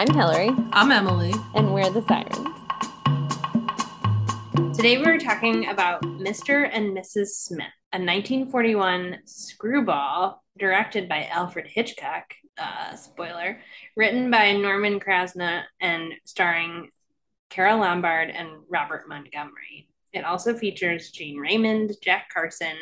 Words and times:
I'm 0.00 0.14
Hillary. 0.14 0.48
I'm 0.72 0.90
Emily. 0.92 1.34
And 1.54 1.74
we're 1.74 1.90
the 1.90 2.00
Sirens. 2.08 2.38
Today 4.74 4.96
we're 4.96 5.18
talking 5.18 5.68
about 5.68 6.00
Mr. 6.00 6.70
and 6.72 6.96
Mrs. 6.96 7.26
Smith, 7.32 7.66
a 7.92 7.98
1941 7.98 9.18
screwball 9.26 10.42
directed 10.58 11.06
by 11.06 11.26
Alfred 11.26 11.66
Hitchcock, 11.66 12.32
uh, 12.56 12.96
spoiler, 12.96 13.60
written 13.94 14.30
by 14.30 14.52
Norman 14.52 15.00
Krasna 15.00 15.64
and 15.82 16.14
starring 16.24 16.88
Carole 17.50 17.80
Lombard 17.80 18.30
and 18.30 18.62
Robert 18.70 19.06
Montgomery. 19.06 19.86
It 20.14 20.24
also 20.24 20.56
features 20.56 21.10
Gene 21.10 21.36
Raymond, 21.36 21.92
Jack 22.02 22.30
Carson, 22.32 22.74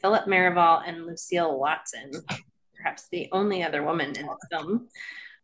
Philip 0.00 0.26
Merivale, 0.26 0.80
and 0.86 1.04
Lucile 1.04 1.60
Watson, 1.60 2.10
perhaps 2.74 3.06
the 3.12 3.28
only 3.32 3.62
other 3.62 3.82
woman 3.82 4.16
in 4.16 4.24
the 4.24 4.38
film. 4.50 4.88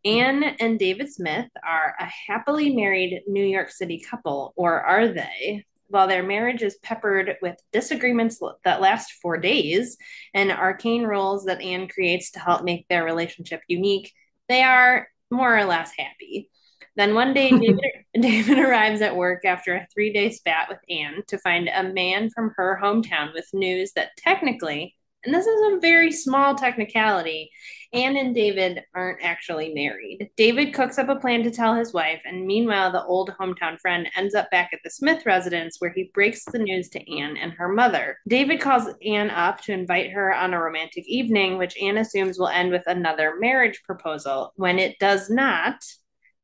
Anne 0.03 0.43
and 0.59 0.79
David 0.79 1.11
Smith 1.11 1.49
are 1.63 1.95
a 1.99 2.05
happily 2.27 2.75
married 2.75 3.21
New 3.27 3.43
York 3.43 3.69
City 3.69 3.99
couple, 3.99 4.53
or 4.55 4.81
are 4.81 5.07
they? 5.07 5.65
While 5.87 6.07
their 6.07 6.23
marriage 6.23 6.63
is 6.63 6.77
peppered 6.81 7.35
with 7.41 7.57
disagreements 7.71 8.39
that 8.63 8.81
last 8.81 9.11
for 9.21 9.37
days 9.37 9.97
and 10.33 10.51
arcane 10.51 11.03
rules 11.03 11.45
that 11.45 11.61
Anne 11.61 11.87
creates 11.87 12.31
to 12.31 12.39
help 12.39 12.63
make 12.63 12.87
their 12.87 13.03
relationship 13.03 13.61
unique, 13.67 14.11
they 14.47 14.63
are 14.63 15.07
more 15.29 15.57
or 15.57 15.65
less 15.65 15.91
happy. 15.97 16.49
Then 16.95 17.13
one 17.13 17.33
day, 17.33 17.49
David, 17.51 17.79
David 18.19 18.57
arrives 18.59 19.01
at 19.01 19.15
work 19.15 19.45
after 19.45 19.75
a 19.75 19.87
three 19.93 20.11
day 20.11 20.31
spat 20.31 20.67
with 20.69 20.79
Anne 20.89 21.23
to 21.27 21.37
find 21.37 21.69
a 21.69 21.83
man 21.83 22.29
from 22.29 22.53
her 22.55 22.79
hometown 22.81 23.33
with 23.33 23.47
news 23.53 23.91
that 23.93 24.11
technically, 24.17 24.95
and 25.23 25.33
this 25.33 25.45
is 25.45 25.73
a 25.73 25.79
very 25.79 26.11
small 26.11 26.55
technicality, 26.55 27.51
Anne 27.93 28.15
and 28.15 28.33
David 28.33 28.83
aren't 28.95 29.21
actually 29.21 29.73
married. 29.73 30.29
David 30.37 30.73
cooks 30.73 30.97
up 30.97 31.09
a 31.09 31.15
plan 31.17 31.43
to 31.43 31.51
tell 31.51 31.75
his 31.75 31.93
wife, 31.93 32.21
and 32.25 32.47
meanwhile, 32.47 32.91
the 32.91 33.03
old 33.03 33.33
hometown 33.39 33.79
friend 33.79 34.09
ends 34.15 34.33
up 34.33 34.49
back 34.49 34.69
at 34.73 34.79
the 34.83 34.89
Smith 34.89 35.25
residence 35.25 35.75
where 35.79 35.91
he 35.93 36.11
breaks 36.13 36.45
the 36.45 36.59
news 36.59 36.89
to 36.89 37.19
Anne 37.19 37.35
and 37.37 37.51
her 37.53 37.67
mother. 37.67 38.17
David 38.27 38.61
calls 38.61 38.87
Anne 39.05 39.29
up 39.29 39.61
to 39.61 39.73
invite 39.73 40.11
her 40.11 40.33
on 40.33 40.53
a 40.53 40.61
romantic 40.61 41.07
evening, 41.07 41.57
which 41.57 41.77
Anne 41.81 41.97
assumes 41.97 42.39
will 42.39 42.47
end 42.47 42.71
with 42.71 42.83
another 42.87 43.35
marriage 43.39 43.81
proposal. 43.83 44.53
When 44.55 44.79
it 44.79 44.97
does 44.99 45.29
not, 45.29 45.75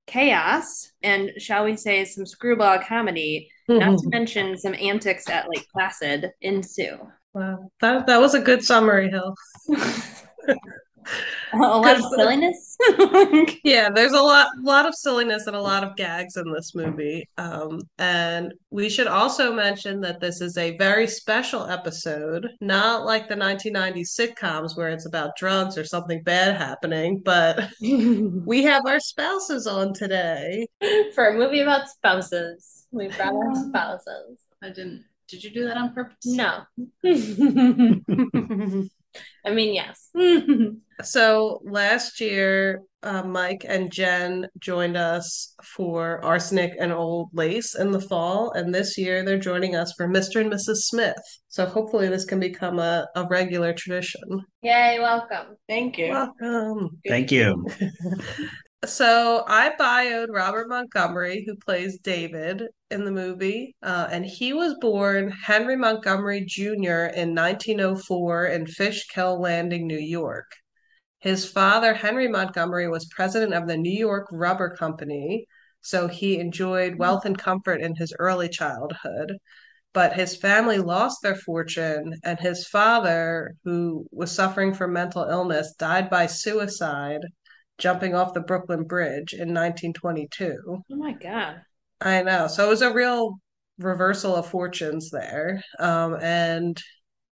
chaos 0.08 0.90
and 1.04 1.32
shall 1.38 1.66
we 1.66 1.76
say 1.76 2.06
some 2.06 2.26
screwball 2.26 2.80
comedy 2.80 3.50
not 3.68 4.00
to 4.00 4.08
mention 4.10 4.58
some 4.58 4.74
antics 4.76 5.30
at 5.30 5.48
lake 5.50 5.68
placid 5.74 6.32
ensue 6.42 6.98
wow 7.38 7.72
that, 7.80 8.08
that 8.08 8.20
was 8.20 8.34
a 8.34 8.40
good 8.40 8.64
summary 8.64 9.10
hill 9.10 9.36
a 11.54 11.58
lot 11.58 11.98
of 11.98 12.04
silliness. 12.16 12.78
yeah, 13.64 13.90
there's 13.90 14.14
a 14.14 14.22
lot, 14.22 14.50
lot 14.62 14.86
of 14.86 14.96
silliness 14.96 15.48
and 15.48 15.56
a 15.56 15.62
lot 15.62 15.84
of 15.84 15.96
gags 15.96 16.38
in 16.38 16.52
this 16.52 16.76
movie. 16.76 17.28
Um, 17.38 17.82
and 17.98 18.54
we 18.72 18.90
should 18.90 19.08
also 19.08 19.54
mention 19.54 20.02
that 20.02 20.20
this 20.20 20.42
is 20.42 20.58
a 20.58 20.78
very 20.78 21.08
special 21.08 21.66
episode, 21.68 22.48
not 22.62 23.06
like 23.06 23.28
the 23.28 23.36
1990s 23.36 24.20
sitcoms 24.20 24.76
where 24.76 24.90
it's 24.90 25.06
about 25.06 25.38
drugs 25.38 25.78
or 25.78 25.86
something 25.86 26.22
bad 26.24 26.58
happening, 26.58 27.22
but 27.24 27.70
we 27.82 28.64
have 28.64 28.86
our 28.86 29.00
spouses 29.00 29.68
on 29.68 29.94
today 29.94 30.68
for 31.14 31.28
a 31.28 31.34
movie 31.38 31.62
about 31.62 31.90
spouses. 31.90 32.88
We 32.92 33.08
brought 33.10 33.36
our 33.36 33.56
spouses. 33.56 34.40
I 34.62 34.70
didn't. 34.70 35.06
Did 35.28 35.44
you 35.44 35.52
do 35.52 35.66
that 35.66 35.78
on 35.78 35.94
purpose? 35.94 36.26
No. 36.26 36.64
I 39.46 39.52
mean, 39.52 39.74
yes. 39.74 40.12
so 41.04 41.62
last 41.64 42.22
year, 42.22 42.82
uh, 43.04 43.24
Mike 43.24 43.66
and 43.68 43.92
Jen 43.92 44.48
joined 44.60 44.98
us 44.98 45.56
for 45.64 46.24
Arsenic 46.24 46.74
and 46.80 46.92
Old 46.92 47.30
Lace 47.34 47.76
in 47.76 47.92
the 47.92 48.02
fall, 48.02 48.52
and 48.52 48.74
this 48.74 48.98
year 48.98 49.24
they're 49.24 49.38
joining 49.38 49.76
us 49.76 49.94
for 49.98 50.08
Mr. 50.08 50.42
and 50.42 50.52
Mrs. 50.52 50.84
Smith. 50.88 51.22
So 51.48 51.66
hopefully 51.66 52.08
this 52.10 52.26
can 52.26 52.40
become 52.40 52.80
a, 52.80 53.08
a 53.16 53.26
regular 53.28 53.74
tradition. 53.74 54.42
Yay, 54.62 55.00
welcome. 55.00 55.58
Thank 55.68 55.98
you. 55.98 56.10
Welcome. 56.10 57.00
Thank 57.08 57.32
you. 57.32 57.66
So 58.86 59.44
I 59.48 59.72
bioed 59.80 60.28
Robert 60.30 60.70
Montgomery, 60.70 61.44
who 61.46 61.56
plays 61.56 61.98
David 62.00 62.64
in 62.92 63.06
the 63.06 63.12
movie, 63.12 63.76
uh, 63.82 64.08
and 64.12 64.24
he 64.24 64.54
was 64.54 64.76
born 64.80 65.32
Henry 65.32 65.76
Montgomery 65.76 66.46
Jr. 66.46 67.08
in 67.14 67.34
1904 67.34 68.46
in 68.46 68.68
Fishkill 68.68 69.42
Landing, 69.42 69.88
New 69.88 69.98
York. 69.98 70.46
His 71.20 71.50
father, 71.50 71.96
Henry 71.96 72.28
Montgomery, 72.28 72.88
was 72.88 73.06
president 73.08 73.54
of 73.54 73.68
the 73.68 73.78
New 73.78 73.98
York 73.98 74.28
Rubber 74.32 74.76
Company, 74.76 75.48
so 75.82 76.08
he 76.08 76.40
enjoyed 76.40 77.00
wealth 77.00 77.26
and 77.26 77.38
comfort 77.38 77.82
in 77.82 77.96
his 77.96 78.14
early 78.20 78.48
childhood. 78.50 79.38
But 79.94 80.14
his 80.14 80.36
family 80.36 80.78
lost 80.78 81.24
their 81.24 81.36
fortune, 81.36 82.14
and 82.24 82.40
his 82.40 82.68
father, 82.68 83.56
who 83.64 84.06
was 84.12 84.32
suffering 84.32 84.76
from 84.76 84.94
mental 84.94 85.24
illness, 85.24 85.74
died 85.74 86.10
by 86.12 86.28
suicide 86.28 87.22
jumping 87.78 88.16
off 88.16 88.34
the 88.34 88.42
Brooklyn 88.42 88.84
Bridge 88.84 89.34
in 89.34 89.54
1922. 89.54 90.58
Oh 90.68 90.96
my 90.96 91.14
God. 91.14 91.62
I 92.02 92.24
know. 92.24 92.48
So 92.48 92.66
it 92.66 92.70
was 92.70 92.82
a 92.82 92.94
real 92.94 93.40
reversal 93.80 94.36
of 94.36 94.48
fortunes 94.48 95.10
there. 95.12 95.64
Um, 95.80 96.18
and 96.22 96.82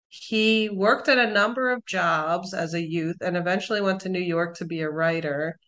he 0.09 0.71
worked 0.71 1.09
at 1.09 1.19
a 1.19 1.33
number 1.33 1.71
of 1.71 1.85
jobs 1.87 2.55
as 2.55 2.75
a 2.75 2.83
youth 2.83 3.17
and 3.21 3.37
eventually 3.37 3.81
went 3.81 4.01
to 4.01 4.09
New 4.09 4.21
York 4.21 4.57
to 4.57 4.65
be 4.65 4.81
a 4.81 4.91
writer. 4.91 5.59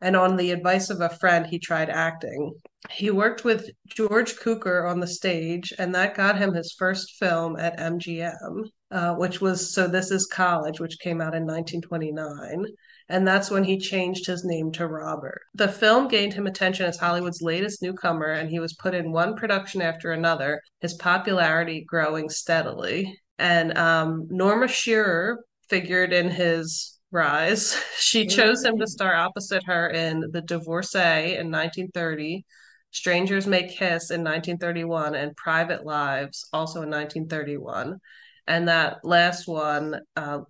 And 0.00 0.14
on 0.14 0.36
the 0.36 0.52
advice 0.52 0.90
of 0.90 1.00
a 1.00 1.08
friend, 1.08 1.44
he 1.46 1.58
tried 1.58 1.90
acting. 1.90 2.54
He 2.90 3.10
worked 3.10 3.44
with 3.44 3.68
George 3.88 4.36
Cukor 4.36 4.88
on 4.88 5.00
the 5.00 5.08
stage, 5.08 5.72
and 5.76 5.92
that 5.96 6.14
got 6.14 6.38
him 6.38 6.54
his 6.54 6.72
first 6.78 7.16
film 7.18 7.56
at 7.56 7.80
MGM, 7.80 8.62
uh, 8.92 9.14
which 9.14 9.40
was 9.40 9.74
So 9.74 9.88
This 9.88 10.12
Is 10.12 10.26
College, 10.26 10.78
which 10.78 11.00
came 11.00 11.20
out 11.20 11.34
in 11.34 11.44
1929 11.44 12.66
and 13.08 13.26
that's 13.26 13.50
when 13.50 13.64
he 13.64 13.78
changed 13.78 14.26
his 14.26 14.44
name 14.44 14.70
to 14.72 14.86
Robert. 14.86 15.40
The 15.54 15.68
film 15.68 16.08
gained 16.08 16.34
him 16.34 16.46
attention 16.46 16.86
as 16.86 16.98
Hollywood's 16.98 17.42
latest 17.42 17.82
newcomer, 17.82 18.28
and 18.28 18.50
he 18.50 18.60
was 18.60 18.74
put 18.74 18.94
in 18.94 19.12
one 19.12 19.34
production 19.34 19.80
after 19.80 20.12
another, 20.12 20.60
his 20.80 20.94
popularity 20.94 21.84
growing 21.86 22.28
steadily. 22.28 23.18
And 23.38 23.76
um, 23.78 24.26
Norma 24.30 24.68
Shearer 24.68 25.44
figured 25.68 26.12
in 26.12 26.30
his 26.30 26.98
rise. 27.10 27.80
She 27.98 28.26
chose 28.26 28.64
him 28.64 28.78
to 28.78 28.86
star 28.86 29.14
opposite 29.14 29.64
her 29.66 29.88
in 29.88 30.24
The 30.32 30.40
Divorcee 30.40 31.36
in 31.36 31.50
1930. 31.50 32.44
Strangers 32.90 33.46
May 33.46 33.64
Kiss 33.64 34.10
in 34.10 34.24
1931 34.24 35.14
and 35.14 35.36
Private 35.36 35.84
Lives 35.84 36.48
also 36.52 36.82
in 36.82 36.90
1931. 36.90 37.98
And 38.46 38.68
that 38.68 39.04
last 39.04 39.46
one, 39.46 40.00
uh, 40.16 40.40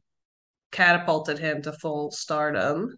catapulted 0.70 1.38
him 1.38 1.62
to 1.62 1.72
full 1.72 2.10
stardom. 2.10 2.96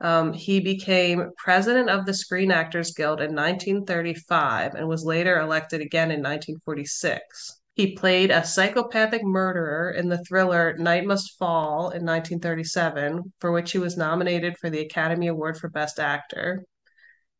Um, 0.00 0.32
he 0.32 0.60
became 0.60 1.30
president 1.36 1.90
of 1.90 2.06
the 2.06 2.14
Screen 2.14 2.50
Actors 2.50 2.92
Guild 2.92 3.20
in 3.20 3.34
1935 3.34 4.74
and 4.74 4.86
was 4.86 5.04
later 5.04 5.40
elected 5.40 5.80
again 5.80 6.10
in 6.10 6.20
1946. 6.20 7.60
He 7.74 7.94
played 7.94 8.30
a 8.30 8.44
psychopathic 8.44 9.22
murderer 9.22 9.90
in 9.90 10.08
the 10.08 10.22
thriller 10.24 10.76
Night 10.78 11.04
Must 11.04 11.38
Fall 11.38 11.90
in 11.90 12.04
1937, 12.04 13.32
for 13.40 13.52
which 13.52 13.70
he 13.70 13.78
was 13.78 13.96
nominated 13.96 14.58
for 14.58 14.68
the 14.68 14.80
Academy 14.80 15.28
Award 15.28 15.56
for 15.56 15.68
Best 15.68 16.00
Actor. 16.00 16.64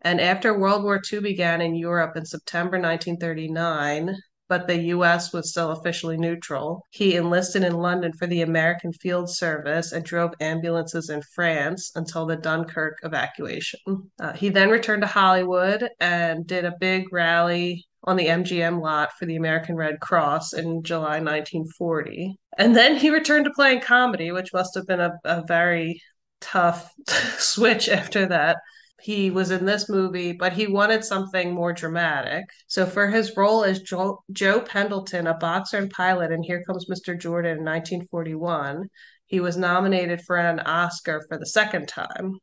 And 0.01 0.21
after 0.21 0.57
World 0.57 0.85
War 0.85 1.01
II 1.13 1.21
began 1.21 1.61
in 1.61 1.75
Europe 1.75 2.17
in 2.17 2.25
September 2.25 2.79
1939, 2.79 4.15
but 4.49 4.67
the 4.67 4.77
US 4.95 5.33
was 5.33 5.51
still 5.51 5.71
officially 5.71 6.17
neutral. 6.17 6.85
He 6.91 7.17
enlisted 7.17 7.63
in 7.63 7.75
London 7.75 8.13
for 8.13 8.27
the 8.27 8.43
American 8.43 8.93
Field 8.93 9.31
Service 9.31 9.93
and 9.93 10.05
drove 10.05 10.33
ambulances 10.41 11.11
in 11.11 11.23
France 11.35 11.93
until 11.95 12.27
the 12.27 12.37
Dunkirk 12.37 12.99
evacuation. 13.03 13.81
Uh, 14.21 14.33
he 14.33 14.49
then 14.49 14.71
returned 14.71 15.03
to 15.03 15.09
Hollywood 15.09 15.89
and 16.01 16.47
did 16.47 16.65
a 16.65 16.77
big 16.81 17.13
rally 17.13 17.87
on 18.05 18.17
the 18.17 18.27
MGM 18.27 18.81
lot 18.81 19.11
for 19.19 19.27
the 19.27 19.37
American 19.37 19.77
Red 19.77 20.01
Cross 20.01 20.55
in 20.55 20.83
July 20.83 21.21
1940. 21.21 22.37
And 22.57 22.75
then 22.75 22.97
he 22.97 23.11
returned 23.11 23.45
to 23.45 23.51
playing 23.51 23.81
comedy, 23.81 24.33
which 24.33 24.53
must 24.53 24.75
have 24.75 24.87
been 24.87 25.01
a, 25.01 25.13
a 25.25 25.45
very 25.47 26.01
tough 26.41 26.91
switch 27.39 27.89
after 27.89 28.27
that 28.27 28.59
he 29.01 29.31
was 29.31 29.51
in 29.51 29.65
this 29.65 29.89
movie, 29.89 30.33
but 30.33 30.53
he 30.53 30.67
wanted 30.67 31.05
something 31.05 31.53
more 31.53 31.73
dramatic. 31.73 32.45
So 32.67 32.85
for 32.85 33.09
his 33.09 33.37
role 33.37 33.65
as 33.65 33.81
Joe, 33.81 34.23
Joe 34.33 34.61
Pendleton, 34.61 35.27
a 35.27 35.35
boxer 35.35 35.79
and 35.79 35.91
pilot, 35.91 36.33
and 36.33 36.45
Here 36.45 36.65
Comes 36.65 36.87
Mr. 36.91 37.19
Jordan 37.19 37.59
in 37.59 37.65
1941, 37.65 38.89
he 39.27 39.41
was 39.41 39.57
nominated 39.57 40.23
for 40.23 40.37
an 40.37 40.61
Oscar 40.61 41.23
for 41.29 41.39
the 41.39 41.47
second 41.47 41.87
time. 41.87 42.39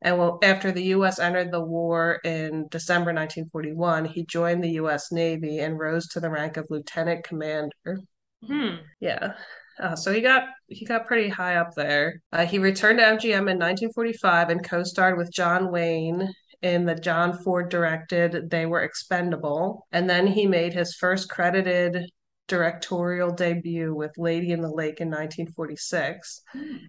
And 0.00 0.16
well, 0.16 0.38
after 0.42 0.70
the 0.70 0.84
U.S. 0.84 1.18
entered 1.18 1.50
the 1.50 1.64
war 1.64 2.20
in 2.22 2.68
December 2.70 3.12
1941, 3.12 4.04
he 4.04 4.24
joined 4.24 4.62
the 4.62 4.72
U.S. 4.72 5.10
Navy 5.10 5.58
and 5.58 5.78
rose 5.78 6.06
to 6.08 6.20
the 6.20 6.30
rank 6.30 6.56
of 6.56 6.66
lieutenant 6.70 7.24
commander. 7.24 7.98
Hmm. 8.46 8.76
Yeah. 9.00 9.32
Uh, 9.80 9.94
so 9.96 10.12
he 10.12 10.20
got 10.20 10.44
he 10.66 10.84
got 10.84 11.06
pretty 11.06 11.28
high 11.28 11.56
up 11.56 11.74
there. 11.74 12.20
Uh, 12.32 12.44
he 12.44 12.58
returned 12.58 12.98
to 12.98 13.04
MGM 13.04 13.50
in 13.50 13.58
1945 13.58 14.50
and 14.50 14.68
co-starred 14.68 15.16
with 15.16 15.32
John 15.32 15.70
Wayne 15.70 16.28
in 16.62 16.84
the 16.84 16.94
John 16.94 17.38
Ford 17.38 17.70
directed 17.70 18.50
They 18.50 18.66
Were 18.66 18.82
Expendable. 18.82 19.86
And 19.92 20.10
then 20.10 20.26
he 20.26 20.46
made 20.46 20.72
his 20.72 20.96
first 20.96 21.28
credited 21.28 22.04
directorial 22.48 23.30
debut 23.30 23.94
with 23.94 24.10
Lady 24.16 24.50
in 24.50 24.62
the 24.62 24.72
Lake 24.72 25.00
in 25.00 25.08
1946. 25.08 26.42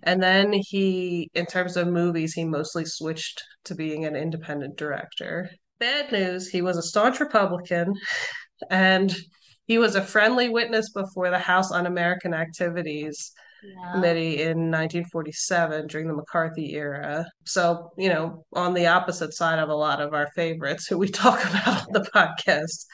And 0.03 0.24
then 0.24 0.53
he, 0.53 1.30
in 1.36 1.45
terms 1.45 1.77
of 1.77 1.88
movies, 1.88 2.33
he 2.33 2.45
mostly 2.45 2.86
switched 2.86 3.44
to 3.65 3.75
being 3.75 4.06
an 4.06 4.15
independent 4.15 4.77
director. 4.77 5.50
Bad 5.80 6.12
news, 6.12 6.50
he 6.50 6.62
was 6.62 6.77
a 6.77 6.81
staunch 6.81 7.19
Republican 7.19 7.94
and 8.69 9.15
he 9.69 9.77
was 9.77 9.94
a 9.95 10.01
friendly 10.01 10.50
witness 10.50 10.89
before 10.89 11.30
the 11.30 11.38
House 11.38 11.71
Un-American 11.71 12.33
Activities 12.33 13.31
Yeah. 13.62 13.92
Committee 13.92 14.42
in 14.42 14.71
1947 14.71 15.86
during 15.86 16.07
the 16.07 16.16
McCarthy 16.16 16.74
era. 16.74 17.27
So, 17.45 17.92
you 17.95 18.10
know, 18.10 18.45
on 18.54 18.74
the 18.74 18.88
opposite 18.88 19.31
side 19.36 19.60
of 19.60 19.69
a 19.69 19.75
lot 19.75 20.01
of 20.01 20.16
our 20.16 20.27
favorites 20.36 20.88
who 20.88 20.98
we 20.98 21.07
talk 21.24 21.39
about 21.45 21.86
on 21.86 21.94
the 21.94 22.10
podcast. 22.16 22.86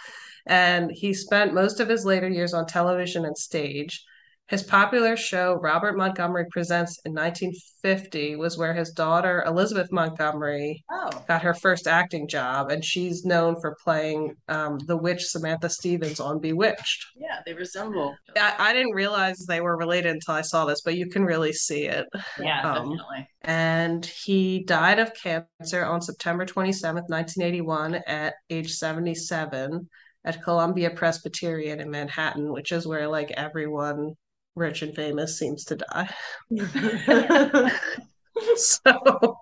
And 0.45 0.91
he 0.91 1.13
spent 1.13 1.53
most 1.53 1.79
of 1.79 1.87
his 1.87 2.03
later 2.03 2.27
years 2.27 2.53
on 2.53 2.65
television 2.65 3.23
and 3.23 3.37
stage. 3.37 4.03
His 4.47 4.61
popular 4.61 5.17
show, 5.17 5.55
Robert 5.55 5.97
Montgomery 5.97 6.45
Presents 6.51 6.99
in 7.03 7.13
1950, 7.13 8.35
was 8.35 8.59
where 8.59 8.75
his 8.75 8.91
daughter, 8.91 9.43
Elizabeth 9.47 9.91
Montgomery, 9.91 10.83
Oh, 10.91 11.09
got 11.27 11.41
her 11.41 11.55
first 11.55 11.87
acting 11.87 12.27
job, 12.27 12.69
and 12.69 12.85
she's 12.85 13.25
known 13.25 13.59
for 13.59 13.75
playing 13.83 14.35
um, 14.47 14.77
the 14.85 14.97
witch 14.97 15.23
Samantha 15.25 15.67
Stevens 15.69 16.19
on 16.19 16.39
Bewitched. 16.39 17.05
yeah, 17.15 17.39
they 17.43 17.53
resemble. 17.53 18.15
I, 18.37 18.53
I 18.59 18.73
didn't 18.73 18.93
realize 18.93 19.39
they 19.39 19.61
were 19.61 19.77
related 19.77 20.11
until 20.11 20.35
I 20.35 20.41
saw 20.41 20.65
this, 20.65 20.81
but 20.81 20.95
you 20.95 21.09
can 21.09 21.25
really 21.25 21.53
see 21.53 21.85
it. 21.85 22.05
Yeah. 22.39 22.61
Um, 22.71 22.89
definitely. 22.91 23.27
And 23.41 24.05
he 24.05 24.63
died 24.63 24.99
of 24.99 25.11
cancer 25.15 25.83
on 25.85 26.01
September 26.01 26.45
27th, 26.45 27.09
1981, 27.09 27.95
at 28.05 28.35
age 28.51 28.71
77 28.73 29.89
at 30.23 30.43
Columbia 30.43 30.89
Presbyterian 30.91 31.79
in 31.79 31.89
Manhattan, 31.89 32.51
which 32.51 32.71
is 32.71 32.85
where 32.87 33.07
like 33.07 33.31
everyone 33.31 34.13
rich 34.55 34.81
and 34.81 34.95
famous 34.95 35.37
seems 35.37 35.65
to 35.65 35.75
die. 35.75 36.09
Mm-hmm. 36.51 37.67
so 38.57 39.37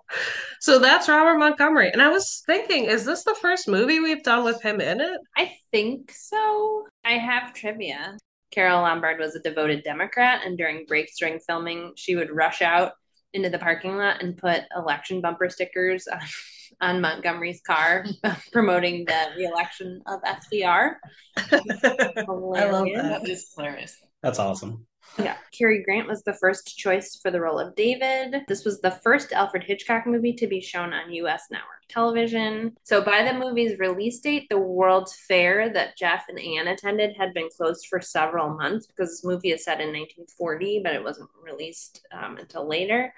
so 0.60 0.78
that's 0.78 1.08
Robert 1.08 1.38
Montgomery. 1.38 1.90
And 1.90 2.00
I 2.00 2.08
was 2.08 2.42
thinking, 2.46 2.84
is 2.84 3.04
this 3.04 3.24
the 3.24 3.36
first 3.40 3.68
movie 3.68 4.00
we've 4.00 4.22
done 4.22 4.44
with 4.44 4.62
him 4.62 4.80
in 4.80 5.00
it? 5.00 5.20
I 5.36 5.52
think 5.70 6.12
so. 6.12 6.86
I 7.04 7.12
have 7.18 7.54
trivia. 7.54 8.16
Carole 8.50 8.82
Lombard 8.82 9.18
was 9.18 9.34
a 9.34 9.40
devoted 9.40 9.82
Democrat, 9.82 10.42
and 10.44 10.56
during 10.56 10.86
breaks 10.86 11.18
during 11.18 11.40
filming, 11.40 11.92
she 11.96 12.14
would 12.14 12.30
rush 12.30 12.62
out 12.62 12.92
into 13.32 13.50
the 13.50 13.58
parking 13.58 13.96
lot 13.96 14.22
and 14.22 14.36
put 14.36 14.62
election 14.76 15.20
bumper 15.20 15.50
stickers 15.50 16.06
on, 16.06 16.20
on 16.80 17.00
Montgomery's 17.00 17.60
car 17.66 18.06
promoting 18.52 19.04
the 19.06 19.26
reelection 19.36 20.00
of 20.06 20.22
FDR. 20.22 20.94
I 21.36 21.60
love 22.28 22.86
that. 22.94 23.22
That 23.22 23.28
is 23.28 23.52
hilarious. 23.56 23.96
That's 24.22 24.38
awesome. 24.38 24.86
Yeah. 25.18 25.36
Cary 25.56 25.82
Grant 25.82 26.08
was 26.08 26.22
the 26.22 26.34
first 26.34 26.76
choice 26.76 27.18
for 27.22 27.30
the 27.30 27.40
role 27.40 27.58
of 27.58 27.74
David. 27.76 28.42
This 28.48 28.64
was 28.64 28.80
the 28.80 28.90
first 28.90 29.32
Alfred 29.32 29.62
Hitchcock 29.62 30.06
movie 30.06 30.32
to 30.34 30.46
be 30.46 30.60
shown 30.60 30.92
on 30.92 31.12
US 31.12 31.44
network 31.50 31.68
television. 31.88 32.76
So, 32.82 33.02
by 33.02 33.22
the 33.22 33.38
movie's 33.38 33.78
release 33.78 34.18
date, 34.20 34.48
the 34.48 34.58
World's 34.58 35.14
Fair 35.14 35.72
that 35.72 35.96
Jeff 35.96 36.24
and 36.28 36.38
Anne 36.38 36.68
attended 36.68 37.16
had 37.16 37.34
been 37.34 37.48
closed 37.56 37.86
for 37.86 38.00
several 38.00 38.50
months 38.50 38.86
because 38.86 39.10
this 39.10 39.24
movie 39.24 39.52
is 39.52 39.64
set 39.64 39.80
in 39.80 39.88
1940, 39.88 40.80
but 40.82 40.94
it 40.94 41.04
wasn't 41.04 41.30
released 41.42 42.06
um, 42.12 42.36
until 42.38 42.66
later. 42.66 43.12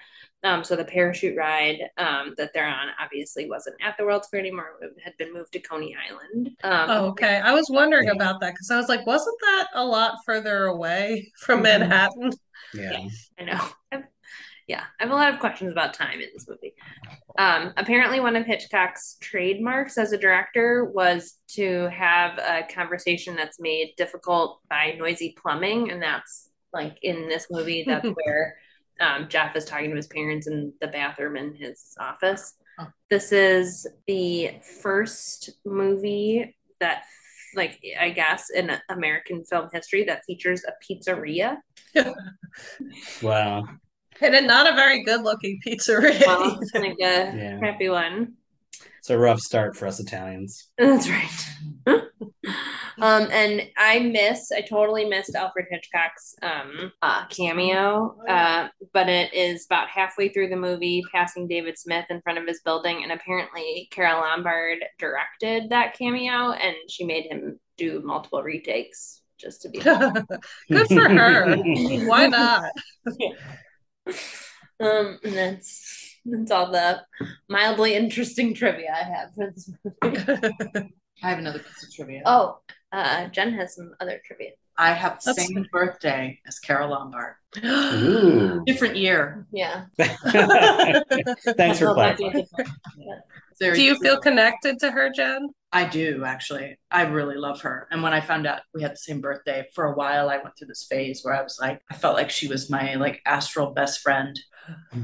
Um, 0.47 0.63
so 0.63 0.75
the 0.75 0.85
parachute 0.85 1.37
ride 1.37 1.79
um, 1.97 2.33
that 2.37 2.51
they're 2.53 2.67
on 2.67 2.87
obviously 2.99 3.49
wasn't 3.49 3.75
at 3.81 3.97
the 3.97 4.05
World's 4.05 4.27
Fair 4.29 4.39
anymore. 4.39 4.77
It 4.81 4.93
had 5.03 5.17
been 5.17 5.33
moved 5.33 5.51
to 5.53 5.59
Coney 5.59 5.95
Island. 6.09 6.51
Um, 6.63 6.89
Oh, 6.89 7.05
okay. 7.07 7.37
I 7.43 7.53
was 7.53 7.67
wondering 7.69 8.09
about 8.09 8.39
that 8.41 8.53
because 8.53 8.71
I 8.71 8.77
was 8.77 8.87
like, 8.87 9.05
wasn't 9.05 9.37
that 9.41 9.67
a 9.73 9.83
lot 9.85 10.13
further 10.25 10.65
away 10.65 11.31
from 11.39 11.59
Mhm. 11.59 11.63
Manhattan? 11.63 12.31
Yeah. 12.73 12.99
I 13.39 13.43
know. 13.43 13.61
I've, 13.91 14.03
yeah, 14.67 14.83
I 14.99 15.03
have 15.03 15.11
a 15.11 15.15
lot 15.15 15.33
of 15.33 15.39
questions 15.39 15.71
about 15.71 15.93
time 15.93 16.19
in 16.19 16.27
this 16.33 16.47
movie. 16.47 16.73
Um, 17.37 17.73
apparently, 17.77 18.19
one 18.19 18.35
of 18.35 18.45
Hitchcock's 18.45 19.17
trademarks 19.21 19.97
as 19.97 20.11
a 20.11 20.17
director 20.17 20.85
was 20.85 21.35
to 21.51 21.87
have 21.89 22.37
a 22.37 22.67
conversation 22.73 23.35
that's 23.35 23.59
made 23.59 23.93
difficult 23.97 24.59
by 24.69 24.95
noisy 24.97 25.35
plumbing, 25.41 25.91
and 25.91 26.01
that's 26.01 26.49
like 26.73 26.97
in 27.01 27.29
this 27.29 27.47
movie. 27.49 27.83
That's 27.87 28.07
where 28.25 28.57
um, 28.99 29.27
Jeff 29.29 29.55
is 29.55 29.65
talking 29.65 29.89
to 29.91 29.95
his 29.95 30.07
parents 30.07 30.47
in 30.47 30.73
the 30.81 30.87
bathroom 30.87 31.35
in 31.37 31.53
his 31.55 31.95
office. 31.99 32.53
Huh. 32.79 32.87
This 33.09 33.31
is 33.31 33.87
the 34.07 34.51
first 34.81 35.49
movie 35.65 36.55
that, 36.79 37.03
like, 37.55 37.79
I 37.99 38.09
guess 38.11 38.49
in 38.49 38.71
American 38.89 39.43
film 39.45 39.69
history 39.73 40.03
that 40.05 40.23
features 40.25 40.63
a 40.65 40.73
pizzeria. 40.83 41.57
Wow. 43.21 43.65
And 44.19 44.33
a 44.33 44.41
not 44.41 44.71
a 44.71 44.75
very 44.75 45.03
good 45.03 45.21
looking 45.21 45.59
pizzeria. 45.65 46.25
Well, 46.25 46.57
it's 46.61 46.73
like 46.73 46.97
a 46.99 47.35
Yeah. 47.35 47.57
crappy 47.59 47.89
one. 47.89 48.33
It's 48.99 49.09
a 49.11 49.17
rough 49.17 49.39
start 49.39 49.75
for 49.75 49.87
us 49.87 49.99
Italians. 49.99 50.69
That's 50.77 51.07
right. 51.07 51.45
um, 52.99 53.27
and 53.31 53.69
I 53.77 53.99
miss, 53.99 54.51
I 54.51 54.61
totally 54.61 55.05
missed 55.05 55.35
Alfred 55.35 55.67
Hitchcock's 55.69 56.35
um 56.41 56.91
uh, 57.01 57.25
cameo. 57.27 58.17
Uh, 58.27 58.69
but 58.93 59.09
it 59.09 59.33
is 59.33 59.65
about 59.65 59.89
halfway 59.89 60.29
through 60.29 60.49
the 60.49 60.55
movie, 60.55 61.03
passing 61.11 61.47
David 61.47 61.77
Smith 61.77 62.05
in 62.09 62.21
front 62.21 62.39
of 62.39 62.47
his 62.47 62.61
building, 62.61 63.03
and 63.03 63.11
apparently 63.11 63.87
Carole 63.91 64.21
Lombard 64.21 64.79
directed 64.99 65.69
that 65.69 65.97
cameo, 65.97 66.51
and 66.51 66.75
she 66.89 67.05
made 67.05 67.25
him 67.25 67.59
do 67.77 68.01
multiple 68.03 68.41
retakes 68.43 69.21
just 69.39 69.61
to 69.61 69.69
be. 69.69 69.79
Good 69.79 70.87
for 70.87 71.09
her. 71.09 71.55
Why 72.05 72.27
not? 72.27 72.71
um, 74.79 75.19
and 75.23 75.33
that's 75.33 76.15
that's 76.25 76.51
all 76.51 76.71
the 76.71 77.01
mildly 77.47 77.95
interesting 77.95 78.53
trivia 78.53 78.93
I 78.93 79.03
have 79.03 79.33
for 79.33 79.51
this 79.51 79.71
movie. 80.03 80.93
I 81.23 81.29
have 81.29 81.39
another 81.39 81.59
piece 81.59 81.83
of 81.83 81.93
trivia. 81.93 82.21
Oh, 82.25 82.59
uh, 82.97 83.27
Jen 83.27 83.53
has 83.53 83.75
some 83.75 83.93
other 83.99 84.19
trivia. 84.25 84.51
I 84.77 84.91
have 84.93 85.19
the 85.23 85.31
That's- 85.31 85.47
same 85.47 85.67
birthday 85.71 86.39
as 86.47 86.59
Carole 86.59 86.89
Lombard. 86.91 87.35
Ooh. 87.63 88.63
Different 88.65 88.95
year. 88.95 89.45
Yeah. 89.51 89.85
Thanks 89.97 91.79
for 91.79 91.85
Well, 91.85 91.95
that's 91.95 92.19
clarifying. 92.19 92.47
Very 93.59 93.75
Do 93.75 93.81
you 93.83 93.95
feel 93.99 94.19
connected 94.19 94.77
to 94.79 94.91
her, 94.91 95.09
Jen? 95.09 95.49
I 95.77 95.87
do 95.87 96.23
actually. 96.25 96.75
I 96.89 97.03
really 97.03 97.35
love 97.35 97.61
her. 97.61 97.87
And 97.91 98.01
when 98.01 98.11
I 98.11 98.19
found 98.19 98.47
out 98.47 98.61
we 98.73 98.81
had 98.81 98.93
the 98.93 98.97
same 98.97 99.21
birthday, 99.21 99.67
for 99.75 99.85
a 99.85 99.95
while 99.95 100.27
I 100.27 100.37
went 100.37 100.57
through 100.57 100.69
this 100.69 100.87
phase 100.89 101.21
where 101.21 101.35
I 101.35 101.43
was 101.43 101.59
like, 101.61 101.79
I 101.91 101.95
felt 101.95 102.15
like 102.15 102.31
she 102.31 102.47
was 102.47 102.67
my 102.67 102.95
like 102.95 103.21
astral 103.25 103.73
best 103.73 104.01
friend. 104.01 104.39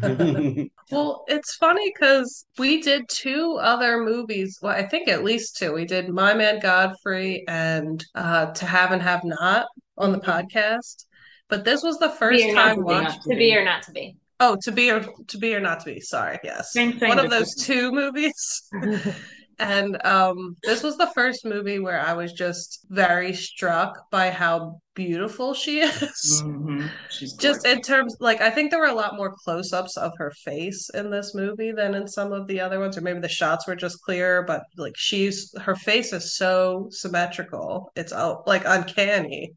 Well, 0.92 1.24
it's 1.28 1.56
funny 1.56 1.92
because 1.92 2.46
we 2.60 2.82
did 2.82 3.08
two 3.08 3.58
other 3.62 4.04
movies. 4.04 4.60
Well, 4.62 4.76
I 4.76 4.86
think 4.86 5.08
at 5.08 5.24
least 5.24 5.58
two. 5.58 5.74
We 5.74 5.86
did 5.86 6.10
My 6.10 6.34
Man 6.34 6.60
Godfrey 6.60 7.46
and 7.48 8.04
uh, 8.14 8.48
To 8.48 8.66
Have 8.66 8.92
and 8.92 9.02
Have 9.02 9.24
Not 9.24 9.66
on 9.98 10.12
the 10.12 10.20
podcast. 10.20 11.06
But 11.50 11.64
this 11.64 11.82
was 11.82 11.98
the 11.98 12.10
first 12.10 12.44
be 12.44 12.52
or 12.52 12.56
not 12.56 12.64
time 12.66 12.76
to 12.76 12.84
be. 12.84 12.94
watching. 12.94 13.22
To 13.22 13.36
be 13.38 13.56
or 13.56 13.64
not 13.64 13.84
to 13.84 13.92
be. 13.92 14.18
Oh, 14.40 14.58
to 14.64 14.72
be 14.72 14.92
or 14.92 15.06
to 15.28 15.38
be 15.38 15.56
or 15.56 15.62
not 15.62 15.80
to 15.80 15.86
be. 15.86 16.02
Sorry, 16.02 16.38
yes. 16.44 16.74
Same 16.74 17.00
thing, 17.00 17.10
One 17.10 17.20
of 17.20 17.30
those 17.32 17.56
two 17.56 17.92
movies. 17.92 18.70
And 19.60 20.04
um, 20.06 20.56
this 20.64 20.84
was 20.84 20.98
the 20.98 21.12
first 21.14 21.46
movie 21.46 21.80
where 21.80 22.00
I 22.00 22.14
was 22.14 22.34
just 22.34 22.86
very 22.90 23.34
struck 23.34 24.10
by 24.12 24.30
how 24.32 24.80
beautiful 24.96 25.54
she 25.54 25.80
is. 25.82 26.44
Mhm. 26.46 26.90
She's 27.10 27.34
Just 27.34 27.66
in 27.66 27.82
terms, 27.82 28.16
like, 28.20 28.42
I 28.42 28.50
think 28.50 28.72
there 28.72 28.80
were 28.80 28.88
a 28.88 28.94
lot 28.94 29.16
more 29.16 29.34
close-ups 29.44 29.98
of 29.98 30.12
her 30.18 30.32
face 30.44 30.90
in 30.94 31.10
this 31.10 31.34
movie 31.36 31.72
than 31.72 31.94
in 31.96 32.08
some 32.08 32.32
of 32.34 32.48
the 32.48 32.60
other 32.60 32.80
ones, 32.80 32.98
or 32.98 33.02
maybe 33.02 33.20
the 33.20 33.30
shots 33.30 33.68
were 33.68 33.76
just 33.76 34.02
clearer, 34.02 34.44
but 34.44 34.64
like 34.78 34.96
she's 34.98 35.54
her 35.62 35.76
face 35.76 36.14
is 36.14 36.36
so 36.36 36.88
symmetrical. 36.92 37.92
It's 37.96 38.12
uh, 38.12 38.36
like 38.46 38.64
uncanny. 38.66 39.54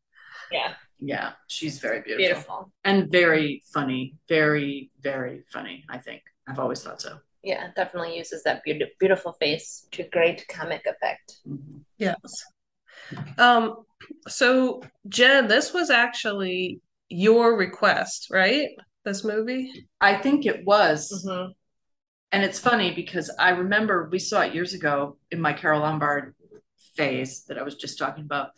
Yeah. 0.51 0.75
yeah, 1.01 1.33
she's 1.49 1.79
very 1.79 2.01
beautiful. 2.03 2.27
Beautiful. 2.27 2.73
and 2.85 3.11
very 3.11 3.63
funny. 3.73 4.15
Very, 4.29 4.91
very 5.03 5.43
funny. 5.53 5.85
I 5.89 5.99
think 5.99 6.23
I've 6.49 6.59
always 6.59 6.83
thought 6.83 7.03
so. 7.03 7.19
Yeah, 7.47 7.69
definitely 7.77 8.19
uses 8.19 8.43
that 8.43 8.65
beautiful, 8.65 8.93
beautiful 8.99 9.33
face 9.35 9.87
to 9.93 10.03
great 10.03 10.45
comic 10.49 10.85
effect. 10.85 11.37
Mhm. 11.47 11.85
Yes. 11.97 12.45
Um, 13.39 13.85
so 14.27 14.83
Jen, 15.09 15.47
this 15.47 15.73
was 15.73 15.89
actually 15.89 16.81
your 17.09 17.57
request, 17.57 18.27
right? 18.33 18.71
This 19.05 19.23
movie? 19.23 19.87
I 20.01 20.17
think 20.17 20.45
it 20.45 20.65
was. 20.67 21.25
Mhm. 21.25 21.53
And 22.33 22.43
it's 22.43 22.59
funny 22.59 22.93
because 22.93 23.33
I 23.39 23.51
remember 23.51 24.09
we 24.11 24.19
saw 24.19 24.41
it 24.43 24.53
years 24.53 24.75
ago 24.75 25.17
in 25.31 25.41
my 25.41 25.53
Carole 25.53 25.83
Lombard 25.83 26.35
phase 26.97 27.45
that 27.45 27.59
I 27.59 27.63
was 27.63 27.77
just 27.77 27.97
talking 27.97 28.25
about. 28.25 28.51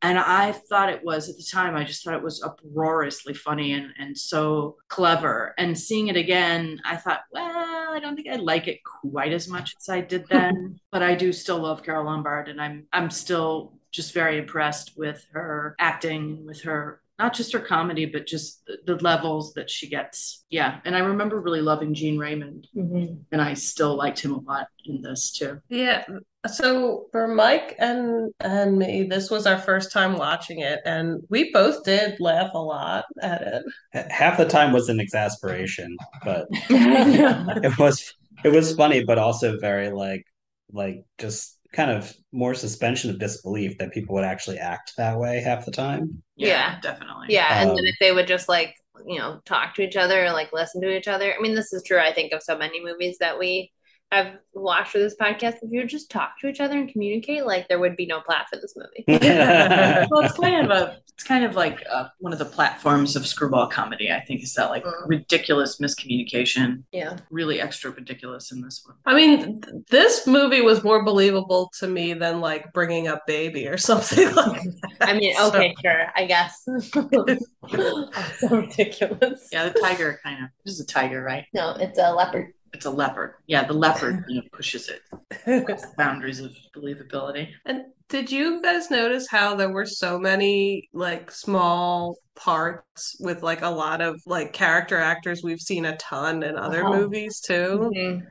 And 0.00 0.18
I 0.18 0.52
thought 0.52 0.88
it 0.88 1.04
was 1.04 1.28
at 1.28 1.36
the 1.36 1.44
time, 1.44 1.76
I 1.76 1.84
just 1.84 2.02
thought 2.02 2.14
it 2.14 2.22
was 2.22 2.42
uproariously 2.42 3.34
funny 3.34 3.74
and, 3.74 3.92
and 3.98 4.16
so 4.16 4.78
clever. 4.88 5.54
And 5.58 5.78
seeing 5.78 6.08
it 6.08 6.16
again, 6.16 6.80
I 6.84 6.96
thought, 6.96 7.20
well, 7.30 7.61
I 7.92 8.00
don't 8.00 8.16
think 8.16 8.28
I 8.28 8.36
like 8.36 8.68
it 8.68 8.80
quite 8.84 9.32
as 9.32 9.48
much 9.48 9.74
as 9.78 9.88
I 9.88 10.00
did 10.00 10.26
then, 10.30 10.78
but 10.90 11.02
I 11.02 11.14
do 11.14 11.32
still 11.32 11.58
love 11.58 11.82
Carole 11.82 12.06
Lombard, 12.06 12.48
and 12.48 12.60
I'm 12.60 12.86
I'm 12.92 13.10
still 13.10 13.78
just 13.90 14.14
very 14.14 14.38
impressed 14.38 14.96
with 14.96 15.24
her 15.32 15.76
acting, 15.78 16.46
with 16.46 16.62
her 16.62 17.00
not 17.18 17.34
just 17.34 17.52
her 17.52 17.60
comedy, 17.60 18.06
but 18.06 18.26
just 18.26 18.64
the, 18.66 18.78
the 18.86 19.02
levels 19.02 19.52
that 19.54 19.70
she 19.70 19.88
gets. 19.88 20.44
Yeah, 20.50 20.80
and 20.84 20.96
I 20.96 21.00
remember 21.00 21.40
really 21.40 21.60
loving 21.60 21.94
Gene 21.94 22.18
Raymond, 22.18 22.66
Mm-hmm. 22.76 23.14
and 23.30 23.40
I 23.40 23.54
still 23.54 23.96
liked 23.96 24.20
him 24.20 24.32
a 24.32 24.40
lot 24.40 24.66
in 24.86 25.02
this 25.02 25.30
too. 25.30 25.60
Yeah. 25.68 26.04
So 26.52 27.06
for 27.12 27.28
Mike 27.28 27.76
and 27.78 28.32
and 28.40 28.76
me, 28.76 29.04
this 29.04 29.30
was 29.30 29.46
our 29.46 29.58
first 29.58 29.92
time 29.92 30.16
watching 30.16 30.58
it, 30.60 30.80
and 30.84 31.22
we 31.28 31.52
both 31.52 31.84
did 31.84 32.18
laugh 32.18 32.50
a 32.54 32.58
lot 32.58 33.04
at 33.20 33.42
it. 33.42 34.10
Half 34.10 34.38
the 34.38 34.44
time 34.46 34.72
was 34.72 34.88
an 34.88 34.98
exasperation, 34.98 35.96
but 36.24 36.46
it 36.50 37.78
was 37.78 38.12
it 38.44 38.48
was 38.52 38.74
funny, 38.74 39.04
but 39.04 39.18
also 39.18 39.58
very 39.58 39.90
like 39.90 40.24
like 40.72 41.04
just 41.18 41.58
kind 41.72 41.90
of 41.90 42.12
more 42.32 42.54
suspension 42.54 43.10
of 43.10 43.18
disbelief 43.18 43.78
that 43.78 43.92
people 43.92 44.14
would 44.14 44.24
actually 44.24 44.58
act 44.58 44.92
that 44.96 45.18
way 45.18 45.40
half 45.40 45.64
the 45.64 45.70
time. 45.72 46.22
Yeah. 46.36 46.78
definitely. 46.80 47.28
Yeah, 47.28 47.60
and 47.60 47.70
then 47.70 47.84
Um, 47.84 47.86
if 47.86 47.96
they 48.00 48.12
would 48.12 48.26
just 48.26 48.48
like, 48.48 48.74
you 49.06 49.18
know, 49.18 49.40
talk 49.44 49.74
to 49.74 49.82
each 49.82 49.96
other 49.96 50.24
or 50.24 50.32
like 50.32 50.52
listen 50.52 50.80
to 50.82 50.96
each 50.96 51.08
other. 51.08 51.34
I 51.34 51.40
mean, 51.40 51.54
this 51.54 51.72
is 51.72 51.82
true, 51.82 51.98
I 51.98 52.12
think, 52.12 52.32
of 52.32 52.42
so 52.42 52.56
many 52.56 52.82
movies 52.84 53.18
that 53.18 53.38
we 53.38 53.72
have 54.16 54.34
watched 54.54 54.92
for 54.92 54.98
this 54.98 55.16
podcast. 55.20 55.54
If 55.62 55.70
you 55.70 55.80
would 55.80 55.88
just 55.88 56.10
talk 56.10 56.38
to 56.40 56.46
each 56.48 56.60
other 56.60 56.76
and 56.78 56.88
communicate, 56.90 57.46
like 57.46 57.68
there 57.68 57.78
would 57.78 57.96
be 57.96 58.06
no 58.06 58.20
plot 58.20 58.46
for 58.50 58.56
this 58.56 58.74
movie. 58.76 59.04
well, 60.10 60.20
it's 60.20 60.34
kind 60.38 60.64
of 60.64 60.70
a, 60.70 60.98
it's 61.14 61.24
kind 61.24 61.44
of 61.44 61.56
like 61.56 61.82
uh, 61.90 62.08
one 62.18 62.32
of 62.32 62.38
the 62.38 62.44
platforms 62.44 63.16
of 63.16 63.26
screwball 63.26 63.66
comedy. 63.68 64.10
I 64.12 64.20
think 64.20 64.42
is 64.42 64.52
that 64.54 64.70
like 64.70 64.84
Mm. 64.84 64.92
ridiculous 65.06 65.78
miscommunication, 65.80 66.82
Yeah. 66.92 67.16
really 67.30 67.60
extra 67.60 67.90
ridiculous 67.92 68.52
in 68.52 68.60
this 68.60 68.82
one. 68.84 68.96
I 69.06 69.14
mean, 69.14 69.60
th- 69.62 69.74
this 69.90 70.26
movie 70.26 70.60
was 70.60 70.82
more 70.84 71.02
believable 71.04 71.70
to 71.78 71.86
me 71.88 72.12
than 72.14 72.40
like 72.40 72.72
bringing 72.72 73.08
up 73.08 73.26
Baby 73.26 73.68
or 73.68 73.78
something 73.78 74.26
like 74.34 74.62
that. 74.62 74.80
I 75.00 75.14
mean, 75.14 75.34
So- 75.36 75.48
okay, 75.48 75.74
sure, 75.82 76.06
I 76.16 76.24
guess. 76.26 76.64
so 78.38 78.48
ridiculous. 78.50 79.48
Yeah, 79.52 79.68
the 79.68 79.78
tiger 79.80 80.18
kind 80.22 80.44
of 80.44 80.50
this 80.64 80.74
is 80.74 80.80
a 80.80 80.86
tiger, 80.86 81.22
right? 81.22 81.44
No, 81.54 81.74
it's 81.78 81.98
a 81.98 82.12
leopard. 82.12 82.52
It's 82.72 82.86
a 82.86 82.90
leopard. 82.90 83.34
Yeah, 83.46 83.64
the 83.66 83.74
leopard 83.74 84.24
you 84.28 84.36
know, 84.36 84.48
pushes 84.52 84.88
it 84.88 85.02
the 85.44 85.92
boundaries 85.98 86.40
of 86.40 86.52
believability. 86.74 87.48
And 87.66 87.84
did 88.08 88.30
you 88.30 88.62
guys 88.62 88.90
notice 88.90 89.26
how 89.30 89.54
there 89.56 89.70
were 89.70 89.86
so 89.86 90.18
many 90.18 90.88
like 90.92 91.30
small 91.30 92.16
parts 92.34 93.16
with 93.20 93.42
like 93.42 93.62
a 93.62 93.68
lot 93.68 94.00
of 94.00 94.20
like 94.26 94.52
character 94.52 94.98
actors 94.98 95.42
we've 95.42 95.60
seen 95.60 95.84
a 95.86 95.96
ton 95.96 96.42
in 96.42 96.56
other 96.56 96.82
Wow. 96.84 96.92
movies 96.92 97.40
too? 97.40 97.90
Mhm. 97.94 98.26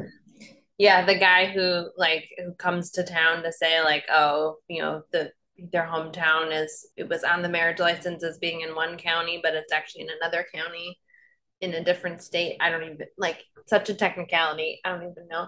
Yeah, 0.77 1.05
the 1.05 1.17
guy 1.17 1.45
who 1.45 1.89
like 1.98 2.27
who 2.38 2.53
comes 2.55 2.91
to 2.91 3.03
town 3.03 3.43
to 3.43 3.51
say 3.51 3.81
like, 3.83 4.05
oh, 4.10 4.57
you 4.67 4.81
know, 4.81 5.03
the 5.12 5.31
their 5.71 5.86
hometown 5.86 6.51
is 6.51 6.88
it 6.98 7.07
was 7.07 7.24
on 7.24 7.43
the 7.43 7.50
marriage 7.50 7.79
license 7.79 8.24
as 8.24 8.39
being 8.39 8.62
in 8.62 8.74
one 8.74 8.98
county, 8.98 9.39
but 9.43 9.53
it's 9.53 9.71
actually 9.71 10.01
in 10.01 10.10
another 10.19 10.45
county 10.53 10.98
in 11.61 11.73
a 11.75 11.83
different 11.83 12.21
state. 12.21 12.57
I 12.59 12.69
don't 12.69 12.83
even 12.83 12.97
like 13.17 13.43
such 13.67 13.89
a 13.89 13.93
technicality. 13.93 14.81
I 14.83 14.89
don't 14.89 15.03
even 15.03 15.27
know. 15.29 15.47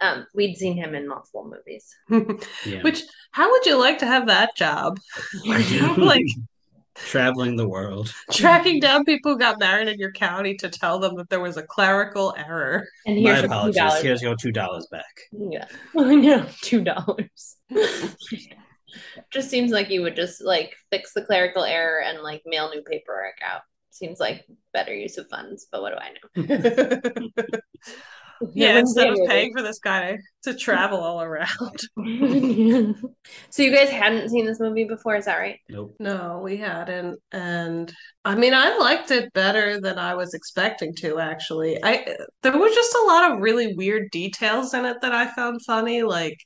Um, 0.00 0.26
we'd 0.34 0.56
seen 0.56 0.76
him 0.76 0.94
in 0.94 1.06
multiple 1.06 1.44
movies. 1.50 1.94
Yeah. 2.66 2.82
Which 2.82 3.02
how 3.30 3.50
would 3.50 3.66
you 3.66 3.78
like 3.78 3.98
to 3.98 4.06
have 4.06 4.26
that 4.26 4.56
job? 4.56 4.98
like 5.96 6.24
Traveling 6.96 7.56
the 7.56 7.68
world. 7.68 8.14
tracking 8.30 8.78
down 8.78 9.04
people 9.04 9.32
who 9.32 9.38
got 9.38 9.58
married 9.58 9.88
in 9.88 9.98
your 9.98 10.12
county 10.12 10.54
to 10.58 10.68
tell 10.68 11.00
them 11.00 11.16
that 11.16 11.28
there 11.28 11.40
was 11.40 11.56
a 11.56 11.62
clerical 11.62 12.32
error. 12.38 12.86
And 13.04 13.16
My 13.16 13.30
here's 13.32 13.40
your 13.40 13.42
two 13.42 13.46
apologies. 13.46 13.76
dollars. 13.76 14.02
Here's 14.02 14.22
your 14.22 14.36
two 14.36 14.52
dollars 14.52 14.86
back. 14.92 15.20
Yeah. 15.32 15.66
I 15.98 16.14
know, 16.14 16.46
two 16.62 16.82
dollars. 16.84 17.56
just 19.30 19.50
seems 19.50 19.72
like 19.72 19.90
you 19.90 20.02
would 20.02 20.14
just 20.14 20.40
like 20.40 20.76
fix 20.90 21.12
the 21.12 21.22
clerical 21.22 21.64
error 21.64 22.00
and 22.00 22.20
like 22.22 22.42
mail 22.46 22.70
new 22.70 22.82
paperwork 22.82 23.38
out. 23.44 23.62
Seems 23.94 24.18
like 24.18 24.44
better 24.72 24.92
use 24.92 25.18
of 25.18 25.28
funds, 25.28 25.66
but 25.70 25.80
what 25.80 25.92
do 25.92 25.98
I 25.98 26.46
know? 26.46 27.28
Yeah, 28.52 28.78
instead 28.78 29.08
of 29.08 29.18
paying 29.26 29.52
for 29.56 29.62
this 29.62 29.78
guy 29.78 30.18
to 30.42 30.54
travel 30.54 30.98
all 30.98 31.22
around. 31.22 31.48
so 33.50 33.62
you 33.62 33.74
guys 33.74 33.90
hadn't 33.90 34.28
seen 34.28 34.44
this 34.44 34.60
movie 34.60 34.84
before, 34.84 35.16
is 35.16 35.26
that 35.26 35.38
right? 35.38 35.60
Nope. 35.68 35.96
No, 35.98 36.40
we 36.42 36.56
hadn't. 36.56 37.18
And 37.32 37.92
I 38.24 38.34
mean, 38.34 38.54
I 38.54 38.76
liked 38.76 39.10
it 39.10 39.32
better 39.32 39.80
than 39.80 39.98
I 39.98 40.14
was 40.14 40.34
expecting 40.34 40.94
to, 40.96 41.18
actually. 41.18 41.82
I 41.82 42.16
there 42.42 42.58
was 42.58 42.74
just 42.74 42.94
a 42.94 43.06
lot 43.06 43.32
of 43.32 43.40
really 43.40 43.74
weird 43.74 44.10
details 44.10 44.74
in 44.74 44.84
it 44.84 45.00
that 45.02 45.12
I 45.12 45.32
found 45.34 45.64
funny, 45.64 46.02
like 46.02 46.36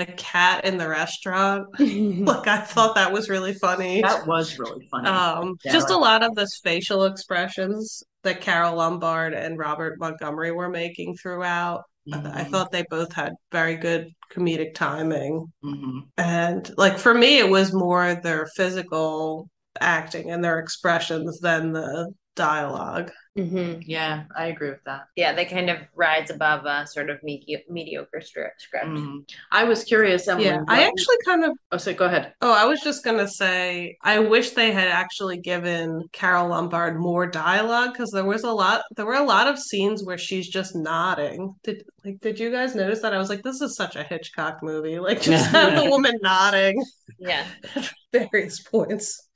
the 0.00 0.06
cat 0.12 0.64
in 0.64 0.78
the 0.78 0.88
restaurant. 0.88 1.66
Like 1.78 2.46
I 2.48 2.60
thought 2.60 2.94
that 2.96 3.12
was 3.12 3.28
really 3.28 3.54
funny. 3.54 4.02
That 4.02 4.26
was 4.26 4.58
really 4.58 4.86
funny. 4.90 5.08
Um, 5.08 5.56
Yeah, 5.64 5.72
just 5.72 5.88
like- 5.90 5.96
a 5.96 6.00
lot 6.00 6.22
of 6.22 6.34
this 6.34 6.60
facial 6.62 7.04
expressions 7.04 8.02
that 8.24 8.40
Carole 8.40 8.76
Lombard 8.76 9.32
and 9.34 9.58
Robert 9.58 9.98
Montgomery 9.98 10.52
were 10.52 10.68
making 10.68 11.16
throughout. 11.16 11.82
I 12.12 12.16
Mhm, 12.44 12.50
thought 12.50 12.72
they 12.72 12.84
both 12.90 13.12
had 13.12 13.32
very 13.52 13.76
good 13.76 14.08
comedic 14.32 14.74
timing. 14.74 15.46
mhm. 15.64 16.02
And 16.16 16.70
like 16.76 16.98
for 16.98 17.14
me, 17.14 17.38
it 17.38 17.48
was 17.48 17.72
more 17.72 18.14
their 18.14 18.46
physical 18.56 19.48
acting 19.80 20.30
and 20.30 20.42
their 20.42 20.58
expressions 20.58 21.40
than 21.40 21.72
the 21.72 22.12
dialogue. 22.36 23.10
hmm 23.36 23.74
Yeah, 23.82 24.24
I 24.36 24.46
agree 24.46 24.70
with 24.70 24.82
that. 24.84 25.02
Yeah, 25.16 25.32
they 25.34 25.44
kind 25.44 25.70
of 25.70 25.78
rise 25.94 26.30
above 26.30 26.64
a 26.64 26.86
sort 26.86 27.10
of 27.10 27.18
medi- 27.22 27.64
mediocre 27.68 28.20
script. 28.20 28.60
script. 28.62 28.86
Mhm. 28.86 29.28
I 29.52 29.64
was 29.64 29.84
curious, 29.84 30.26
Emily. 30.26 30.46
Yeah, 30.46 30.62
I 30.68 30.84
actually 30.86 31.16
kind 31.24 31.44
of, 31.44 31.52
Oh, 31.72 31.76
so 31.76 31.92
go 31.94 32.06
ahead. 32.06 32.34
oh, 32.40 32.52
I 32.52 32.64
was 32.64 32.80
just 32.80 33.04
gonna 33.04 33.28
say, 33.28 33.96
I 34.02 34.18
wish 34.18 34.50
they 34.50 34.72
had 34.72 34.88
actually 34.88 35.38
given 35.38 36.02
Carole 36.12 36.48
Lombard 36.48 36.98
more 36.98 37.26
dialogue 37.26 37.92
because 37.92 38.10
there 38.10 38.24
was 38.24 38.42
a 38.44 38.50
lot, 38.52 38.82
there 38.96 39.06
were 39.06 39.14
a 39.14 39.24
lot 39.24 39.46
of 39.46 39.58
scenes 39.58 40.02
where 40.04 40.18
she's 40.18 40.48
just 40.48 40.74
nodding. 40.74 41.54
Did 41.62 41.84
like, 42.04 42.20
did 42.20 42.38
you 42.40 42.50
guys 42.50 42.74
notice 42.74 43.00
that? 43.02 43.12
I 43.14 43.18
was 43.18 43.28
like, 43.28 43.42
this 43.42 43.60
is 43.60 43.76
such 43.76 43.94
a 43.96 44.02
Hitchcock 44.02 44.62
movie. 44.62 44.98
Like, 44.98 45.20
just 45.20 45.50
have 45.50 45.74
the 45.84 45.88
woman 45.90 46.14
nodding 46.22 46.82
Yeah, 47.18 47.44
at 47.76 47.90
various 48.12 48.60
points. 48.60 49.28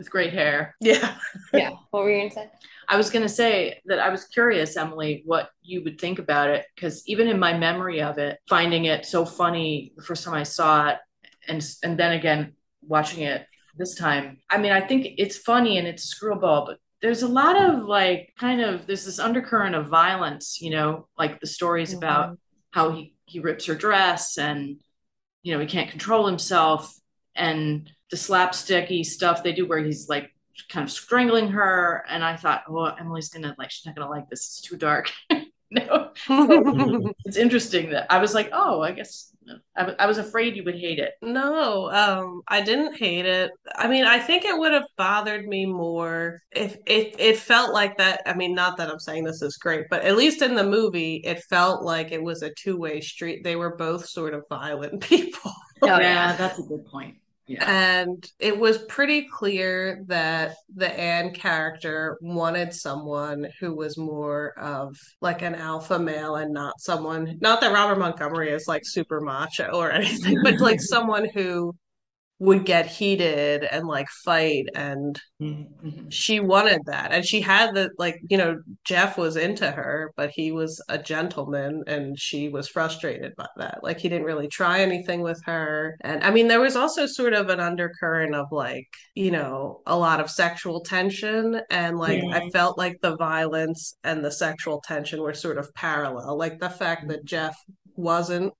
With 0.00 0.10
great 0.10 0.32
hair. 0.32 0.76
Yeah. 0.80 1.14
yeah. 1.52 1.72
What 1.90 2.04
were 2.04 2.10
you 2.10 2.20
gonna 2.20 2.30
say? 2.30 2.50
I 2.88 2.96
was 2.96 3.10
going 3.10 3.22
to 3.22 3.28
say 3.28 3.80
that 3.84 4.00
I 4.00 4.08
was 4.08 4.24
curious, 4.24 4.76
Emily, 4.76 5.22
what 5.24 5.50
you 5.62 5.84
would 5.84 6.00
think 6.00 6.18
about 6.18 6.48
it. 6.48 6.64
Because 6.74 7.06
even 7.06 7.28
in 7.28 7.38
my 7.38 7.56
memory 7.56 8.00
of 8.00 8.16
it, 8.16 8.38
finding 8.48 8.86
it 8.86 9.04
so 9.06 9.24
funny 9.24 9.92
the 9.96 10.02
first 10.02 10.24
time 10.24 10.34
I 10.34 10.42
saw 10.42 10.88
it, 10.88 10.98
and 11.46 11.62
and 11.84 11.98
then 11.98 12.12
again 12.12 12.54
watching 12.82 13.22
it 13.22 13.46
this 13.76 13.94
time, 13.94 14.38
I 14.50 14.56
mean, 14.58 14.72
I 14.72 14.80
think 14.80 15.06
it's 15.18 15.36
funny 15.36 15.78
and 15.78 15.86
it's 15.86 16.04
screwball, 16.04 16.66
but 16.66 16.78
there's 17.02 17.22
a 17.22 17.28
lot 17.28 17.62
of 17.62 17.84
like 17.84 18.32
kind 18.38 18.60
of 18.60 18.86
there's 18.86 19.04
this 19.04 19.20
undercurrent 19.20 19.76
of 19.76 19.86
violence, 19.86 20.60
you 20.60 20.70
know, 20.70 21.06
like 21.16 21.40
the 21.40 21.46
stories 21.46 21.90
mm-hmm. 21.90 21.98
about 21.98 22.38
how 22.70 22.90
he 22.90 23.14
he 23.26 23.38
rips 23.38 23.66
her 23.66 23.74
dress 23.76 24.36
and 24.36 24.80
you 25.44 25.54
know 25.54 25.60
he 25.60 25.66
can't 25.66 25.90
control 25.90 26.26
himself 26.26 26.92
and 27.36 27.90
the 28.10 28.16
slapsticky 28.16 29.04
stuff 29.04 29.42
they 29.42 29.52
do 29.52 29.66
where 29.66 29.78
he's 29.78 30.08
like 30.08 30.30
kind 30.68 30.84
of 30.84 30.90
strangling 30.90 31.48
her 31.48 32.04
and 32.08 32.22
i 32.24 32.36
thought 32.36 32.64
oh 32.68 32.84
emily's 32.84 33.28
gonna 33.28 33.54
like 33.58 33.70
she's 33.70 33.86
not 33.86 33.94
gonna 33.94 34.10
like 34.10 34.28
this 34.28 34.40
it's 34.40 34.60
too 34.60 34.76
dark 34.76 35.10
no 35.70 36.10
it's 37.24 37.36
interesting 37.36 37.90
that 37.90 38.06
i 38.10 38.18
was 38.18 38.34
like 38.34 38.50
oh 38.52 38.82
i 38.82 38.90
guess 38.92 39.32
I, 39.76 39.80
w- 39.80 39.96
I 39.98 40.06
was 40.06 40.18
afraid 40.18 40.54
you 40.56 40.62
would 40.64 40.78
hate 40.78 40.98
it 40.98 41.14
No, 41.22 41.90
um, 41.90 42.42
I 42.48 42.60
didn't 42.60 42.94
hate 42.96 43.26
it. 43.26 43.50
I 43.76 43.88
mean, 43.88 44.04
I 44.04 44.18
think 44.18 44.44
it 44.44 44.56
would 44.56 44.72
have 44.72 44.84
bothered 44.96 45.46
me 45.46 45.66
more 45.66 46.40
if 46.52 46.76
it 46.86 47.16
it 47.18 47.36
felt 47.38 47.72
like 47.72 47.98
that. 47.98 48.22
I 48.26 48.34
mean, 48.34 48.54
not 48.54 48.76
that 48.78 48.90
I'm 48.90 48.98
saying 48.98 49.24
this 49.24 49.42
is 49.42 49.56
great, 49.56 49.86
but 49.90 50.02
at 50.02 50.16
least 50.16 50.42
in 50.42 50.54
the 50.54 50.64
movie, 50.64 51.16
it 51.16 51.42
felt 51.44 51.82
like 51.82 52.12
it 52.12 52.22
was 52.22 52.42
a 52.42 52.54
two-way 52.54 53.00
street. 53.00 53.42
They 53.44 53.56
were 53.56 53.76
both 53.76 54.06
sort 54.08 54.34
of 54.34 54.44
violent 54.48 55.02
people. 55.12 55.52
Oh, 55.82 55.86
yeah, 55.86 55.98
yeah. 55.98 56.36
that's 56.36 56.58
a 56.58 56.62
good 56.62 56.86
point 56.86 57.16
yeah. 57.50 57.64
And 57.68 58.24
it 58.38 58.56
was 58.56 58.78
pretty 58.78 59.26
clear 59.28 60.04
that 60.06 60.54
the 60.72 60.88
Anne 60.88 61.34
character 61.34 62.16
wanted 62.20 62.72
someone 62.72 63.48
who 63.58 63.74
was 63.74 63.98
more 63.98 64.56
of 64.56 64.96
like 65.20 65.42
an 65.42 65.56
alpha 65.56 65.98
male 65.98 66.36
and 66.36 66.52
not 66.52 66.80
someone, 66.80 67.38
not 67.40 67.60
that 67.60 67.72
Robert 67.72 67.98
Montgomery 67.98 68.50
is 68.50 68.68
like 68.68 68.82
super 68.84 69.20
macho 69.20 69.70
or 69.72 69.90
anything, 69.90 70.38
but 70.44 70.60
like 70.60 70.80
someone 70.80 71.28
who 71.34 71.74
would 72.40 72.64
get 72.64 72.86
heated 72.86 73.62
and 73.64 73.86
like 73.86 74.08
fight 74.24 74.66
and 74.74 75.20
Mm-hmm. 75.40 76.10
she 76.10 76.38
wanted 76.38 76.82
that. 76.84 77.12
And 77.12 77.24
she 77.24 77.40
had 77.40 77.74
the 77.74 77.88
like 77.96 78.16
you 78.28 78.36
know 78.36 78.58
jeff 78.84 79.16
was 79.16 79.36
into 79.36 79.70
her 79.70 80.12
but 80.14 80.28
he 80.30 80.52
was 80.52 80.82
a 80.90 80.98
gentleman 80.98 81.82
and 81.86 82.18
she 82.18 82.50
was 82.50 82.68
frustrated 82.68 83.34
by 83.36 83.46
that. 83.56 83.78
Like 83.82 84.00
he 84.00 84.10
didn't 84.10 84.26
really 84.26 84.48
try 84.48 84.80
anything 84.80 85.22
with 85.22 85.40
her. 85.46 85.96
And 86.02 86.22
i 86.24 86.30
mean 86.30 86.48
there 86.48 86.60
was 86.60 86.76
also 86.76 87.06
sort 87.06 87.32
of 87.32 87.48
an 87.48 87.58
undercurrent 87.60 88.34
of 88.34 88.48
like 88.52 88.88
you 89.14 89.30
know 89.30 89.80
a 89.86 89.96
lot 89.96 90.20
of 90.20 90.30
sexual 90.30 90.80
tension. 90.82 91.60
And 91.70 91.98
like 91.98 92.22
Yeah. 92.22 92.36
i 92.38 92.50
felt 92.50 92.76
like 92.76 92.98
the 93.00 93.16
violence 93.16 93.96
and 94.04 94.22
the 94.24 94.32
sexual 94.32 94.82
tension 94.84 95.22
were 95.22 95.34
sort 95.34 95.56
of 95.58 95.72
parallel. 95.74 96.36
Like 96.36 96.58
the 96.60 96.70
fact 96.70 97.08
that 97.08 97.24
jeff 97.24 97.56
wasn't 97.96 98.52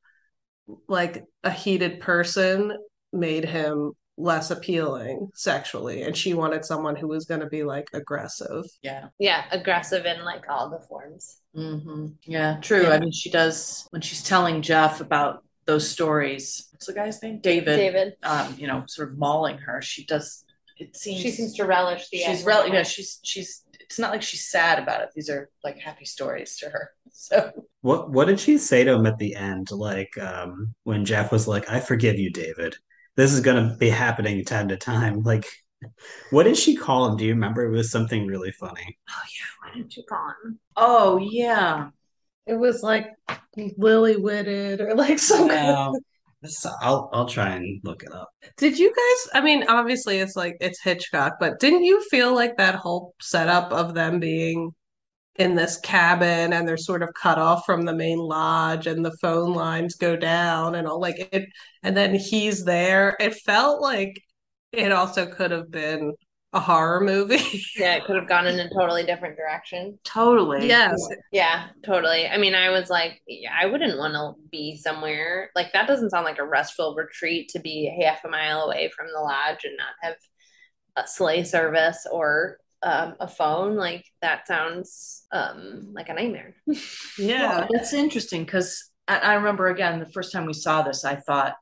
like 0.88 1.24
a 1.44 1.50
heated 1.50 2.00
person 2.00 2.76
made 3.12 3.44
him 3.44 3.92
less 4.16 4.50
appealing 4.50 5.30
sexually 5.34 6.02
and 6.02 6.14
she 6.14 6.34
wanted 6.34 6.62
someone 6.62 6.94
who 6.94 7.08
was 7.08 7.24
going 7.24 7.40
to 7.40 7.46
be 7.46 7.62
like 7.62 7.88
aggressive 7.94 8.64
Yeah. 8.82 9.08
Yeah, 9.18 9.44
aggressive 9.50 10.04
in 10.04 10.22
like 10.24 10.44
all 10.48 10.68
the 10.68 10.80
forms. 10.86 11.38
hmm 11.54 12.08
Yeah, 12.26 12.58
true. 12.60 12.82
Yeah. 12.82 12.90
I 12.90 13.00
mean, 13.00 13.12
she 13.12 13.30
does 13.30 13.86
when 13.90 14.02
she's 14.02 14.22
telling 14.22 14.60
Jeff 14.60 15.00
about 15.00 15.42
those 15.64 15.88
stories. 15.88 16.68
What's 16.72 16.86
the 16.86 16.92
guy's 16.92 17.22
name? 17.22 17.40
David. 17.40 17.76
David. 17.76 18.14
Um, 18.22 18.54
you 18.58 18.66
know, 18.66 18.84
sort 18.88 19.10
of 19.12 19.18
mauling 19.18 19.56
her. 19.58 19.80
She 19.80 20.04
does. 20.04 20.44
It 20.78 20.96
seems 20.96 21.20
She 21.20 21.30
seems 21.30 21.54
to 21.56 21.64
relish 21.64 22.08
the 22.10 22.18
she's 22.18 22.28
idea. 22.40 22.46
rel- 22.46 22.68
yeah, 22.68 22.82
she's 22.82 23.20
she's. 23.22 23.62
It's 23.80 23.98
not 23.98 24.10
like 24.12 24.22
she's 24.22 24.48
sad 24.50 24.78
about 24.78 25.00
it. 25.02 25.10
These 25.14 25.30
are 25.30 25.48
like 25.64 25.78
happy 25.78 26.04
stories 26.04 26.56
to 26.58 26.66
her. 26.70 26.90
So 27.12 27.50
What 27.82 28.10
what 28.10 28.26
did 28.28 28.40
she 28.40 28.56
say 28.56 28.84
to 28.84 28.92
him 28.94 29.04
at 29.06 29.18
the 29.18 29.34
end? 29.34 29.70
Like 29.70 30.16
um 30.18 30.74
when 30.84 31.04
Jeff 31.04 31.30
was 31.32 31.46
like, 31.48 31.68
I 31.70 31.80
forgive 31.80 32.18
you, 32.18 32.30
David. 32.30 32.76
This 33.16 33.32
is 33.32 33.40
gonna 33.40 33.76
be 33.78 33.90
happening 33.90 34.44
time 34.44 34.68
to 34.68 34.76
time. 34.76 35.22
Like 35.22 35.46
what 36.30 36.44
did 36.44 36.56
she 36.58 36.76
call 36.76 37.06
him? 37.08 37.16
Do 37.16 37.24
you 37.24 37.32
remember? 37.34 37.64
It 37.64 37.70
was 37.70 37.90
something 37.90 38.26
really 38.26 38.52
funny. 38.52 38.98
Oh 39.08 39.22
yeah. 39.24 39.46
Why 39.70 39.74
didn't 39.76 39.96
you 39.96 40.02
call 40.08 40.28
him? 40.44 40.58
oh 40.76 41.18
yeah, 41.18 41.90
it 42.46 42.54
was 42.54 42.82
like 42.82 43.08
lily 43.76 44.16
witted 44.16 44.80
or 44.80 44.94
like 44.94 45.18
some 45.30 45.48
No. 45.48 45.98
So 46.44 46.70
I'll 46.80 47.10
I'll 47.12 47.26
try 47.26 47.50
and 47.50 47.80
look 47.84 48.02
it 48.02 48.12
up. 48.12 48.30
did 48.56 48.78
you 48.78 48.88
guys 48.88 49.30
i 49.34 49.44
mean 49.44 49.64
obviously 49.68 50.18
it's 50.18 50.36
like 50.36 50.56
it's 50.60 50.80
hitchcock 50.82 51.34
but 51.38 51.60
didn't 51.60 51.84
you 51.84 52.02
feel 52.10 52.34
like 52.34 52.56
that 52.56 52.76
whole 52.76 53.14
setup 53.20 53.70
of 53.72 53.92
them 53.94 54.20
being 54.20 54.74
in 55.36 55.54
this 55.54 55.78
cabin 55.78 56.52
and 56.52 56.66
they're 56.66 56.76
sort 56.76 57.02
of 57.02 57.14
cut 57.14 57.38
off 57.38 57.64
from 57.64 57.84
the 57.84 57.94
main 57.94 58.18
lodge 58.18 58.86
and 58.86 59.04
the 59.04 59.16
phone 59.18 59.54
lines 59.54 59.94
go 59.94 60.16
down 60.16 60.74
and 60.74 60.86
all 60.86 61.00
like 61.00 61.16
it 61.32 61.48
and 61.82 61.96
then 61.96 62.14
he's 62.14 62.64
there 62.64 63.16
it 63.20 63.34
felt 63.34 63.80
like 63.80 64.20
it 64.72 64.92
also 64.92 65.26
could 65.26 65.50
have 65.50 65.70
been 65.70 66.12
a 66.52 66.60
horror 66.60 67.00
movie 67.00 67.62
Yeah, 67.76 67.94
it 67.94 68.04
could 68.04 68.16
have 68.16 68.28
gone 68.28 68.46
in 68.46 68.58
a 68.58 68.68
totally 68.70 69.04
different 69.04 69.36
direction. 69.36 69.98
totally. 70.04 70.66
yes 70.66 70.96
Yeah, 71.32 71.68
totally. 71.86 72.26
I 72.26 72.38
mean, 72.38 72.54
I 72.56 72.70
was 72.70 72.90
like, 72.90 73.22
yeah, 73.26 73.52
I 73.58 73.66
wouldn't 73.66 73.98
want 73.98 74.14
to 74.14 74.34
be 74.50 74.76
somewhere 74.76 75.50
like 75.54 75.72
that. 75.72 75.86
Doesn't 75.86 76.10
sound 76.10 76.24
like 76.24 76.38
a 76.38 76.44
restful 76.44 76.94
retreat 76.96 77.50
to 77.50 77.60
be 77.60 77.90
half 78.02 78.24
a 78.24 78.28
mile 78.28 78.62
away 78.62 78.90
from 78.94 79.06
the 79.14 79.20
lodge 79.20 79.64
and 79.64 79.76
not 79.76 79.94
have 80.02 80.16
a 80.96 81.06
sleigh 81.06 81.44
service 81.44 82.04
or 82.10 82.58
um, 82.82 83.14
a 83.20 83.28
phone. 83.28 83.76
Like 83.76 84.04
that 84.22 84.46
sounds 84.46 85.26
um, 85.32 85.92
like 85.92 86.08
a 86.08 86.14
nightmare. 86.14 86.54
yeah 87.18 87.58
Well, 87.58 87.68
that's 87.70 87.92
interesting 87.92 88.44
because 88.44 88.90
I, 89.06 89.18
I 89.18 89.34
remember 89.34 89.68
again 89.68 90.00
the 90.00 90.06
first 90.06 90.32
time 90.32 90.46
we 90.46 90.52
saw 90.52 90.82
this, 90.82 91.04
I 91.04 91.16
thought, 91.16 91.54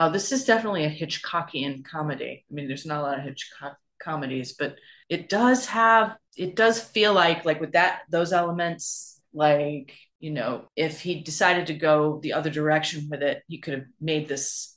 oh, 0.00 0.10
this 0.10 0.32
is 0.32 0.44
definitely 0.44 0.84
a 0.84 0.90
Hitchcockian 0.90 1.84
comedy. 1.84 2.44
I 2.50 2.54
mean, 2.54 2.66
there's 2.66 2.86
not 2.86 3.00
a 3.00 3.02
lot 3.02 3.18
of 3.18 3.24
Hitchcock 3.24 3.76
comedies, 4.02 4.54
but 4.58 4.76
it 5.08 5.28
does 5.28 5.66
have, 5.66 6.16
it 6.36 6.56
does 6.56 6.80
feel 6.80 7.12
like, 7.12 7.44
like 7.44 7.60
with 7.60 7.72
that, 7.72 8.00
those 8.10 8.32
elements, 8.32 9.20
like, 9.32 9.94
you 10.18 10.30
know, 10.30 10.64
if 10.76 11.00
he 11.00 11.22
decided 11.22 11.66
to 11.68 11.74
go 11.74 12.18
the 12.20 12.32
other 12.32 12.50
direction 12.50 13.08
with 13.10 13.22
it, 13.22 13.42
he 13.48 13.58
could 13.58 13.74
have 13.74 13.84
made 14.00 14.28
this 14.28 14.71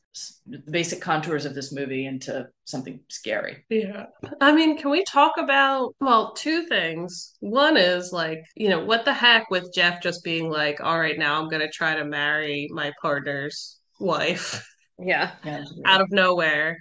the 0.46 0.60
basic 0.72 1.02
contours 1.02 1.46
of 1.46 1.54
this 1.54 1.74
movie 1.74 2.06
into 2.06 2.48
something 2.64 3.00
scary. 3.10 3.66
Yeah. 3.70 4.06
I 4.40 4.54
mean, 4.54 4.78
can 4.78 4.90
we 4.90 5.04
talk 5.04 5.34
about, 5.38 5.96
well, 6.00 6.34
two 6.34 6.66
things. 6.66 7.34
One 7.40 7.78
is 7.78 8.12
like, 8.12 8.40
you 8.56 8.70
know, 8.70 8.84
what 8.84 9.06
the 9.06 9.14
heck 9.14 9.50
with 9.50 9.74
Jeff 9.74 10.02
just 10.02 10.24
being 10.24 10.50
like, 10.50 10.80
all 10.82 11.00
right, 11.00 11.18
now 11.18 11.40
I'm 11.40 11.50
going 11.50 11.62
to 11.62 11.70
try 11.72 11.96
to 11.96 12.06
marry 12.06 12.70
my 12.72 12.94
partner's 13.02 13.80
wife 14.00 14.66
Yeah. 15.00 15.32
Yeah. 15.44 15.64
out 15.86 16.02
of 16.02 16.12
nowhere. 16.12 16.78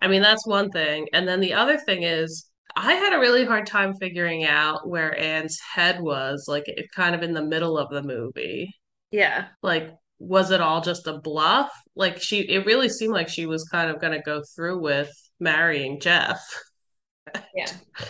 I 0.00 0.08
mean, 0.08 0.22
that's 0.22 0.46
one 0.46 0.70
thing. 0.70 1.08
And 1.12 1.28
then 1.28 1.40
the 1.40 1.54
other 1.54 1.76
thing 1.78 2.04
is, 2.04 2.46
I 2.76 2.94
had 2.94 3.12
a 3.12 3.18
really 3.18 3.44
hard 3.44 3.66
time 3.66 3.94
figuring 3.94 4.44
out 4.44 4.88
where 4.88 5.18
Anne's 5.18 5.58
head 5.58 6.00
was, 6.00 6.46
like, 6.46 6.64
it 6.68 6.86
kind 6.94 7.14
of 7.14 7.22
in 7.22 7.34
the 7.34 7.42
middle 7.42 7.76
of 7.76 7.90
the 7.90 8.02
movie. 8.02 8.74
Yeah. 9.10 9.48
Like, 9.62 9.92
was 10.20 10.52
it 10.52 10.60
all 10.60 10.80
just 10.80 11.08
a 11.08 11.18
bluff? 11.18 11.70
Like, 11.96 12.22
she, 12.22 12.40
it 12.40 12.66
really 12.66 12.88
seemed 12.88 13.12
like 13.12 13.28
she 13.28 13.46
was 13.46 13.64
kind 13.64 13.90
of 13.90 14.00
going 14.00 14.12
to 14.12 14.22
go 14.22 14.42
through 14.54 14.80
with 14.80 15.10
marrying 15.40 15.98
Jeff. 15.98 16.40
Yeah. 17.54 17.72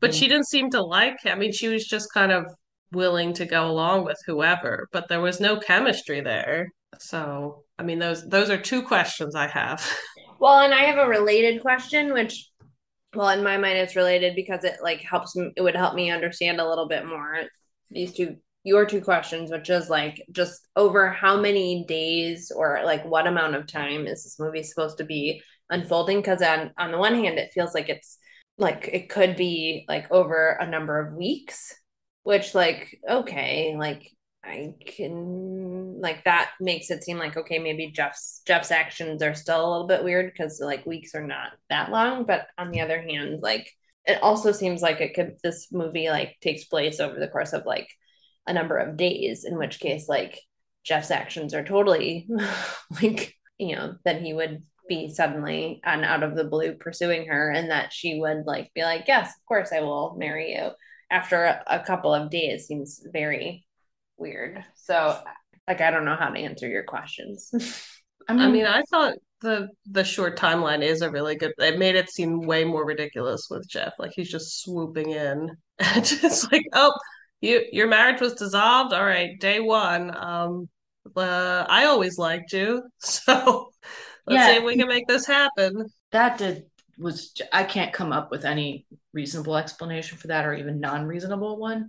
But 0.00 0.14
she 0.14 0.28
didn't 0.28 0.48
seem 0.48 0.70
to 0.70 0.82
like 0.82 1.22
him. 1.22 1.36
I 1.36 1.38
mean, 1.38 1.52
she 1.52 1.68
was 1.68 1.86
just 1.86 2.08
kind 2.14 2.32
of 2.32 2.46
willing 2.90 3.34
to 3.34 3.44
go 3.44 3.70
along 3.70 4.06
with 4.06 4.16
whoever, 4.26 4.88
but 4.92 5.08
there 5.08 5.20
was 5.20 5.40
no 5.40 5.58
chemistry 5.60 6.22
there. 6.22 6.70
So, 6.98 7.64
I 7.78 7.82
mean, 7.82 7.98
those 7.98 8.26
those 8.26 8.48
are 8.48 8.56
two 8.56 8.82
questions 8.82 9.34
I 9.34 9.46
have. 9.46 9.86
Well, 10.40 10.60
and 10.60 10.72
I 10.72 10.84
have 10.84 10.96
a 10.96 11.06
related 11.06 11.60
question, 11.60 12.14
which, 12.14 12.48
well, 13.14 13.28
in 13.28 13.44
my 13.44 13.58
mind, 13.58 13.76
it's 13.76 13.94
related 13.94 14.34
because 14.34 14.64
it 14.64 14.76
like 14.82 15.02
helps 15.02 15.36
me. 15.36 15.52
It 15.54 15.60
would 15.60 15.76
help 15.76 15.94
me 15.94 16.10
understand 16.10 16.62
a 16.62 16.66
little 16.66 16.88
bit 16.88 17.04
more 17.04 17.42
these 17.90 18.14
two, 18.14 18.36
your 18.64 18.84
two 18.84 19.00
questions, 19.00 19.50
which 19.50 19.70
is 19.70 19.88
like 19.88 20.22
just 20.32 20.68
over 20.76 21.10
how 21.10 21.40
many 21.40 21.84
days 21.86 22.52
or 22.54 22.80
like 22.84 23.04
what 23.04 23.26
amount 23.26 23.54
of 23.54 23.66
time 23.66 24.06
is 24.06 24.24
this 24.24 24.38
movie 24.38 24.62
supposed 24.62 24.98
to 24.98 25.04
be 25.04 25.42
unfolding? 25.70 26.18
Because 26.18 26.42
on 26.42 26.72
on 26.78 26.92
the 26.92 26.98
one 26.98 27.14
hand, 27.14 27.38
it 27.38 27.52
feels 27.52 27.74
like 27.74 27.88
it's 27.88 28.18
like 28.58 28.88
it 28.92 29.08
could 29.08 29.36
be 29.36 29.84
like 29.88 30.10
over 30.10 30.50
a 30.60 30.66
number 30.66 31.00
of 31.00 31.14
weeks, 31.14 31.74
which 32.24 32.54
like 32.54 32.98
okay, 33.08 33.74
like 33.78 34.10
I 34.44 34.74
can 34.86 36.00
like 36.00 36.24
that 36.24 36.50
makes 36.60 36.90
it 36.90 37.02
seem 37.04 37.18
like 37.18 37.36
okay, 37.36 37.58
maybe 37.58 37.90
Jeff's 37.92 38.42
Jeff's 38.46 38.70
actions 38.70 39.22
are 39.22 39.34
still 39.34 39.60
a 39.60 39.70
little 39.70 39.86
bit 39.86 40.04
weird 40.04 40.32
because 40.32 40.60
like 40.60 40.84
weeks 40.86 41.14
are 41.14 41.26
not 41.26 41.52
that 41.70 41.90
long. 41.90 42.24
But 42.24 42.46
on 42.58 42.70
the 42.70 42.80
other 42.80 43.00
hand, 43.00 43.40
like 43.40 43.70
it 44.06 44.22
also 44.22 44.52
seems 44.52 44.82
like 44.82 45.00
it 45.00 45.14
could 45.14 45.36
this 45.42 45.68
movie 45.72 46.10
like 46.10 46.36
takes 46.40 46.64
place 46.64 47.00
over 47.00 47.18
the 47.18 47.28
course 47.28 47.52
of 47.52 47.64
like 47.66 47.88
a 48.46 48.52
number 48.52 48.76
of 48.76 48.96
days, 48.96 49.44
in 49.44 49.56
which 49.58 49.80
case 49.80 50.08
like 50.08 50.40
Jeff's 50.84 51.10
actions 51.10 51.54
are 51.54 51.64
totally 51.64 52.28
like 53.02 53.34
you 53.58 53.76
know 53.76 53.94
that 54.04 54.22
he 54.22 54.32
would 54.32 54.62
be 54.88 55.08
suddenly 55.08 55.80
and 55.84 56.04
out 56.04 56.22
of 56.22 56.34
the 56.34 56.44
blue 56.44 56.74
pursuing 56.74 57.26
her 57.26 57.50
and 57.50 57.70
that 57.70 57.92
she 57.92 58.18
would 58.18 58.44
like 58.44 58.72
be 58.74 58.82
like 58.82 59.04
yes 59.06 59.28
of 59.28 59.46
course 59.46 59.70
i 59.72 59.80
will 59.80 60.16
marry 60.18 60.52
you 60.54 60.70
after 61.12 61.44
a, 61.44 61.62
a 61.68 61.78
couple 61.78 62.12
of 62.12 62.28
days 62.28 62.66
seems 62.66 63.00
very 63.12 63.64
weird 64.16 64.64
so 64.74 65.16
like 65.68 65.80
i 65.80 65.92
don't 65.92 66.04
know 66.04 66.16
how 66.16 66.28
to 66.28 66.40
answer 66.40 66.66
your 66.66 66.82
questions 66.82 67.52
I 68.28 68.32
mean, 68.32 68.42
I 68.42 68.48
mean, 68.48 68.66
I 68.66 68.82
thought 68.88 69.14
the 69.40 69.68
the 69.90 70.04
short 70.04 70.38
timeline 70.38 70.82
is 70.82 71.02
a 71.02 71.10
really 71.10 71.34
good. 71.34 71.52
It 71.58 71.78
made 71.78 71.96
it 71.96 72.10
seem 72.10 72.42
way 72.42 72.64
more 72.64 72.84
ridiculous 72.84 73.48
with 73.50 73.68
Jeff. 73.68 73.94
Like 73.98 74.12
he's 74.14 74.30
just 74.30 74.62
swooping 74.62 75.10
in, 75.10 75.56
and 75.80 76.04
just 76.04 76.52
like, 76.52 76.64
oh, 76.74 76.92
you 77.40 77.64
your 77.72 77.88
marriage 77.88 78.20
was 78.20 78.34
dissolved. 78.34 78.92
All 78.92 79.04
right, 79.04 79.38
day 79.38 79.60
one. 79.60 80.14
Um, 80.16 80.68
uh, 81.16 81.66
I 81.68 81.86
always 81.86 82.18
liked 82.18 82.52
you, 82.52 82.82
so 82.98 83.70
let's 84.26 84.44
Yeah. 84.44 84.46
see 84.46 84.56
if 84.56 84.64
we 84.64 84.76
can 84.76 84.88
make 84.88 85.06
this 85.08 85.26
happen. 85.26 85.86
that 86.12 86.38
did 86.38 86.64
was 86.98 87.32
I 87.52 87.64
can't 87.64 87.92
come 87.92 88.12
up 88.12 88.30
with 88.30 88.44
any 88.44 88.86
reasonable 89.12 89.56
explanation 89.56 90.18
for 90.18 90.26
that 90.28 90.44
or 90.44 90.54
even 90.54 90.80
non-reasonable 90.80 91.58
one. 91.58 91.88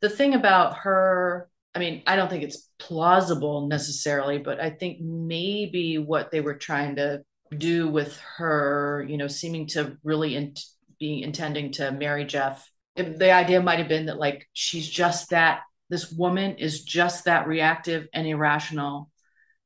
The 0.00 0.08
thing 0.08 0.34
about 0.34 0.78
her, 0.78 1.48
I 1.74 1.78
mean, 1.78 2.02
I 2.06 2.16
don't 2.16 2.30
think 2.30 2.44
it's 2.44 2.68
plausible 2.78 3.66
necessarily, 3.68 4.38
but 4.38 4.60
I 4.60 4.70
think 4.70 5.00
maybe 5.00 5.98
what 5.98 6.30
they 6.30 6.40
were 6.40 6.54
trying 6.54 6.96
to 6.96 7.22
do 7.56 7.88
with 7.88 8.18
her, 8.38 9.04
you 9.08 9.18
know, 9.18 9.28
seeming 9.28 9.66
to 9.68 9.96
really 10.04 10.36
in, 10.36 10.54
be 10.98 11.22
intending 11.22 11.72
to 11.72 11.92
marry 11.92 12.24
Jeff. 12.24 12.70
It, 12.96 13.18
the 13.18 13.32
idea 13.32 13.62
might 13.62 13.78
have 13.78 13.88
been 13.88 14.06
that 14.06 14.18
like 14.18 14.48
she's 14.52 14.88
just 14.88 15.30
that 15.30 15.60
this 15.88 16.10
woman 16.10 16.56
is 16.56 16.82
just 16.82 17.24
that 17.24 17.46
reactive 17.46 18.08
and 18.12 18.26
irrational 18.26 19.10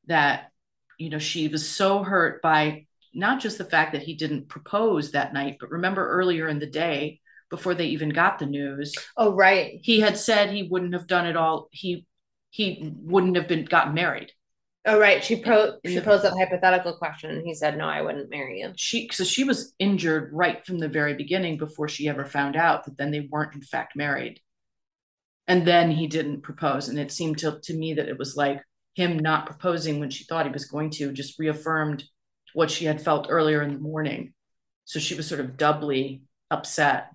that 0.07 0.51
you 0.99 1.11
know 1.11 1.19
she 1.19 1.49
was 1.49 1.69
so 1.69 2.03
hurt 2.03 2.43
by 2.43 2.87
not 3.14 3.40
just 3.40 3.59
the 3.59 3.64
fact 3.64 3.93
that 3.93 4.03
he 4.03 4.14
didn't 4.14 4.49
propose 4.49 5.11
that 5.11 5.33
night, 5.33 5.57
but 5.59 5.71
remember 5.71 6.09
earlier 6.09 6.47
in 6.49 6.61
the 6.61 6.66
day, 6.66 7.21
before 7.51 7.75
they 7.75 7.87
even 7.87 8.11
got 8.11 8.38
the 8.38 8.47
news, 8.47 8.95
oh 9.16 9.35
right 9.35 9.81
he 9.83 10.01
had 10.01 10.16
said 10.16 10.51
he 10.51 10.69
wouldn't 10.71 10.95
have 10.95 11.07
done 11.07 11.27
it 11.27 11.37
all. 11.37 11.69
He 11.73 12.07
he 12.51 12.93
wouldn't 12.97 13.37
have 13.37 13.49
been 13.49 13.64
gotten 13.64 13.95
married. 13.95 14.33
Oh, 14.87 14.99
right. 14.99 15.23
She 15.23 15.37
pro 15.37 15.79
she 15.85 15.97
the- 15.97 16.03
posed 16.03 16.25
that 16.25 16.33
hypothetical 16.33 16.95
question, 16.97 17.31
and 17.31 17.47
he 17.47 17.55
said, 17.55 17.77
"No, 17.77 17.85
I 17.87 18.01
wouldn't 18.01 18.31
marry 18.31 18.61
you." 18.61 18.73
she 18.77 19.09
so 19.12 19.25
she 19.25 19.45
was 19.45 19.75
injured 19.79 20.31
right 20.33 20.64
from 20.64 20.79
the 20.79 20.88
very 20.88 21.14
beginning 21.14 21.59
before 21.59 21.88
she 21.88 22.09
ever 22.09 22.25
found 22.25 22.57
out 22.57 22.85
that 22.85 22.97
then 22.97 23.11
they 23.11 23.29
weren't 23.31 23.55
in 23.55 23.62
fact 23.62 23.95
married. 23.95 24.40
And 25.47 25.66
then 25.66 25.90
he 25.90 26.07
didn't 26.07 26.43
propose. 26.43 26.88
And 26.88 26.99
it 26.99 27.11
seemed 27.11 27.38
to, 27.38 27.59
to 27.64 27.75
me 27.75 27.95
that 27.95 28.09
it 28.09 28.19
was 28.19 28.37
like 28.37 28.62
him 28.95 29.19
not 29.19 29.47
proposing 29.47 29.99
when 29.99 30.11
she 30.11 30.25
thought 30.25 30.47
he 30.47 30.53
was 30.53 30.66
going 30.66 30.90
to 30.90 31.12
just 31.12 31.38
reaffirmed 31.38 32.05
what 32.55 32.71
she 32.71 32.85
had 32.85 33.03
felt 33.03 33.27
earlier 33.29 33.62
in 33.62 33.75
the 33.75 33.81
morning. 33.81 34.33
So 34.85 35.01
she 35.01 35.14
was 35.14 35.27
sort 35.27 35.40
of 35.40 35.57
doubly 35.57 36.23
upset 36.51 37.12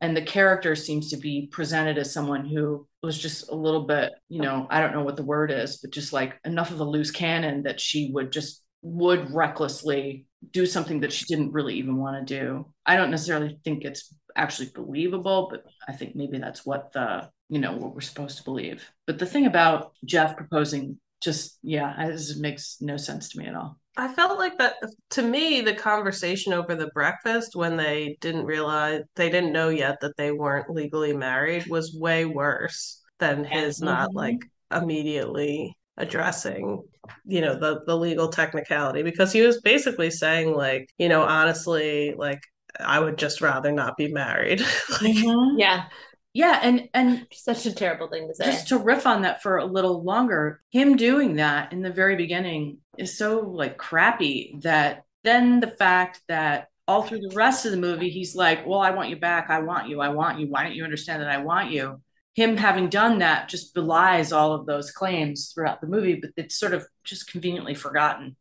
and 0.00 0.16
the 0.16 0.22
character 0.22 0.76
seems 0.76 1.10
to 1.10 1.16
be 1.16 1.48
presented 1.50 1.98
as 1.98 2.12
someone 2.12 2.46
who 2.46 2.86
was 3.02 3.18
just 3.18 3.50
a 3.50 3.54
little 3.54 3.84
bit 3.84 4.12
you 4.28 4.40
know 4.40 4.66
i 4.70 4.80
don't 4.80 4.92
know 4.92 5.02
what 5.02 5.16
the 5.16 5.24
word 5.24 5.50
is 5.50 5.78
but 5.78 5.90
just 5.90 6.12
like 6.12 6.38
enough 6.44 6.70
of 6.70 6.80
a 6.80 6.84
loose 6.84 7.10
cannon 7.10 7.62
that 7.62 7.80
she 7.80 8.10
would 8.12 8.30
just 8.32 8.62
would 8.82 9.30
recklessly 9.32 10.26
do 10.52 10.64
something 10.64 11.00
that 11.00 11.12
she 11.12 11.24
didn't 11.24 11.52
really 11.52 11.74
even 11.74 11.96
want 11.96 12.26
to 12.26 12.34
do. 12.38 12.66
I 12.84 12.96
don't 12.96 13.10
necessarily 13.10 13.58
think 13.64 13.84
it's 13.84 14.14
actually 14.36 14.68
believable 14.74 15.48
but 15.50 15.64
i 15.88 15.92
think 15.92 16.14
maybe 16.14 16.36
that's 16.36 16.66
what 16.66 16.92
the 16.92 17.26
you 17.48 17.58
know 17.58 17.72
what 17.72 17.94
we're 17.94 18.02
supposed 18.02 18.36
to 18.36 18.44
believe. 18.44 18.84
But 19.06 19.18
the 19.18 19.26
thing 19.26 19.46
about 19.46 19.92
jeff 20.04 20.36
proposing 20.36 20.98
just 21.22 21.58
yeah 21.62 22.10
just 22.10 22.38
makes 22.38 22.76
no 22.80 22.98
sense 22.98 23.30
to 23.30 23.38
me 23.38 23.46
at 23.46 23.54
all 23.54 23.78
I 23.98 24.12
felt 24.12 24.38
like 24.38 24.58
that 24.58 24.74
to 25.10 25.22
me, 25.22 25.62
the 25.62 25.74
conversation 25.74 26.52
over 26.52 26.74
the 26.74 26.88
breakfast 26.94 27.56
when 27.56 27.76
they 27.76 28.16
didn't 28.20 28.44
realize 28.44 29.02
they 29.14 29.30
didn't 29.30 29.52
know 29.52 29.70
yet 29.70 29.96
that 30.02 30.16
they 30.18 30.32
weren't 30.32 30.70
legally 30.70 31.16
married 31.16 31.66
was 31.68 31.94
way 31.98 32.24
worse 32.26 33.00
than 33.18 33.44
his 33.44 33.80
not 33.80 34.10
Mhm. 34.10 34.14
like 34.14 34.38
immediately 34.70 35.74
addressing, 35.96 36.82
you 37.24 37.40
know, 37.40 37.58
the 37.58 37.80
the 37.86 37.96
legal 37.96 38.28
technicality 38.28 39.02
because 39.02 39.32
he 39.32 39.40
was 39.42 39.60
basically 39.62 40.10
saying 40.10 40.52
like, 40.54 40.88
you 40.98 41.08
know, 41.08 41.22
honestly, 41.22 42.14
like 42.18 42.40
I 42.78 43.00
would 43.00 43.16
just 43.16 43.40
rather 43.40 43.72
not 43.72 43.96
be 43.96 44.12
married. 44.12 44.60
Like 45.02 45.16
Yeah, 45.56 45.88
yeah 46.36 46.60
and 46.62 46.88
and 46.92 47.26
such 47.32 47.64
a 47.64 47.72
terrible 47.72 48.08
thing 48.08 48.28
to 48.28 48.34
say. 48.34 48.44
just 48.44 48.68
to 48.68 48.76
riff 48.76 49.06
on 49.06 49.22
that 49.22 49.42
for 49.42 49.56
a 49.56 49.64
little 49.64 50.02
longer 50.02 50.60
him 50.70 50.96
doing 50.96 51.36
that 51.36 51.72
in 51.72 51.80
the 51.80 51.90
very 51.90 52.14
beginning 52.14 52.76
is 52.98 53.16
so 53.16 53.40
like 53.40 53.78
crappy 53.78 54.58
that 54.62 55.04
then 55.24 55.60
the 55.60 55.66
fact 55.66 56.20
that 56.28 56.68
all 56.86 57.02
through 57.02 57.20
the 57.20 57.34
rest 57.34 57.64
of 57.64 57.70
the 57.72 57.78
movie 57.78 58.10
he's 58.10 58.34
like 58.34 58.66
well 58.66 58.80
i 58.80 58.90
want 58.90 59.08
you 59.08 59.16
back. 59.16 59.48
I 59.48 59.60
want 59.60 59.88
you. 59.88 60.00
I 60.00 60.10
want 60.10 60.38
you. 60.38 60.46
Why 60.48 60.62
don't 60.62 60.74
you 60.74 60.84
understand 60.84 61.22
that 61.22 61.30
i 61.30 61.38
want 61.38 61.70
you? 61.70 62.02
Him 62.34 62.58
having 62.58 62.90
done 62.90 63.20
that 63.20 63.48
just 63.48 63.72
belies 63.72 64.30
all 64.30 64.52
of 64.52 64.66
those 64.66 64.90
claims 64.90 65.52
throughout 65.54 65.80
the 65.80 65.86
movie 65.86 66.16
but 66.20 66.30
it's 66.36 66.58
sort 66.58 66.74
of 66.74 66.86
just 67.02 67.30
conveniently 67.30 67.74
forgotten 67.74 68.36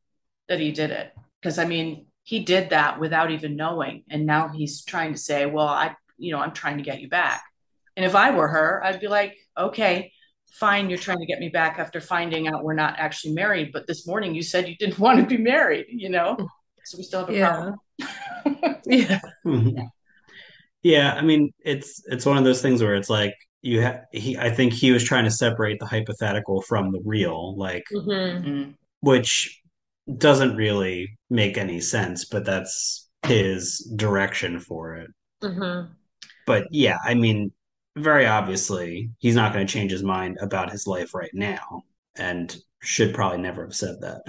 that 0.49 0.60
he 0.60 0.71
did 0.71 0.91
it. 0.91 1.13
Because 1.41 1.58
i 1.58 1.65
mean 1.65 2.08
he 2.23 2.41
did 2.41 2.71
that 2.71 2.99
without 2.99 3.31
even 3.31 3.55
knowing 3.55 4.03
and 4.10 4.25
now 4.25 4.49
he's 4.49 4.84
trying 4.84 5.13
to 5.13 5.19
say 5.19 5.45
well 5.45 5.67
i 5.67 5.95
you 6.17 6.34
know 6.34 6.39
i'm 6.39 6.53
trying 6.53 6.77
to 6.77 6.84
get 6.84 6.99
you 6.99 7.08
back 7.08 7.43
and 7.95 8.05
if 8.05 8.15
I 8.15 8.31
were 8.31 8.47
her, 8.47 8.84
I'd 8.84 8.99
be 8.99 9.08
like, 9.08 9.36
okay, 9.58 10.12
fine, 10.51 10.89
you're 10.89 10.97
trying 10.99 11.19
to 11.19 11.25
get 11.25 11.39
me 11.39 11.49
back 11.49 11.79
after 11.79 11.99
finding 12.01 12.47
out 12.47 12.63
we're 12.63 12.73
not 12.73 12.95
actually 12.97 13.34
married. 13.34 13.71
But 13.73 13.88
this 13.88 14.08
morning 14.08 14.36
you 14.36 14.41
said 14.43 14.67
you 14.67 14.75
didn't 14.77 14.99
want 15.05 15.19
to 15.19 15.25
be 15.25 15.41
married, 15.41 15.86
you 15.89 16.10
know? 16.10 16.38
So 16.86 16.97
we 16.97 17.03
still 17.03 17.21
have 17.21 17.29
a 17.29 17.34
Yeah. 17.34 17.49
problem. 17.49 18.81
yeah. 18.86 19.19
Mhm. 19.45 19.88
Yeah, 20.84 21.13
I 21.15 21.21
mean, 21.21 21.51
it's 21.63 22.03
it's 22.05 22.25
one 22.25 22.38
of 22.38 22.43
those 22.43 22.62
things 22.62 22.81
where 22.81 22.95
it's 22.95 23.10
like 23.10 23.34
you 23.62 23.81
have 23.81 24.01
he 24.12 24.38
I 24.38 24.51
think 24.51 24.73
he 24.73 24.91
was 24.91 25.03
trying 25.03 25.23
to 25.23 25.31
separate 25.31 25.79
the 25.79 25.86
hypothetical 25.88 26.62
from 26.62 26.91
the 26.91 27.01
real, 27.03 27.58
like 27.58 27.84
Mhm. 27.91 28.43
Mm. 28.45 28.75
which 29.01 29.62
doesn't 30.17 30.55
really 30.55 31.17
make 31.29 31.58
any 31.58 31.79
sense, 31.81 32.25
but 32.25 32.45
that's 32.45 33.10
his 33.25 33.79
direction 33.95 34.60
for 34.60 34.95
it. 34.95 35.10
Mhm. 35.41 35.89
But 36.45 36.67
yeah, 36.71 36.97
I 37.03 37.15
mean, 37.15 37.51
very 37.95 38.25
obviously, 38.25 39.12
he's 39.19 39.36
not 39.36 39.53
going 39.53 39.65
to 39.65 39.71
change 39.71 39.91
his 39.91 40.03
mind 40.03 40.38
about 40.41 40.71
his 40.71 40.88
life 40.88 41.13
right 41.13 41.31
now, 41.34 41.84
and 42.17 42.55
should 42.81 43.13
probably 43.13 43.39
never 43.39 43.63
have 43.63 43.75
said 43.75 43.95
that. 44.01 44.21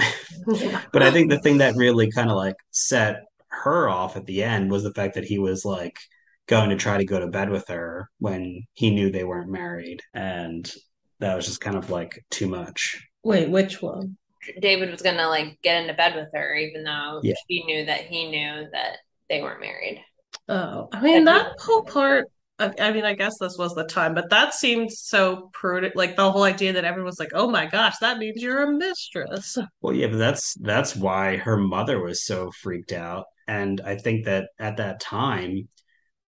But 0.93 1.03
I 1.03 1.11
think 1.11 1.31
the 1.31 1.41
thing 1.41 1.59
that 1.59 1.77
really 1.77 2.11
kind 2.11 2.31
of 2.31 2.37
like 2.37 2.57
set 2.71 3.23
her 3.49 3.89
off 3.89 4.17
at 4.17 4.27
the 4.27 4.43
end 4.43 4.71
was 4.71 4.83
the 4.83 4.93
fact 4.95 5.15
that 5.15 5.25
he 5.25 5.39
was 5.39 5.65
like 5.65 5.99
going 6.47 6.71
to 6.71 6.77
try 6.77 6.97
to 6.97 7.05
go 7.05 7.19
to 7.19 7.27
bed 7.27 7.51
with 7.51 7.67
her 7.69 8.09
when 8.19 8.63
he 8.75 8.91
knew 8.91 9.11
they 9.11 9.25
weren't 9.25 9.51
married. 9.51 10.01
And 10.15 10.71
that 11.19 11.35
was 11.35 11.47
just 11.47 11.61
kind 11.61 11.77
of 11.77 11.91
like 11.91 12.25
too 12.31 12.47
much. 12.47 13.03
Wait, 13.25 13.51
which 13.51 13.83
one? 13.83 14.17
David 14.61 14.93
was 14.93 15.03
gonna 15.03 15.29
like 15.29 15.59
get 15.63 15.83
into 15.83 15.95
bed 15.95 16.15
with 16.15 16.29
her, 16.33 16.55
even 16.55 16.85
though 16.85 17.21
Yeah. 17.23 17.35
she 17.49 17.65
knew 17.65 17.85
that 17.87 18.03
he 18.03 18.31
knew 18.31 18.69
that 18.73 18.99
they 19.29 19.43
weren't 19.43 19.61
married. 19.61 20.03
Oh, 20.49 20.89
I 20.93 21.01
mean 21.01 21.25
that 21.25 21.53
whole 21.59 21.83
part. 21.83 22.29
I, 22.59 22.91
mean, 22.91 23.05
I 23.05 23.15
guess 23.15 23.39
this 23.39 23.59
was 23.59 23.75
the 23.75 23.85
time, 23.85 24.15
but 24.15 24.31
that 24.31 24.55
seemed 24.55 24.91
so 24.91 25.51
prudent. 25.53 25.95
Like 25.95 26.17
the 26.17 26.31
whole 26.31 26.45
idea 26.45 26.73
that 26.73 26.85
everyone 26.85 27.07
was 27.07 27.21
like, 27.21 27.33
"Oh 27.35 27.51
my 27.51 27.67
gosh, 27.67 27.99
that 28.01 28.19
means 28.19 28.41
you're 28.43 28.63
a 28.63 28.73
mistress." 28.73 29.59
Well, 29.83 29.95
yeah, 29.95 30.07
but 30.09 30.17
that's 30.17 30.55
that's 30.55 30.97
why 30.97 31.37
her 31.37 31.57
mother 31.57 32.01
was 32.01 32.25
so 32.25 32.51
freaked 32.51 32.93
out. 32.93 33.27
And 33.47 33.81
I 33.83 33.97
think 33.97 34.25
that 34.25 34.49
at 34.59 34.79
that 34.79 35.01
time, 35.01 35.69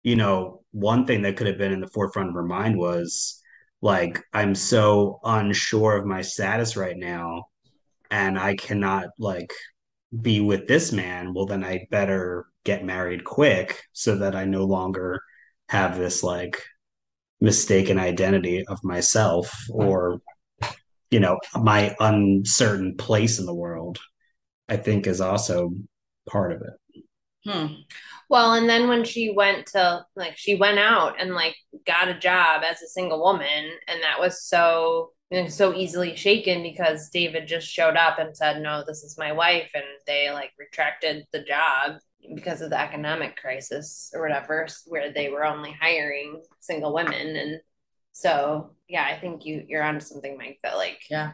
you 0.02 0.16
know, 0.16 0.62
one 0.72 1.06
thing 1.06 1.22
that 1.22 1.36
could 1.36 1.46
have 1.46 1.58
been 1.58 1.72
in 1.72 1.80
the 1.80 1.88
forefront 1.88 2.28
of 2.28 2.34
her 2.34 2.44
mind 2.44 2.76
was 2.78 3.42
like, 3.80 4.22
I'm 4.32 4.54
so 4.54 5.20
unsure 5.24 5.96
of 5.96 6.06
my 6.06 6.22
status 6.22 6.76
right 6.76 6.96
now, 6.96 7.46
and 8.10 8.38
I 8.38 8.54
cannot 8.56 9.08
like 9.18 9.52
be 10.22 10.40
with 10.40 10.68
this 10.68 10.92
man. 10.92 11.34
Well, 11.34 11.46
then 11.46 11.64
I 11.64 11.86
better 11.90 12.46
get 12.64 12.84
married 12.84 13.24
quick 13.24 13.82
so 13.92 14.16
that 14.16 14.36
I 14.36 14.44
no 14.44 14.64
longer 14.64 15.22
have 15.68 15.98
this 15.98 16.22
like 16.22 16.62
mistaken 17.40 17.98
identity 17.98 18.64
of 18.66 18.82
myself 18.82 19.52
or, 19.70 20.20
you 21.10 21.20
know, 21.20 21.38
my 21.54 21.94
uncertain 22.00 22.96
place 22.96 23.38
in 23.38 23.46
the 23.46 23.54
world. 23.54 23.98
I 24.68 24.76
think 24.76 25.06
is 25.06 25.20
also 25.20 25.70
part 26.28 26.52
of 26.52 26.62
it. 26.62 27.02
Hmm. 27.46 27.74
Well, 28.28 28.52
and 28.52 28.68
then 28.68 28.88
when 28.88 29.04
she 29.04 29.32
went 29.34 29.66
to 29.68 30.04
like 30.14 30.36
she 30.36 30.54
went 30.54 30.78
out 30.78 31.18
and 31.18 31.34
like 31.34 31.56
got 31.86 32.08
a 32.08 32.18
job 32.18 32.62
as 32.62 32.82
a 32.82 32.88
single 32.88 33.22
woman, 33.22 33.70
and 33.86 34.02
that 34.02 34.20
was 34.20 34.44
so 34.44 35.12
so 35.48 35.74
easily 35.74 36.16
shaken 36.16 36.62
because 36.62 37.08
David 37.10 37.46
just 37.46 37.66
showed 37.66 37.96
up 37.96 38.18
and 38.18 38.36
said, 38.36 38.60
"No, 38.60 38.84
this 38.86 39.02
is 39.02 39.16
my 39.16 39.32
wife," 39.32 39.70
and 39.74 39.84
they 40.06 40.30
like 40.30 40.52
retracted 40.58 41.24
the 41.32 41.42
job 41.42 41.98
because 42.34 42.60
of 42.60 42.70
the 42.70 42.80
economic 42.80 43.36
crisis 43.36 44.10
or 44.14 44.22
whatever, 44.22 44.66
where 44.86 45.12
they 45.12 45.28
were 45.28 45.44
only 45.44 45.72
hiring 45.80 46.42
single 46.60 46.92
women, 46.92 47.36
and 47.36 47.60
so 48.12 48.70
yeah, 48.88 49.04
I 49.04 49.16
think 49.18 49.44
you 49.44 49.64
you're 49.68 49.82
onto 49.82 50.00
something, 50.00 50.36
Mike. 50.36 50.58
That 50.62 50.76
like 50.76 51.00
Yeah. 51.10 51.32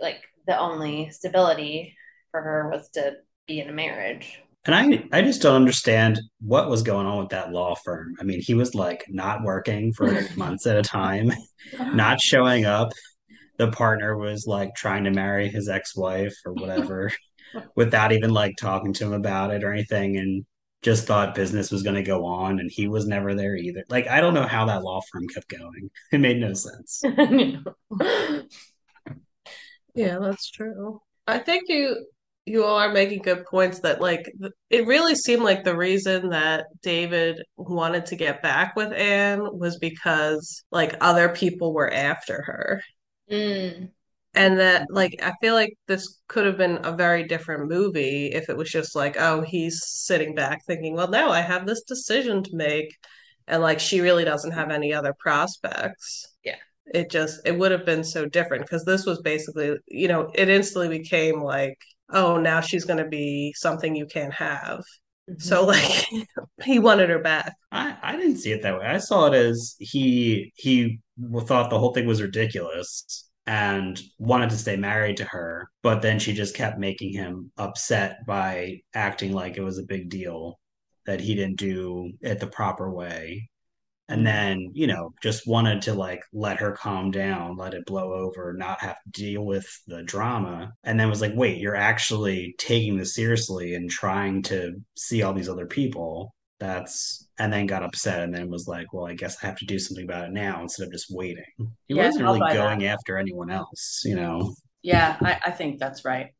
like 0.00 0.24
the 0.46 0.58
only 0.58 1.10
stability 1.10 1.96
for 2.30 2.40
her 2.40 2.68
was 2.70 2.88
to 2.90 3.16
be 3.46 3.60
in 3.60 3.68
a 3.68 3.72
marriage. 3.72 4.40
And 4.66 4.74
I 4.74 5.18
I 5.18 5.20
just 5.22 5.42
don't 5.42 5.56
understand 5.56 6.18
what 6.40 6.70
was 6.70 6.82
going 6.82 7.06
on 7.06 7.18
with 7.18 7.28
that 7.30 7.52
law 7.52 7.74
firm. 7.74 8.14
I 8.18 8.24
mean, 8.24 8.40
he 8.40 8.54
was 8.54 8.74
like 8.74 9.04
not 9.08 9.42
working 9.42 9.92
for 9.92 10.10
like 10.10 10.36
months 10.36 10.66
at 10.66 10.76
a 10.76 10.82
time, 10.82 11.30
not 11.92 12.20
showing 12.20 12.64
up. 12.64 12.92
The 13.58 13.70
partner 13.70 14.16
was 14.16 14.46
like 14.46 14.74
trying 14.74 15.04
to 15.04 15.10
marry 15.10 15.48
his 15.48 15.68
ex-wife 15.68 16.34
or 16.44 16.54
whatever 16.54 17.12
without 17.76 18.12
even 18.12 18.32
like 18.32 18.56
talking 18.56 18.92
to 18.94 19.04
him 19.04 19.12
about 19.12 19.50
it 19.50 19.64
or 19.64 19.72
anything 19.72 20.16
and 20.16 20.44
just 20.82 21.06
thought 21.06 21.34
business 21.34 21.70
was 21.70 21.82
going 21.82 21.96
to 21.96 22.02
go 22.02 22.26
on 22.26 22.60
and 22.60 22.70
he 22.70 22.88
was 22.88 23.06
never 23.06 23.34
there 23.34 23.56
either. 23.56 23.84
Like 23.88 24.06
I 24.06 24.20
don't 24.20 24.34
know 24.34 24.46
how 24.46 24.66
that 24.66 24.82
law 24.82 25.00
firm 25.10 25.26
kept 25.28 25.48
going. 25.48 25.90
It 26.12 26.18
made 26.18 26.38
no 26.38 26.52
sense. 26.52 27.02
Yeah, 29.94 30.18
that's 30.20 30.50
true. 30.50 31.00
I 31.26 31.38
think 31.38 31.68
you 31.68 32.06
you 32.46 32.64
all 32.64 32.76
are 32.76 32.92
making 32.92 33.22
good 33.22 33.46
points 33.46 33.80
that 33.80 34.00
like 34.02 34.30
th- 34.38 34.52
it 34.68 34.86
really 34.86 35.14
seemed 35.14 35.42
like 35.42 35.64
the 35.64 35.76
reason 35.76 36.30
that 36.30 36.66
David 36.82 37.42
wanted 37.56 38.04
to 38.06 38.16
get 38.16 38.42
back 38.42 38.76
with 38.76 38.92
Anne 38.92 39.40
was 39.58 39.78
because 39.78 40.64
like 40.70 40.94
other 41.00 41.30
people 41.30 41.72
were 41.72 41.90
after 41.92 42.42
her. 42.42 42.82
Mm. 43.30 43.90
And 44.34 44.58
that 44.58 44.88
like 44.90 45.20
I 45.22 45.32
feel 45.40 45.54
like 45.54 45.74
this 45.86 46.20
could 46.28 46.46
have 46.46 46.58
been 46.58 46.80
a 46.82 46.96
very 46.96 47.24
different 47.24 47.68
movie 47.68 48.26
if 48.26 48.48
it 48.48 48.56
was 48.56 48.70
just 48.70 48.96
like, 48.96 49.16
oh, 49.18 49.42
he's 49.42 49.84
sitting 49.84 50.34
back 50.34 50.64
thinking, 50.64 50.94
well, 50.94 51.08
now 51.08 51.30
I 51.30 51.40
have 51.40 51.66
this 51.66 51.82
decision 51.82 52.42
to 52.42 52.56
make 52.56 52.96
and 53.46 53.62
like 53.62 53.78
she 53.78 54.00
really 54.00 54.24
doesn't 54.24 54.52
have 54.52 54.70
any 54.70 54.92
other 54.92 55.14
prospects. 55.18 56.28
Yeah. 56.44 56.56
It 56.86 57.10
just 57.10 57.40
it 57.46 57.56
would 57.56 57.70
have 57.70 57.86
been 57.86 58.04
so 58.04 58.26
different 58.26 58.64
because 58.64 58.84
this 58.84 59.06
was 59.06 59.20
basically, 59.22 59.76
you 59.86 60.08
know, 60.08 60.30
it 60.34 60.48
instantly 60.48 60.88
became 60.88 61.40
like, 61.40 61.78
oh, 62.10 62.38
now 62.38 62.60
she's 62.60 62.84
going 62.84 63.02
to 63.02 63.08
be 63.08 63.54
something 63.56 63.94
you 63.94 64.06
can't 64.06 64.34
have. 64.34 64.80
Mm-hmm. 65.30 65.40
So 65.40 65.64
like 65.64 66.06
he 66.64 66.78
wanted 66.78 67.08
her 67.08 67.20
back. 67.20 67.54
I, 67.72 67.96
I 68.02 68.16
didn't 68.16 68.36
see 68.38 68.52
it 68.52 68.62
that 68.62 68.78
way. 68.78 68.86
I 68.86 68.98
saw 68.98 69.26
it 69.26 69.34
as 69.34 69.76
he 69.78 70.52
he 70.56 70.98
thought 71.46 71.70
the 71.70 71.78
whole 71.78 71.94
thing 71.94 72.06
was 72.06 72.20
ridiculous 72.20 73.24
and 73.46 74.00
wanted 74.18 74.50
to 74.50 74.58
stay 74.58 74.76
married 74.76 75.18
to 75.18 75.24
her, 75.24 75.70
but 75.82 76.00
then 76.02 76.18
she 76.18 76.32
just 76.32 76.56
kept 76.56 76.78
making 76.78 77.12
him 77.12 77.50
upset 77.58 78.24
by 78.26 78.80
acting 78.94 79.32
like 79.32 79.56
it 79.56 79.62
was 79.62 79.78
a 79.78 79.84
big 79.84 80.08
deal 80.08 80.58
that 81.06 81.20
he 81.20 81.34
didn't 81.34 81.58
do 81.58 82.12
it 82.22 82.40
the 82.40 82.46
proper 82.46 82.90
way. 82.90 83.48
And 84.08 84.26
then, 84.26 84.70
you 84.74 84.86
know, 84.86 85.14
just 85.22 85.46
wanted 85.46 85.82
to 85.82 85.94
like 85.94 86.22
let 86.32 86.60
her 86.60 86.72
calm 86.72 87.10
down, 87.10 87.56
let 87.56 87.72
it 87.72 87.86
blow 87.86 88.12
over, 88.12 88.52
not 88.52 88.80
have 88.80 88.96
to 88.96 89.10
deal 89.10 89.44
with 89.44 89.66
the 89.86 90.02
drama. 90.02 90.72
And 90.82 91.00
then 91.00 91.08
was 91.08 91.22
like, 91.22 91.32
wait, 91.34 91.58
you're 91.58 91.76
actually 91.76 92.54
taking 92.58 92.98
this 92.98 93.14
seriously 93.14 93.74
and 93.74 93.90
trying 93.90 94.42
to 94.44 94.74
see 94.94 95.22
all 95.22 95.32
these 95.32 95.48
other 95.48 95.66
people. 95.66 96.34
That's 96.64 97.26
and 97.38 97.52
then 97.52 97.66
got 97.66 97.82
upset 97.82 98.22
and 98.22 98.34
then 98.34 98.48
was 98.50 98.66
like, 98.68 98.92
well, 98.92 99.06
I 99.06 99.14
guess 99.14 99.36
I 99.42 99.46
have 99.48 99.56
to 99.58 99.66
do 99.66 99.78
something 99.78 100.04
about 100.04 100.26
it 100.26 100.32
now 100.32 100.62
instead 100.62 100.86
of 100.86 100.92
just 100.92 101.06
waiting. 101.10 101.44
He 101.88 101.94
Yeah, 101.94 102.04
wasn't 102.06 102.24
really 102.24 102.40
buy 102.40 102.54
that. 102.54 102.78
going 102.78 102.86
after 102.86 103.18
anyone 103.18 103.50
else, 103.50 104.02
you 104.04 104.14
know. 104.16 104.54
Yeah, 104.82 105.18
I, 105.22 105.40
I 105.46 105.50
think 105.50 105.78
that's 105.78 106.04
right. 106.04 106.34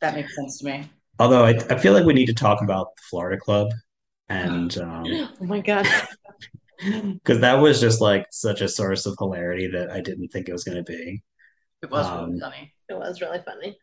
That 0.00 0.14
makes 0.14 0.34
sense 0.34 0.58
to 0.58 0.64
me. 0.66 0.90
Although 1.18 1.44
I, 1.44 1.50
I 1.70 1.78
feel 1.78 1.92
like 1.92 2.04
we 2.04 2.12
need 2.14 2.26
to 2.26 2.34
talk 2.34 2.62
about 2.62 2.88
the 2.96 3.02
Florida 3.10 3.38
Club 3.40 3.68
and 4.28 4.76
um 4.78 5.04
Oh 5.40 5.44
my 5.44 5.60
god. 5.60 5.86
because 6.78 7.40
that 7.40 7.54
was 7.54 7.80
just 7.80 8.00
like 8.00 8.26
such 8.30 8.60
a 8.60 8.68
source 8.68 9.06
of 9.06 9.16
hilarity 9.18 9.68
that 9.72 9.90
I 9.90 10.00
didn't 10.00 10.28
think 10.28 10.48
it 10.48 10.52
was 10.52 10.64
going 10.64 10.76
to 10.78 10.84
be. 10.84 11.22
It 11.82 11.90
was 11.90 12.12
Um, 12.12 12.30
really 12.30 12.38
funny. 12.38 12.74
It 12.88 12.94
was 12.94 13.20
really 13.20 13.42
funny. 13.44 13.76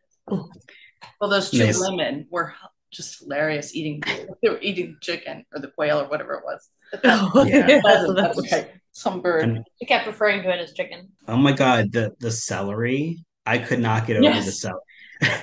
Well, 1.20 1.30
those 1.30 1.50
two 1.50 1.66
Nice. 1.66 1.80
women 1.80 2.26
were 2.30 2.54
just 2.96 3.20
hilarious 3.20 3.74
eating. 3.74 4.02
They 4.42 4.48
were 4.48 4.60
eating 4.60 4.96
chicken 5.00 5.44
or 5.52 5.60
the 5.60 5.68
quail 5.68 6.00
or 6.00 6.08
whatever 6.08 6.34
it 6.34 6.44
was. 6.44 6.68
Oh, 7.04 7.44
yeah. 7.44 7.80
Pheasant, 7.82 8.16
that's 8.20 8.52
right. 8.52 8.70
Some 8.92 9.20
bird. 9.20 9.42
And 9.44 9.64
She 9.78 9.86
kept 9.86 10.06
referring 10.06 10.42
to 10.42 10.50
it 10.50 10.60
as 10.60 10.72
chicken. 10.72 11.08
oh 11.28 11.36
my 11.36 11.52
god, 11.52 11.92
the 11.92 12.12
the 12.20 12.30
celery! 12.30 13.24
I 13.44 13.58
could 13.58 13.80
not 13.80 14.06
get 14.06 14.16
over 14.16 14.24
Yes. 14.24 14.46
the 14.46 14.52
celery. 14.52 15.42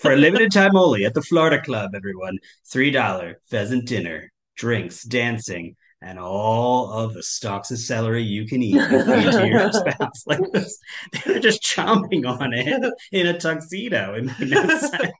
For 0.00 0.12
a 0.12 0.16
limited 0.16 0.50
time 0.52 0.74
only 0.76 1.04
at 1.04 1.14
the 1.14 1.22
Florida 1.22 1.60
Club, 1.62 1.90
everyone, 1.94 2.38
three 2.72 2.90
dollar 2.90 3.40
pheasant 3.50 3.86
dinner, 3.86 4.30
drinks, 4.56 5.02
dancing, 5.04 5.76
and 6.02 6.18
all 6.18 6.90
of 6.92 7.12
the 7.14 7.22
stalks 7.22 7.70
of 7.70 7.78
celery 7.78 8.22
you 8.22 8.46
can 8.46 8.62
eat 8.62 8.74
to 8.78 9.46
your 9.48 9.72
spouse. 9.72 10.20
Like 10.26 10.40
this, 10.52 10.78
they 11.12 11.34
were 11.34 11.40
just 11.40 11.62
chomping 11.62 12.26
on 12.26 12.52
it 12.54 12.66
in 13.12 13.26
a 13.26 13.38
tuxedo. 13.38 14.14
It 14.14 14.24
made 14.24 14.50
no 14.50 14.78
sense. 14.78 15.12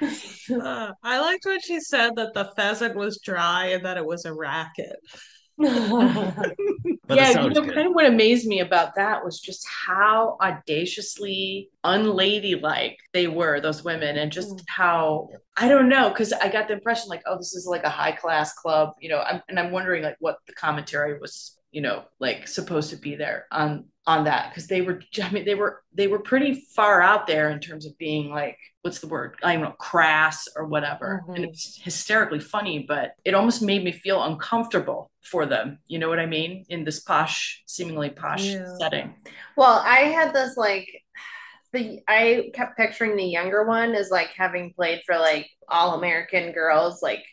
Uh, 0.00 0.92
I 1.02 1.20
liked 1.20 1.44
when 1.46 1.60
she 1.60 1.80
said 1.80 2.16
that 2.16 2.34
the 2.34 2.50
pheasant 2.56 2.96
was 2.96 3.20
dry 3.24 3.66
and 3.68 3.84
that 3.84 3.96
it 3.96 4.04
was 4.04 4.24
a 4.24 4.34
racket. 4.34 4.96
Yeah, 7.08 7.30
you 7.30 7.50
know, 7.50 7.62
good. 7.62 7.74
kind 7.74 7.86
of 7.88 7.94
what 7.94 8.06
amazed 8.06 8.46
me 8.46 8.60
about 8.60 8.94
that 8.94 9.24
was 9.24 9.38
just 9.40 9.66
how 9.68 10.36
audaciously 10.40 11.68
unladylike 11.84 12.96
they 13.12 13.26
were, 13.26 13.60
those 13.60 13.84
women, 13.84 14.16
and 14.16 14.32
just 14.32 14.56
Mm. 14.56 14.62
how 14.68 15.28
I 15.56 15.68
don't 15.68 15.88
know, 15.88 16.08
because 16.08 16.32
I 16.32 16.48
got 16.48 16.68
the 16.68 16.74
impression 16.74 17.08
like, 17.08 17.22
oh, 17.26 17.36
this 17.36 17.54
is 17.54 17.66
like 17.66 17.84
a 17.84 17.90
high 17.90 18.12
class 18.12 18.54
club, 18.54 18.94
you 18.98 19.10
know, 19.10 19.20
I'm, 19.20 19.42
and 19.48 19.58
I'm 19.60 19.70
wondering 19.72 20.02
like 20.02 20.16
what 20.20 20.36
the 20.46 20.54
commentary 20.54 21.18
was, 21.18 21.58
you 21.72 21.80
know, 21.82 22.04
like 22.20 22.48
supposed 22.48 22.90
to 22.90 22.96
be 22.96 23.16
there 23.16 23.46
on 23.52 23.86
on 24.06 24.24
that 24.24 24.50
because 24.50 24.66
they 24.66 24.82
were, 24.82 25.00
I 25.22 25.30
mean, 25.30 25.44
they 25.44 25.54
were 25.56 25.82
they 25.94 26.06
were 26.08 26.20
pretty 26.20 26.66
far 26.76 27.02
out 27.02 27.26
there 27.26 27.50
in 27.50 27.60
terms 27.60 27.86
of 27.86 27.96
being 27.98 28.30
like, 28.30 28.58
what's 28.82 29.00
the 29.00 29.08
word? 29.08 29.36
I 29.42 29.54
don't 29.54 29.62
know, 29.62 29.72
crass 29.72 30.48
or 30.56 30.66
whatever, 30.66 31.26
and 31.36 31.44
Mhm. 31.44 31.46
it's 31.46 31.80
hysterically 31.82 32.40
funny, 32.40 32.84
but 32.86 33.12
it 33.24 33.34
almost 33.34 33.62
made 33.62 33.84
me 33.84 33.92
feel 33.92 34.22
uncomfortable 34.22 35.10
for 35.22 35.46
them. 35.46 35.78
You 35.88 35.98
know 35.98 36.08
what 36.08 36.20
I 36.20 36.26
mean? 36.26 36.66
In 36.68 36.84
this 36.84 37.00
posh, 37.00 37.62
seemingly 37.66 38.10
posh 38.10 38.60
Yeah. 38.60 38.76
setting. 38.80 39.14
Well, 39.56 39.82
I 39.84 40.00
had 40.12 40.34
this 40.34 40.56
like 40.56 40.88
the 41.72 42.00
I 42.08 42.50
kept 42.54 42.76
picturing 42.78 43.16
the 43.16 43.24
younger 43.24 43.64
one 43.66 43.94
as 43.94 44.10
like 44.10 44.30
having 44.36 44.72
played 44.74 45.02
for 45.06 45.18
like 45.18 45.48
all 45.68 45.96
American 45.98 46.52
girls 46.52 47.02
like 47.02 47.24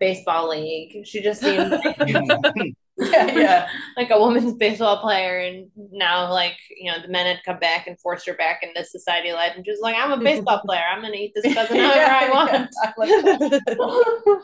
baseball 0.00 0.50
league. 0.50 1.06
She 1.06 1.22
just 1.22 1.42
seemed 1.42 1.72
like, 1.72 1.96
Yeah, 2.98 3.38
yeah. 3.38 3.68
like 3.96 4.10
a 4.10 4.18
woman's 4.18 4.54
baseball 4.54 4.98
player 4.98 5.38
and 5.38 5.70
now 5.92 6.32
like, 6.32 6.56
you 6.76 6.90
know, 6.90 7.00
the 7.00 7.08
men 7.08 7.26
had 7.26 7.44
come 7.44 7.58
back 7.58 7.86
and 7.86 7.98
forced 8.00 8.26
her 8.26 8.34
back 8.34 8.62
into 8.62 8.84
society 8.84 9.32
life 9.32 9.52
and 9.56 9.64
she 9.64 9.70
was 9.70 9.80
like, 9.80 9.96
I'm 9.96 10.12
a 10.12 10.22
baseball 10.22 10.60
player. 10.64 10.82
I'm 10.90 11.02
gonna 11.02 11.14
eat 11.14 11.32
this 11.34 11.52
pheasant 11.54 11.80
however 11.80 12.10
I 12.10 12.30
want. 12.30 12.70
Like 12.96 13.08
that. 13.08 14.40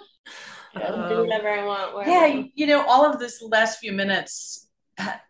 I'll 0.76 1.08
do 1.08 1.14
um, 1.14 1.20
whatever 1.26 1.48
I 1.48 1.64
want. 1.64 1.94
wherever 1.94 2.10
yeah, 2.10 2.42
you 2.54 2.66
know, 2.66 2.84
all 2.86 3.06
of 3.08 3.20
this 3.20 3.40
last 3.42 3.78
few 3.78 3.92
minutes 3.92 4.68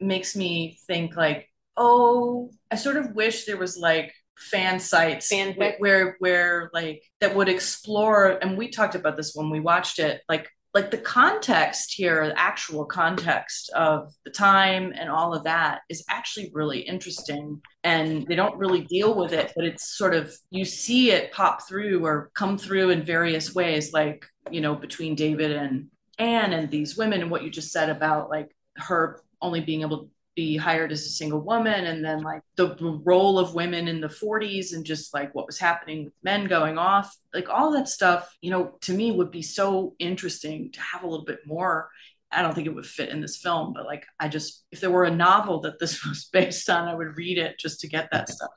makes 0.01 0.35
me 0.35 0.79
think 0.87 1.17
like, 1.17 1.49
oh, 1.77 2.51
I 2.71 2.77
sort 2.77 2.97
of 2.97 3.15
wish 3.15 3.45
there 3.45 3.57
was 3.57 3.77
like 3.77 4.13
fan 4.37 4.81
sites 4.81 5.33
Fanfic. 5.33 5.79
where 5.79 6.17
where 6.19 6.71
like 6.75 7.03
that 7.21 7.37
would 7.37 7.49
explore 7.49 8.31
and 8.43 8.59
we 8.59 8.69
talked 8.69 8.97
about 8.97 9.17
this 9.17 9.33
when 9.35 9.49
we 9.49 9.61
watched 9.61 10.01
it 10.01 10.23
like 10.29 10.49
like 10.75 10.91
the 10.91 10.99
context 10.99 11.95
here 11.95 12.27
the 12.27 12.39
actual 12.39 12.85
context 12.85 13.71
of 13.71 14.13
the 14.25 14.31
time 14.31 14.93
and 14.97 15.09
all 15.09 15.33
of 15.33 15.45
that 15.45 15.83
is 15.89 16.05
actually 16.09 16.51
really 16.53 16.81
interesting 16.81 17.61
and 17.85 18.27
they 18.27 18.35
don't 18.35 18.59
really 18.59 18.83
deal 18.83 19.15
with 19.15 19.33
it 19.33 19.53
but 19.55 19.65
it's 19.65 19.97
sort 19.97 20.15
of 20.15 20.35
you 20.51 20.65
see 20.65 21.13
it 21.13 21.33
pop 21.33 21.67
through 21.67 22.05
or 22.05 22.31
come 22.35 22.59
through 22.59 22.91
in 22.91 23.03
various 23.03 23.55
ways 23.55 23.93
like 23.93 24.27
you 24.51 24.61
know 24.61 24.75
between 24.75 25.15
david 25.15 25.53
and 25.53 25.87
anne 26.19 26.53
and 26.53 26.71
these 26.71 26.97
women 26.97 27.23
and 27.23 27.31
what 27.31 27.43
you 27.43 27.51
just 27.51 27.73
said 27.73 27.89
about 27.89 28.29
like 28.29 28.55
her 28.77 29.23
only 29.41 29.61
being 29.61 29.83
able 29.83 30.09
be 30.35 30.57
hired 30.57 30.93
as 30.93 31.07
a 31.07 31.11
single 31.11 31.41
woman 31.41 31.87
and 31.87 32.05
then 32.05 32.23
like 32.23 32.43
the 32.57 32.77
role 33.05 33.39
of 33.39 33.55
women 33.55 33.89
in 33.89 34.01
the 34.01 34.09
40s 34.09 34.73
and 34.73 34.85
just 34.85 35.15
like 35.15 35.35
what 35.35 35.47
was 35.47 35.59
happening 35.59 36.05
with 36.05 36.15
men 36.23 36.47
going 36.47 36.79
off 36.79 37.17
like 37.33 37.49
all 37.49 37.73
that 37.73 37.89
stuff 37.89 38.37
you 38.41 38.51
know 38.51 38.77
to 38.81 38.93
me 38.93 39.13
would 39.13 39.31
be 39.31 39.43
so 39.43 39.95
interesting 39.99 40.71
to 40.73 40.81
have 40.81 41.03
a 41.03 41.07
little 41.07 41.25
bit 41.25 41.41
more. 41.47 41.89
I 42.33 42.43
don't 42.43 42.53
think 42.53 42.67
it 42.67 42.75
would 42.75 42.87
fit 42.87 43.11
in 43.11 43.21
this 43.21 43.37
film 43.37 43.73
but 43.75 43.87
like 43.87 44.05
i 44.19 44.27
just 44.27 44.65
if 44.73 44.81
there 44.81 44.91
were 44.91 45.05
a 45.05 45.15
novel 45.15 45.61
that 45.61 45.79
this 45.79 46.05
was 46.09 46.29
based 46.33 46.69
on 46.69 46.89
i 46.89 46.95
would 46.95 47.17
read 47.17 47.39
it 47.39 47.59
just 47.59 47.81
to 47.81 47.89
get 47.89 48.09
that 48.11 48.29
stuff. 48.29 48.51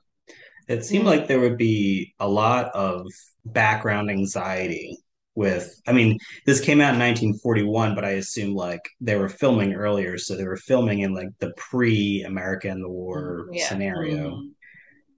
It 0.68 0.84
seemed 0.84 1.06
like 1.06 1.28
there 1.28 1.40
would 1.40 1.58
be 1.58 2.14
a 2.20 2.28
lot 2.28 2.72
of 2.76 3.06
background 3.46 4.10
anxiety 4.10 4.98
with, 5.38 5.80
I 5.88 5.94
mean, 5.94 6.18
this 6.48 6.60
came 6.60 6.82
out 6.82 6.96
in 6.96 7.00
1941, 7.00 7.94
but 7.94 8.04
I 8.04 8.12
assume 8.14 8.56
like 8.56 8.82
they 9.00 9.16
were 9.16 9.30
filming 9.30 9.74
earlier, 9.76 10.18
so 10.18 10.36
they 10.36 10.44
were 10.46 10.58
filming 10.58 11.02
in 11.02 11.14
like 11.14 11.30
the 11.40 11.54
pre-America 11.58 12.70
and 12.70 12.84
the 12.84 12.90
War 12.90 13.48
Yeah. 13.52 13.68
scenario. 13.68 14.32
Mm. 14.32 14.50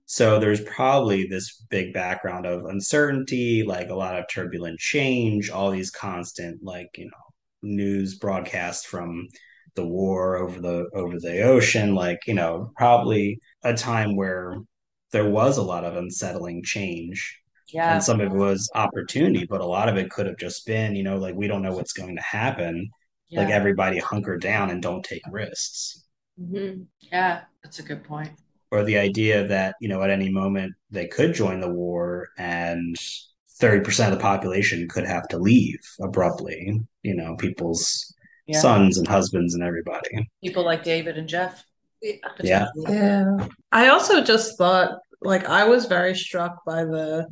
So 0.05 0.39
there's 0.39 0.61
probably 0.61 1.27
this 1.27 1.63
big 1.69 1.93
background 1.93 2.45
of 2.45 2.65
uncertainty, 2.65 3.63
like 3.63 3.89
a 3.89 3.95
lot 3.95 4.19
of 4.19 4.25
turbulent 4.29 4.79
change, 4.79 5.49
all 5.49 5.71
these 5.71 5.91
constant 5.91 6.63
like, 6.63 6.89
you 6.97 7.05
know, 7.05 7.25
news 7.61 8.17
broadcasts 8.17 8.85
from 8.85 9.27
the 9.75 9.85
war 9.85 10.37
over 10.37 10.59
the 10.59 10.89
over 10.95 11.19
the 11.19 11.43
ocean, 11.43 11.95
like, 11.95 12.19
you 12.27 12.33
know, 12.33 12.71
probably 12.75 13.39
a 13.63 13.73
time 13.73 14.15
where 14.17 14.57
there 15.11 15.29
was 15.29 15.57
a 15.57 15.63
lot 15.63 15.85
of 15.85 15.95
unsettling 15.95 16.63
change. 16.63 17.38
Yeah 17.73 17.93
And 17.93 18.03
some 18.03 18.19
of 18.21 18.31
it 18.31 18.35
was 18.35 18.69
opportunity, 18.75 19.45
but 19.45 19.61
a 19.61 19.65
lot 19.65 19.89
of 19.89 19.97
it 19.97 20.09
could 20.09 20.25
have 20.25 20.37
just 20.37 20.65
been, 20.65 20.95
you 20.95 21.03
know, 21.03 21.17
like 21.17 21.35
we 21.35 21.47
don't 21.47 21.61
know 21.61 21.73
what's 21.73 21.93
going 21.93 22.15
to 22.15 22.21
happen. 22.21 22.89
yeah 23.29 23.41
Like 23.41 23.53
everybody 23.53 23.99
hunker 23.99 24.37
down 24.37 24.69
and 24.69 24.81
don't 24.81 25.03
take 25.03 25.21
risks. 25.31 26.03
Mhm. 26.39 26.85
yeah 26.99 27.41
that's 27.63 27.79
a 27.79 27.83
good 27.83 28.03
point 28.03 28.31
or 28.71 28.83
the 28.83 28.97
idea 28.97 29.45
that 29.47 29.75
you 29.81 29.89
know 29.89 30.01
at 30.03 30.09
any 30.09 30.29
moment 30.29 30.73
they 30.89 31.07
could 31.07 31.33
join 31.33 31.59
the 31.59 31.69
war 31.69 32.29
and 32.37 32.95
30% 33.61 34.11
of 34.11 34.17
the 34.17 34.21
population 34.21 34.87
could 34.87 35.05
have 35.05 35.27
to 35.29 35.37
leave 35.37 35.79
abruptly 36.01 36.79
you 37.03 37.13
know 37.15 37.35
people's 37.35 38.13
yeah 38.47 38.61
sons 38.61 38.97
and 38.97 39.07
husbands 39.07 39.53
and 39.53 39.63
everybody 39.63 40.29
people 40.41 40.63
like 40.63 40.83
david 40.83 41.17
and 41.17 41.27
jeff 41.27 41.65
Yeah. 42.41 42.67
Yeah. 42.87 43.47
I 43.71 43.89
also 43.89 44.23
just 44.23 44.57
thought, 44.57 44.99
like, 45.21 45.45
I 45.45 45.65
was 45.65 45.85
very 45.85 46.15
struck 46.15 46.63
by 46.65 46.85
the 46.85 47.27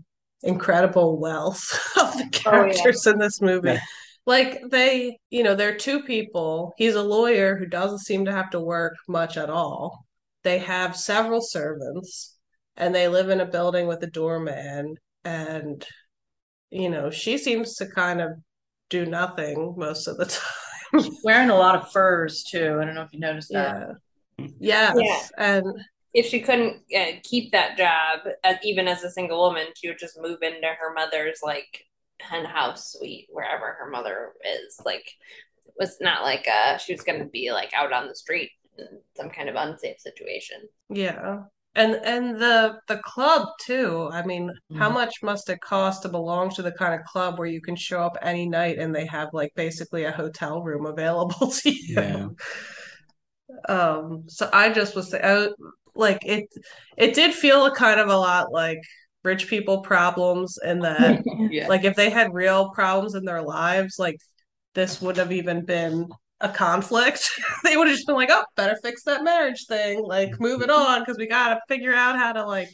incredible 0.48 1.20
wealth 1.20 1.78
of 1.98 2.14
the 2.14 2.24
oh, 2.24 2.30
characters 2.32 3.06
in 3.06 3.18
this 3.20 3.42
movie. 3.42 3.70
Yeah. 3.74 3.80
Like, 4.26 4.62
they, 4.70 5.20
you 5.30 5.44
know, 5.44 5.56
they're 5.56 5.78
two 5.78 6.04
people. 6.04 6.74
He's 6.78 6.96
a 6.96 7.04
lawyer 7.04 7.56
who 7.56 7.66
doesn't 7.66 8.00
seem 8.00 8.26
to 8.26 8.32
have 8.32 8.50
to 8.52 8.60
work 8.60 8.96
much 9.08 9.38
at 9.38 9.50
all. 9.50 10.06
They 10.44 10.58
have 10.60 10.98
several 10.98 11.42
servants, 11.42 12.36
and 12.76 12.94
they 12.94 13.08
live 13.08 13.30
in 13.30 13.40
a 13.40 13.46
building 13.46 13.88
with 13.88 14.04
a 14.04 14.08
doorman. 14.08 14.96
And, 15.24 15.86
you 16.72 16.90
know, 16.90 17.10
she 17.10 17.38
seems 17.38 17.76
to 17.76 17.86
kind 17.88 18.22
of 18.22 18.32
do 18.90 19.06
nothing 19.06 19.76
most 19.78 20.08
of 20.08 20.18
the 20.18 20.26
time. 20.94 21.12
wearing 21.24 21.50
a 21.50 21.56
lot 21.56 21.76
of 21.76 21.92
furs 21.92 22.46
too 22.50 22.78
i 22.82 22.86
don't 22.86 22.96
know 22.96 23.02
if 23.02 23.12
you 23.12 23.20
noticed 23.20 23.50
that 23.52 23.90
Yeah. 24.38 24.94
Yes. 24.96 24.96
Yeah. 24.96 25.58
And 25.58 25.66
If 26.14 26.26
she 26.28 26.42
couldn't 26.42 26.82
uh, 26.96 27.20
keep 27.24 27.52
that 27.52 27.78
job, 27.78 28.20
as, 28.44 28.58
even 28.64 28.88
as 28.88 29.04
a 29.04 29.12
single 29.12 29.40
woman, 29.40 29.68
she 29.76 29.88
would 29.88 30.00
just 30.00 30.20
move 30.20 30.40
into 30.42 30.68
her 30.68 30.94
mother's 30.94 31.40
like 31.44 31.86
penthouse 32.20 32.94
suite 32.94 33.28
wherever 33.30 33.78
her 33.80 33.90
mother 33.90 34.34
is. 34.44 34.80
Like, 34.84 35.06
it 35.66 35.74
was 35.80 35.98
not 36.02 36.24
like 36.24 36.48
uh, 36.48 36.78
she 36.78 36.94
was 36.94 37.04
going 37.04 37.20
to 37.20 37.26
be 37.26 37.52
like 37.52 37.72
out 37.74 37.94
on 37.94 38.08
the 38.08 38.16
street 38.16 38.52
in 38.78 38.88
some 39.16 39.30
kind 39.30 39.50
of 39.50 39.56
unsafe 39.56 40.00
situation. 40.00 40.58
Yeah. 40.90 41.44
And 41.76 41.94
and 42.04 42.40
the 42.40 42.80
the 42.88 42.98
club 43.06 43.48
too. 43.64 44.10
I 44.12 44.26
mean, 44.26 44.52
how 44.74 44.90
Mhm. 44.90 44.94
much 44.96 45.14
must 45.22 45.48
it 45.50 45.62
cost 45.62 46.02
to 46.02 46.10
belong 46.10 46.50
to 46.56 46.64
the 46.64 46.72
kind 46.72 46.96
of 47.00 47.06
club 47.06 47.38
where 47.38 47.48
you 47.48 47.62
can 47.62 47.76
show 47.76 48.02
up 48.02 48.18
any 48.24 48.48
night 48.50 48.80
and 48.80 48.96
they 48.96 49.06
have 49.06 49.30
like 49.32 49.52
basically 49.56 50.06
a 50.06 50.12
hotel 50.12 50.64
room 50.64 50.88
available 50.88 51.52
to 51.62 51.70
you? 51.70 51.96
Yeah. 51.96 52.28
Um, 53.70 54.24
so 54.28 54.50
I 54.52 54.70
just 54.70 54.96
was 54.96 55.14
I, 55.14 55.50
like 55.98 56.20
it 56.26 56.46
it 56.98 57.14
did 57.16 57.34
feel 57.34 57.66
a 57.66 57.76
kind 57.76 58.00
of 58.00 58.10
a 58.10 58.18
lot 58.18 58.52
like 58.52 58.80
rich 59.24 59.48
people 59.48 59.82
problems 59.82 60.58
and 60.58 60.84
that 60.84 61.20
Yeah. 61.50 61.68
like 61.68 61.84
if 61.84 61.96
they 61.96 62.10
had 62.10 62.34
real 62.34 62.72
problems 62.72 63.16
in 63.16 63.26
their 63.26 63.42
lives, 63.42 63.98
like 64.00 64.18
this 64.74 65.02
wouldn't 65.02 65.18
have 65.20 65.32
even 65.32 65.66
been 65.66 66.08
a 66.40 66.50
conflict. 66.50 67.30
They 67.64 67.76
would 67.78 67.88
have 67.88 67.96
just 67.96 68.08
been 68.08 68.16
like, 68.16 68.30
"Oh, 68.32 68.44
better 68.56 68.78
fix 68.84 69.04
that 69.04 69.24
marriage 69.24 69.66
thing. 69.68 70.02
Like, 70.04 70.40
move 70.40 70.62
it 70.62 70.70
on 70.70 71.02
because 71.02 71.18
we 71.18 71.28
gotta 71.28 71.60
figure 71.68 71.94
out 71.94 72.18
how 72.18 72.34
to 72.34 72.46
like 72.46 72.70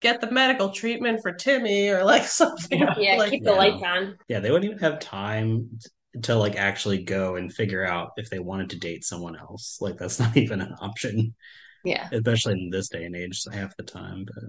get 0.00 0.20
the 0.20 0.30
medical 0.30 0.70
treatment 0.70 1.20
for 1.22 1.32
Timmy 1.32 1.88
or 1.90 2.04
like 2.04 2.24
something 2.26 2.88
Yeah, 2.96 3.16
like 3.16 3.30
keep 3.30 3.44
the 3.44 3.50
Yeah. 3.50 3.58
lights 3.58 3.82
on. 3.82 4.16
Yeah, 4.28 4.40
they 4.40 4.50
wouldn't 4.50 4.70
even 4.72 4.82
have 4.82 5.00
time 5.00 5.78
to 6.22 6.34
like 6.36 6.56
actually 6.56 7.04
go 7.04 7.36
and 7.36 7.52
figure 7.52 7.84
out 7.84 8.12
if 8.16 8.30
they 8.30 8.38
wanted 8.38 8.70
to 8.70 8.78
date 8.78 9.04
someone 9.04 9.36
else. 9.36 9.78
Like 9.80 9.98
that's 9.98 10.18
not 10.20 10.36
even 10.38 10.60
an 10.60 10.74
option, 10.80 11.34
Yeah. 11.84 12.08
especially 12.12 12.54
in 12.54 12.70
this 12.70 12.88
day 12.88 13.04
and 13.04 13.16
age, 13.16 13.42
half 13.52 13.76
the 13.76 13.82
time. 13.82 14.26
But 14.26 14.44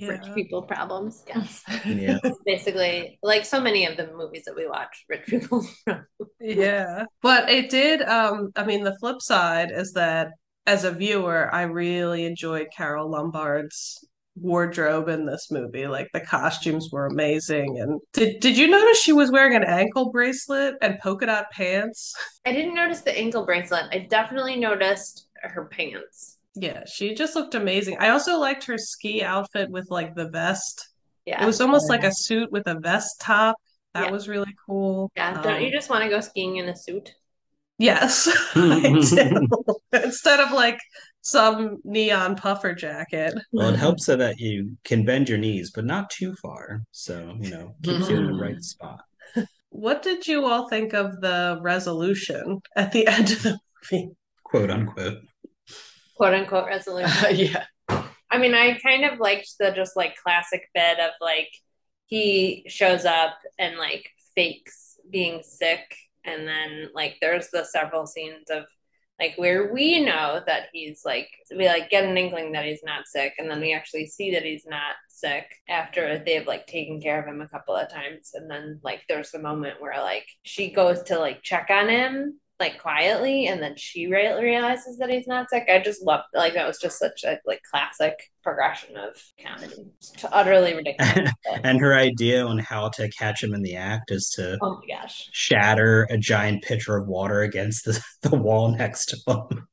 Rich 0.00 0.34
people 0.34 0.62
problems. 0.62 1.24
Yes. 1.26 1.62
yeah, 1.84 2.18
Basically, 2.46 3.18
like 3.22 3.44
so 3.44 3.60
many 3.60 3.86
of 3.86 3.96
the 3.96 4.12
movies 4.12 4.44
that 4.46 4.56
we 4.56 4.68
watch, 4.68 5.04
rich 5.08 5.26
people. 5.26 5.66
Problems. 5.84 6.08
Yeah. 6.40 7.04
But 7.20 7.50
it 7.50 7.70
did, 7.70 8.02
um, 8.02 8.52
I 8.56 8.64
mean, 8.64 8.84
the 8.84 8.96
flip 8.98 9.20
side 9.20 9.70
is 9.72 9.92
that 9.92 10.28
as 10.66 10.84
a 10.84 10.92
viewer, 10.92 11.52
I 11.52 11.62
really 11.62 12.24
enjoyed 12.24 12.68
Carole 12.76 13.10
Lombard's 13.10 14.06
wardrobe 14.36 15.08
in 15.08 15.26
this 15.26 15.50
movie. 15.50 15.86
Like 15.86 16.08
the 16.12 16.20
costumes 16.20 16.88
were 16.90 17.06
amazing. 17.06 17.78
And 17.78 18.00
did 18.12 18.40
did 18.40 18.56
you 18.56 18.68
notice 18.68 18.98
she 18.98 19.12
was 19.12 19.30
wearing 19.30 19.56
an 19.56 19.64
ankle 19.64 20.10
bracelet 20.10 20.76
and 20.80 20.98
polka 21.00 21.26
dot 21.26 21.46
pants? 21.52 22.14
I 22.46 22.52
didn't 22.52 22.74
notice 22.74 23.00
the 23.00 23.16
ankle 23.16 23.44
bracelet. 23.44 23.86
I 23.92 24.06
definitely 24.08 24.56
noticed 24.56 25.26
her 25.42 25.66
pants. 25.66 26.38
Yeah, 26.54 26.84
she 26.86 27.14
just 27.14 27.34
looked 27.34 27.54
amazing. 27.54 27.96
I 27.98 28.10
also 28.10 28.38
liked 28.38 28.64
her 28.66 28.76
ski 28.78 29.22
outfit 29.22 29.70
with 29.70 29.86
like 29.90 30.14
the 30.14 30.28
vest. 30.28 30.88
Yeah. 31.24 31.42
It 31.42 31.46
was 31.46 31.60
almost 31.60 31.88
like 31.88 32.04
a 32.04 32.12
suit 32.12 32.50
with 32.52 32.66
a 32.66 32.78
vest 32.78 33.20
top. 33.20 33.56
That 33.94 34.06
Yeah. 34.06 34.10
was 34.10 34.28
really 34.28 34.54
cool. 34.66 35.10
yeah. 35.16 35.40
Don't 35.42 35.54
Um, 35.56 35.62
you 35.62 35.70
just 35.70 35.88
want 35.90 36.02
to 36.04 36.10
go 36.10 36.20
skiing 36.20 36.56
in 36.56 36.68
a 36.68 36.76
suit? 36.76 37.12
Yes, 37.78 38.28
Instead 39.92 40.40
of 40.40 40.52
like 40.52 40.78
some 41.22 41.78
neon 41.84 42.36
puffer 42.36 42.74
jacket. 42.74 43.34
well, 43.52 43.70
it 43.70 43.76
helps 43.86 44.06
so 44.06 44.16
that 44.16 44.38
you 44.38 44.76
can 44.84 45.04
bend 45.04 45.28
your 45.28 45.38
knees, 45.38 45.70
but 45.74 45.84
not 45.84 46.10
too 46.10 46.34
far. 46.42 46.82
So 46.92 47.34
you 47.40 47.50
know, 47.50 47.74
keeps 47.82 48.08
you 48.08 48.16
in 48.16 48.26
the 48.26 48.34
right 48.34 48.62
spot. 48.62 49.00
What 49.70 50.02
did 50.02 50.26
you 50.26 50.44
all 50.44 50.68
think 50.68 50.92
of 50.92 51.20
the 51.22 51.58
resolution 51.62 52.60
at 52.76 52.92
the 52.92 53.06
end 53.06 53.30
of 53.32 53.42
the 53.42 53.58
movie? 53.90 54.10
quote 54.44 54.70
unquote. 54.70 55.18
Quote 56.22 56.34
unquote 56.34 56.66
resolution. 56.66 57.10
yeah. 57.36 57.64
I 58.30 58.38
mean, 58.38 58.54
I 58.54 58.78
kind 58.78 59.04
of 59.04 59.18
liked 59.18 59.54
the 59.58 59.72
just 59.72 59.96
like 59.96 60.14
classic 60.22 60.68
bit 60.72 61.00
of 61.00 61.10
like 61.20 61.48
he 62.06 62.64
shows 62.68 63.04
up 63.04 63.38
and 63.58 63.76
like 63.76 64.08
fakes 64.36 65.00
being 65.10 65.42
sick, 65.42 65.96
and 66.24 66.46
then 66.46 66.90
like 66.94 67.16
there's 67.20 67.48
the 67.48 67.64
several 67.64 68.06
scenes 68.06 68.50
of 68.50 68.66
like 69.18 69.34
where 69.34 69.72
we 69.74 70.04
know 70.04 70.40
that 70.46 70.66
he's 70.72 71.02
like 71.04 71.28
we 71.50 71.66
like 71.66 71.90
get 71.90 72.04
an 72.04 72.16
inkling 72.16 72.52
that 72.52 72.66
he's 72.66 72.84
not 72.84 73.08
sick, 73.08 73.32
and 73.38 73.50
then 73.50 73.60
we 73.60 73.74
actually 73.74 74.06
see 74.06 74.30
that 74.30 74.44
he's 74.44 74.64
not 74.64 74.94
sick 75.08 75.46
after 75.68 76.22
they've 76.24 76.46
like 76.46 76.68
taken 76.68 77.00
care 77.00 77.20
of 77.20 77.26
him 77.26 77.40
a 77.40 77.48
couple 77.48 77.74
of 77.74 77.90
times, 77.90 78.30
and 78.34 78.48
then 78.48 78.78
like 78.84 79.02
there's 79.08 79.32
the 79.32 79.40
moment 79.40 79.80
where 79.80 80.00
like 80.00 80.28
she 80.44 80.70
goes 80.70 81.02
to 81.02 81.18
like 81.18 81.42
check 81.42 81.66
on 81.68 81.88
him 81.88 82.38
like 82.60 82.80
quietly 82.80 83.46
and 83.46 83.60
then 83.60 83.74
she 83.76 84.06
re- 84.06 84.40
realizes 84.40 84.96
that 84.98 85.10
he's 85.10 85.26
not 85.26 85.50
sick 85.50 85.64
i 85.68 85.80
just 85.80 86.02
loved 86.02 86.24
like 86.34 86.54
that 86.54 86.66
was 86.66 86.78
just 86.78 86.98
such 86.98 87.24
a 87.24 87.38
like 87.44 87.60
classic 87.68 88.30
progression 88.42 88.96
of 88.96 89.10
comedy 89.44 89.90
it's 89.98 90.24
utterly 90.30 90.74
ridiculous 90.74 91.30
And 91.64 91.80
her 91.80 91.94
idea 91.94 92.44
on 92.44 92.58
how 92.58 92.88
to 92.90 93.08
catch 93.10 93.42
him 93.42 93.54
in 93.54 93.62
the 93.62 93.76
act 93.76 94.10
is 94.10 94.30
to 94.36 94.58
oh 94.62 94.80
my 94.80 94.94
gosh 94.96 95.28
shatter 95.32 96.06
a 96.10 96.18
giant 96.18 96.62
pitcher 96.62 96.96
of 96.96 97.08
water 97.08 97.42
against 97.42 97.84
the, 97.84 98.02
the 98.28 98.36
wall 98.36 98.70
next 98.76 99.06
to 99.06 99.16
him. 99.26 99.66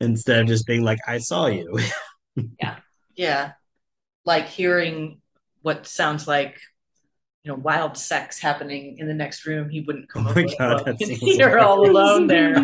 Instead 0.00 0.42
of 0.42 0.46
just 0.46 0.66
being 0.66 0.82
like, 0.82 0.98
I 1.06 1.18
saw 1.18 1.46
you. 1.46 1.78
Yeah. 2.60 2.76
Yeah. 3.14 3.52
Like 4.26 4.46
hearing 4.46 5.22
what 5.62 5.86
sounds 5.86 6.28
like, 6.28 6.60
you 7.46 7.52
know, 7.52 7.58
wild 7.58 7.96
sex 7.96 8.40
happening 8.40 8.98
in 8.98 9.06
the 9.06 9.14
next 9.14 9.46
room, 9.46 9.68
he 9.70 9.80
wouldn't 9.82 10.08
come 10.08 10.26
Oh 10.26 10.30
over. 10.30 10.42
my 10.42 10.54
God, 10.58 10.60
and 10.60 10.80
that 10.80 10.86
look 10.86 11.00
and 11.00 11.08
seems 11.16 11.20
see 11.20 11.38
her 11.38 11.60
all 11.60 11.88
alone 11.88 12.26
there. 12.26 12.56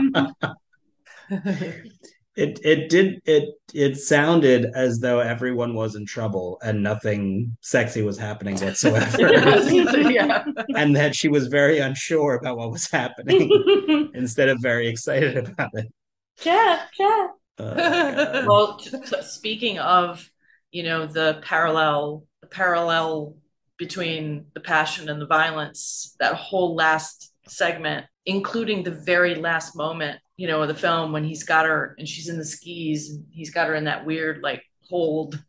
It 2.34 2.60
it 2.64 2.88
did 2.88 3.20
it 3.26 3.50
it 3.74 3.98
sounded 3.98 4.64
as 4.74 5.00
though 5.00 5.18
everyone 5.18 5.74
was 5.74 5.96
in 5.96 6.06
trouble 6.06 6.58
and 6.64 6.82
nothing 6.82 7.54
sexy 7.60 8.00
was 8.00 8.16
happening 8.16 8.56
whatsoever. 8.56 9.18
yeah. 10.10 10.42
and 10.74 10.96
that 10.96 11.14
she 11.14 11.28
was 11.28 11.48
very 11.48 11.78
unsure 11.80 12.36
about 12.36 12.56
what 12.56 12.72
was 12.72 12.90
happening 12.90 14.10
instead 14.14 14.48
of 14.48 14.62
very 14.62 14.88
excited 14.88 15.46
about 15.46 15.68
it. 15.74 15.92
Yeah, 16.42 16.80
yeah. 16.98 17.28
Oh. 17.58 18.44
Well, 18.46 18.78
t- 18.78 18.90
t- 18.98 19.22
speaking 19.22 19.78
of, 19.78 20.26
you 20.70 20.84
know, 20.84 21.04
the 21.04 21.38
parallel 21.44 22.24
the 22.40 22.46
parallel 22.46 23.36
between 23.78 24.46
the 24.54 24.60
passion 24.60 25.08
and 25.08 25.20
the 25.20 25.26
violence, 25.26 26.14
that 26.20 26.34
whole 26.34 26.74
last 26.74 27.32
segment, 27.48 28.06
including 28.26 28.82
the 28.82 28.90
very 28.90 29.34
last 29.34 29.76
moment, 29.76 30.20
you 30.36 30.46
know, 30.46 30.62
of 30.62 30.68
the 30.68 30.74
film 30.74 31.12
when 31.12 31.24
he's 31.24 31.44
got 31.44 31.66
her 31.66 31.94
and 31.98 32.08
she's 32.08 32.28
in 32.28 32.38
the 32.38 32.44
skis 32.44 33.10
and 33.10 33.26
he's 33.30 33.50
got 33.52 33.68
her 33.68 33.74
in 33.74 33.84
that 33.84 34.06
weird 34.06 34.40
like 34.42 34.62
hold 34.88 35.42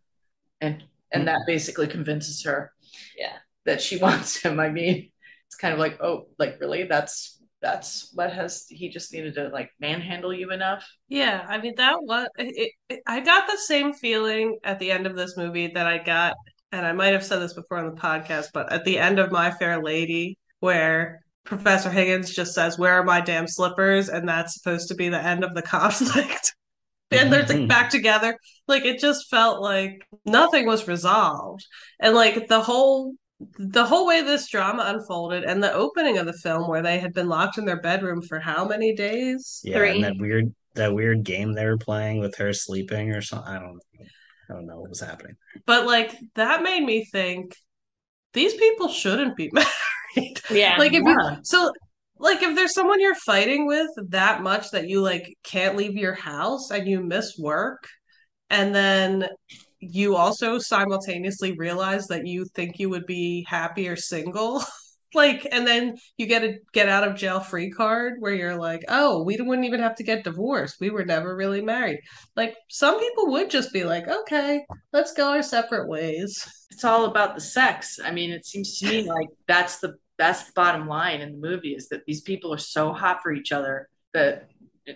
and 0.62 0.84
and 1.12 1.28
that 1.28 1.42
basically 1.48 1.88
convinces 1.88 2.44
her 2.44 2.72
Yeah. 3.18 3.38
that 3.66 3.82
she 3.82 3.98
wants 4.02 4.38
him. 4.42 4.60
I 4.60 4.70
mean, 4.70 5.12
it's 5.48 5.56
kind 5.56 5.74
of 5.74 5.80
like, 5.80 6.02
oh, 6.02 6.28
like 6.40 6.60
really? 6.60 6.84
That's 6.86 7.42
that's 7.62 8.12
what 8.14 8.34
has 8.34 8.66
he 8.70 8.90
just 8.90 9.14
needed 9.14 9.36
to 9.36 9.50
like 9.50 9.72
manhandle 9.80 10.34
you 10.34 10.52
enough? 10.52 10.86
Yeah, 11.10 11.46
I 11.48 11.60
mean 11.60 11.76
that 11.78 12.02
was 12.02 12.28
it, 12.38 12.72
it, 12.90 13.02
I 13.06 13.20
got 13.20 13.48
the 13.48 13.58
same 13.58 13.94
feeling 13.94 14.60
at 14.64 14.80
the 14.80 14.92
end 14.92 15.06
of 15.06 15.16
this 15.16 15.38
movie 15.38 15.68
that 15.68 15.86
I 15.88 15.98
got, 16.00 16.34
and 16.74 16.86
I 16.86 16.92
might 16.92 17.14
have 17.14 17.24
said 17.24 17.40
this 17.40 17.54
before 17.54 17.78
on 17.78 17.94
the 17.94 18.02
podcast, 18.02 18.48
but 18.54 18.72
at 18.74 18.84
the 18.84 18.98
end 18.98 19.20
of 19.20 19.32
My 19.32 19.52
Fair 19.52 19.82
Lady, 19.82 20.38
where 20.60 21.22
Professor 21.46 21.90
Higgins 21.90 22.34
just 22.34 22.54
says, 22.54 22.78
"Where 22.80 22.94
are 22.94 23.04
my 23.04 23.22
damn 23.22 23.48
slippers?" 23.48 24.10
and 24.10 24.28
that's 24.28 24.56
supposed 24.56 24.88
to 24.90 24.96
be 24.96 25.08
the 25.10 25.24
end 25.24 25.44
of 25.44 25.54
the 25.54 25.62
conflict. 25.76 26.56
and 27.12 27.32
they're 27.32 27.46
like, 27.46 27.68
back 27.68 27.90
together. 27.90 28.38
Like 28.68 28.86
it 28.86 29.00
just 29.00 29.30
felt 29.30 29.62
like 29.62 30.02
nothing 30.26 30.66
was 30.66 30.88
resolved, 30.88 31.66
and 32.02 32.16
like 32.16 32.48
the 32.48 32.62
whole 32.62 33.14
the 33.60 33.86
whole 33.86 34.08
way 34.08 34.22
this 34.22 34.50
drama 34.50 34.84
unfolded, 34.88 35.44
and 35.44 35.62
the 35.62 35.74
opening 35.74 36.18
of 36.18 36.26
the 36.26 36.34
film 36.34 36.68
where 36.68 36.82
they 36.82 36.98
had 36.98 37.14
been 37.14 37.28
locked 37.30 37.58
in 37.58 37.66
their 37.66 37.82
bedroom 37.82 38.22
for 38.22 38.40
how 38.40 38.66
many 38.66 38.96
days? 38.96 39.62
Yeah, 39.64 39.78
Three. 39.78 39.92
and 39.92 40.04
that 40.04 40.18
weird 40.18 40.54
that 40.76 40.94
weird 40.94 41.24
game 41.24 41.54
they 41.54 41.66
were 41.66 41.78
playing 41.78 42.20
with 42.20 42.36
her 42.38 42.52
sleeping 42.52 43.12
or 43.12 43.22
something. 43.22 43.54
I 43.54 43.60
don't 43.60 43.74
know. 43.76 44.06
I 44.50 44.54
don't 44.54 44.68
know 44.68 44.80
what 44.82 44.90
was 44.90 45.00
happening. 45.00 45.36
But 45.66 45.86
like 45.86 46.16
that 46.36 46.64
made 46.64 46.84
me 46.84 47.06
think 47.06 47.56
these 48.34 48.54
people 48.56 48.90
shouldn't 48.90 49.36
be 49.36 49.52
married. 49.54 50.42
Yeah. 50.50 50.78
Like 50.78 50.94
if 50.94 51.04
Yeah. 51.04 51.06
you 51.08 51.40
so 51.44 51.72
like 52.18 52.42
if 52.44 52.56
there's 52.56 52.74
someone 52.74 53.00
you're 53.00 53.16
fighting 53.16 53.68
with 53.68 53.90
that 54.10 54.42
much 54.44 54.72
that 54.72 54.88
you 54.90 55.02
like 55.02 55.38
can't 55.44 55.76
leave 55.78 55.96
your 55.96 56.14
house 56.14 56.72
and 56.72 56.88
you 56.88 57.02
miss 57.02 57.38
work 57.38 57.88
and 58.50 58.74
then 58.74 59.28
you 59.80 60.16
also 60.16 60.58
simultaneously 60.60 61.54
realize 61.54 62.08
that 62.08 62.28
you 62.28 62.46
think 62.56 62.80
you 62.80 62.90
would 62.90 63.06
be 63.06 63.46
happier 63.50 63.96
single 63.96 64.64
like 65.16 65.48
and 65.52 65.66
then 65.68 65.98
you 66.18 66.26
get 66.26 66.44
a 66.44 66.58
get 66.74 66.90
out 66.90 67.08
of 67.08 67.16
jail 67.16 67.40
free 67.40 67.70
card 67.70 68.16
where 68.20 68.34
you're 68.34 68.56
like 68.56 68.84
oh 68.88 69.24
we 69.24 69.38
wouldn't 69.40 69.68
even 69.68 69.80
have 69.80 69.96
to 69.96 70.04
get 70.04 70.24
divorced 70.24 70.78
we 70.80 70.90
were 70.90 71.06
never 71.06 71.36
really 71.36 71.62
married 71.62 72.00
like 72.36 72.56
some 72.70 73.00
people 73.00 73.32
would 73.32 73.50
just 73.50 73.72
be 73.74 73.84
like 73.84 74.08
okay 74.08 74.66
let's 74.92 75.14
go 75.14 75.30
our 75.30 75.44
separate 75.44 75.88
ways 75.88 76.64
it's 76.74 76.84
all 76.84 77.06
about 77.06 77.36
the 77.36 77.42
sex. 77.42 78.00
I 78.04 78.12
mean, 78.12 78.32
it 78.32 78.46
seems 78.46 78.80
to 78.80 78.88
me 78.88 79.08
like 79.08 79.30
that's 79.48 79.80
the 79.80 79.96
that's 80.18 80.46
the 80.46 80.52
bottom 80.54 80.88
line 80.88 81.22
in 81.22 81.32
the 81.32 81.38
movie 81.38 81.74
is 81.74 81.90
that 81.90 82.06
these 82.06 82.22
people 82.22 82.54
are 82.54 82.60
so 82.60 82.92
hot 82.92 83.22
for 83.24 83.32
each 83.32 83.52
other 83.52 83.90
that 84.14 84.50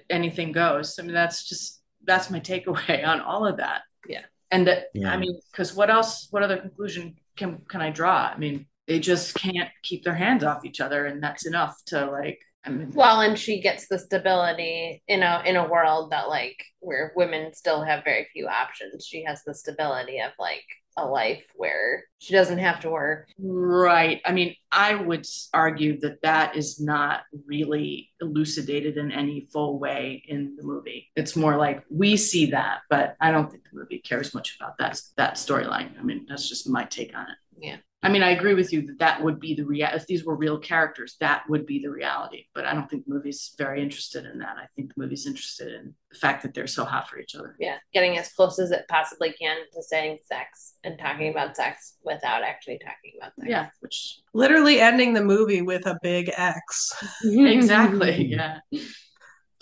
anything 0.09 0.51
goes. 0.51 0.99
I 0.99 1.03
mean, 1.03 1.13
that's 1.13 1.47
just 1.47 1.81
that's 2.03 2.29
my 2.29 2.39
takeaway 2.39 3.07
on 3.07 3.21
all 3.21 3.45
of 3.45 3.57
that. 3.57 3.81
Yeah. 4.07 4.23
And 4.51 4.67
that 4.67 4.87
Yeah. 4.93 5.11
I 5.11 5.17
mean, 5.17 5.39
because 5.51 5.73
what 5.73 5.89
else? 5.89 6.27
What 6.31 6.43
other 6.43 6.57
conclusion 6.57 7.15
can 7.35 7.59
can 7.67 7.81
I 7.81 7.91
draw? 7.91 8.31
I 8.33 8.37
mean, 8.37 8.65
they 8.87 8.99
just 8.99 9.35
can't 9.35 9.69
keep 9.83 10.03
their 10.03 10.15
hands 10.15 10.43
off 10.43 10.65
each 10.65 10.81
other, 10.81 11.05
and 11.05 11.21
that's 11.21 11.45
enough 11.45 11.75
to 11.87 12.09
like 12.09 12.39
I 12.65 12.69
mean, 12.69 12.91
Well, 12.93 13.21
and 13.21 13.39
she 13.39 13.61
gets 13.61 13.87
the 13.87 13.97
stability 13.99 15.01
in 15.07 15.23
a 15.23 15.41
in 15.45 15.55
a 15.55 15.67
world 15.67 16.11
that 16.11 16.27
like 16.27 16.63
where 16.79 17.13
women 17.15 17.53
still 17.53 17.83
have 17.83 18.03
very 18.03 18.27
few 18.33 18.47
options. 18.47 19.05
She 19.05 19.23
has 19.23 19.43
the 19.45 19.53
stability 19.53 20.19
of 20.19 20.31
like 20.37 20.65
a 20.97 21.05
life 21.05 21.45
where 21.55 22.03
she 22.17 22.33
doesn't 22.33 22.57
have 22.57 22.79
to 22.81 22.89
work. 22.89 23.29
Right. 23.39 24.19
I 24.25 24.31
mean, 24.31 24.55
I 24.71 24.95
would 24.95 25.25
argue 25.53 25.99
that 25.99 26.21
that 26.23 26.55
is 26.57 26.79
not 26.81 27.21
really 27.45 28.09
elucidated 28.19 28.97
in 28.97 29.11
any 29.11 29.47
full 29.53 29.79
way 29.79 30.23
in 30.27 30.55
the 30.57 30.63
movie. 30.63 31.09
It's 31.15 31.35
more 31.35 31.55
like 31.55 31.83
we 31.89 32.17
see 32.17 32.47
that, 32.47 32.79
but 32.89 33.15
I 33.21 33.31
don't 33.31 33.49
think 33.49 33.63
the 33.63 33.77
movie 33.79 33.99
cares 33.99 34.33
much 34.33 34.57
about 34.59 34.77
that 34.79 34.99
that 35.17 35.35
storyline. 35.35 35.97
I 35.99 36.03
mean, 36.03 36.25
that's 36.27 36.49
just 36.49 36.67
my 36.67 36.83
take 36.83 37.15
on 37.15 37.27
it. 37.29 37.37
Yeah. 37.59 37.77
I 38.03 38.09
mean, 38.09 38.21
I 38.21 38.29
agree 38.29 38.53
with 38.53 38.71
you 38.71 38.85
that 38.85 38.99
that 38.99 39.23
would 39.23 39.39
be 39.39 39.55
the 39.55 39.65
real. 39.65 39.87
If 39.91 40.05
these 40.05 40.23
were 40.23 40.35
real 40.35 40.59
characters, 40.59 41.17
that 41.19 41.43
would 41.49 41.65
be 41.65 41.79
the 41.79 41.89
reality. 41.89 42.45
But 42.53 42.65
I 42.65 42.73
don't 42.73 42.87
think 42.87 43.05
the 43.05 43.13
movie's 43.13 43.55
very 43.57 43.81
interested 43.81 44.25
in 44.25 44.37
that. 44.39 44.55
I 44.57 44.67
think 44.75 44.93
the 44.93 45.01
movie's 45.01 45.25
interested 45.25 45.73
in 45.73 45.95
the 46.11 46.17
fact 46.17 46.43
that 46.43 46.53
they're 46.53 46.67
so 46.67 46.85
hot 46.85 47.09
for 47.09 47.17
each 47.17 47.33
other. 47.33 47.55
Yeah, 47.59 47.77
getting 47.93 48.19
as 48.19 48.31
close 48.33 48.59
as 48.59 48.69
it 48.69 48.85
possibly 48.87 49.33
can 49.33 49.57
to 49.73 49.81
saying 49.81 50.19
sex 50.23 50.75
and 50.83 50.99
talking 50.99 51.31
about 51.31 51.55
sex 51.55 51.95
without 52.03 52.43
actually 52.43 52.77
talking 52.77 53.13
about 53.19 53.35
sex. 53.35 53.49
Yeah, 53.49 53.69
which 53.79 54.19
Literally 54.33 54.79
ending 54.79 55.13
the 55.13 55.23
movie 55.23 55.63
with 55.63 55.87
a 55.87 55.97
big 56.03 56.29
X. 56.37 56.93
exactly. 57.23 58.27
Yeah. 58.27 58.59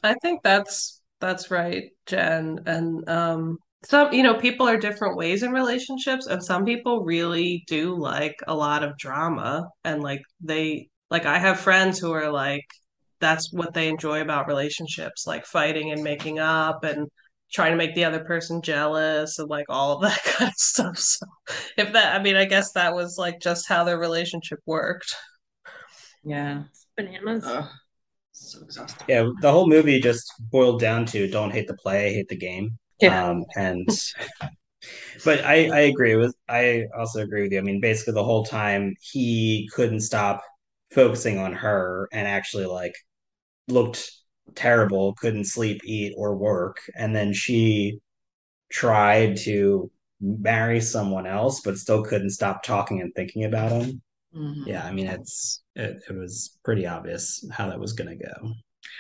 I 0.03 0.13
think 0.21 0.43
that's 0.43 1.01
that's 1.21 1.49
right, 1.49 1.91
Jen. 2.05 2.59
And 2.65 3.07
um 3.09 3.59
some 3.85 4.13
you 4.13 4.23
know, 4.23 4.35
people 4.35 4.67
are 4.67 4.77
different 4.77 5.17
ways 5.17 5.43
in 5.43 5.51
relationships, 5.51 6.27
and 6.27 6.43
some 6.43 6.65
people 6.65 7.03
really 7.03 7.63
do 7.67 7.95
like 7.95 8.35
a 8.47 8.55
lot 8.55 8.83
of 8.83 8.97
drama 8.97 9.67
and 9.83 10.01
like 10.01 10.21
they 10.41 10.89
like 11.09 11.25
I 11.25 11.39
have 11.39 11.59
friends 11.59 11.99
who 11.99 12.11
are 12.11 12.31
like 12.31 12.65
that's 13.19 13.51
what 13.53 13.73
they 13.73 13.87
enjoy 13.87 14.21
about 14.21 14.47
relationships, 14.47 15.25
like 15.27 15.45
fighting 15.45 15.91
and 15.91 16.03
making 16.03 16.39
up 16.39 16.83
and 16.83 17.07
trying 17.53 17.71
to 17.71 17.77
make 17.77 17.95
the 17.95 18.03
other 18.05 18.23
person 18.23 18.61
jealous 18.61 19.39
and 19.39 19.49
like 19.49 19.65
all 19.69 19.93
of 19.93 20.01
that 20.01 20.23
kind 20.25 20.49
of 20.49 20.57
stuff. 20.57 20.97
So 20.97 21.25
if 21.77 21.93
that 21.93 22.19
I 22.19 22.23
mean, 22.23 22.35
I 22.35 22.45
guess 22.45 22.71
that 22.73 22.93
was 22.93 23.17
like 23.17 23.39
just 23.41 23.67
how 23.67 23.83
their 23.83 23.99
relationship 23.99 24.59
worked. 24.65 25.15
Yeah. 26.23 26.63
Bananas. 26.97 27.45
Ugh. 27.45 27.69
So 28.31 28.61
exhausting. 28.61 29.05
Yeah, 29.07 29.29
the 29.41 29.51
whole 29.51 29.67
movie 29.67 30.01
just 30.01 30.29
boiled 30.51 30.81
down 30.81 31.05
to 31.07 31.29
don't 31.29 31.51
hate 31.51 31.67
the 31.67 31.77
play, 31.77 32.13
hate 32.13 32.27
the 32.27 32.35
game. 32.35 32.77
Yeah. 33.01 33.29
Um, 33.29 33.45
and 33.55 33.87
but 35.23 35.43
I 35.43 35.67
I 35.69 35.79
agree 35.81 36.15
with 36.15 36.35
I 36.49 36.85
also 36.97 37.21
agree 37.21 37.43
with 37.43 37.51
you. 37.51 37.59
I 37.59 37.61
mean, 37.61 37.81
basically 37.81 38.13
the 38.13 38.23
whole 38.23 38.45
time 38.45 38.95
he 39.01 39.69
couldn't 39.73 40.01
stop 40.01 40.41
focusing 40.91 41.39
on 41.39 41.53
her 41.53 42.07
and 42.13 42.27
actually 42.27 42.65
like 42.65 42.93
looked 43.67 44.11
terrible, 44.55 45.13
couldn't 45.15 45.45
sleep, 45.45 45.81
eat, 45.85 46.13
or 46.17 46.35
work, 46.35 46.79
and 46.97 47.15
then 47.15 47.33
she 47.33 47.99
tried 48.71 49.37
to 49.37 49.91
marry 50.21 50.81
someone 50.81 51.27
else, 51.27 51.61
but 51.61 51.77
still 51.77 52.03
couldn't 52.03 52.31
stop 52.31 52.63
talking 52.63 53.01
and 53.01 53.13
thinking 53.15 53.45
about 53.45 53.71
him. 53.71 54.01
Mhm. 54.33 54.67
Yeah, 54.67 54.85
I 54.85 54.91
mean 54.91 55.07
it's 55.07 55.63
it, 55.75 56.03
it 56.09 56.13
was 56.13 56.57
pretty 56.63 56.87
obvious 56.87 57.45
how 57.51 57.69
that 57.69 57.79
was 57.79 57.93
gonna 57.93 58.15
go. 58.15 58.53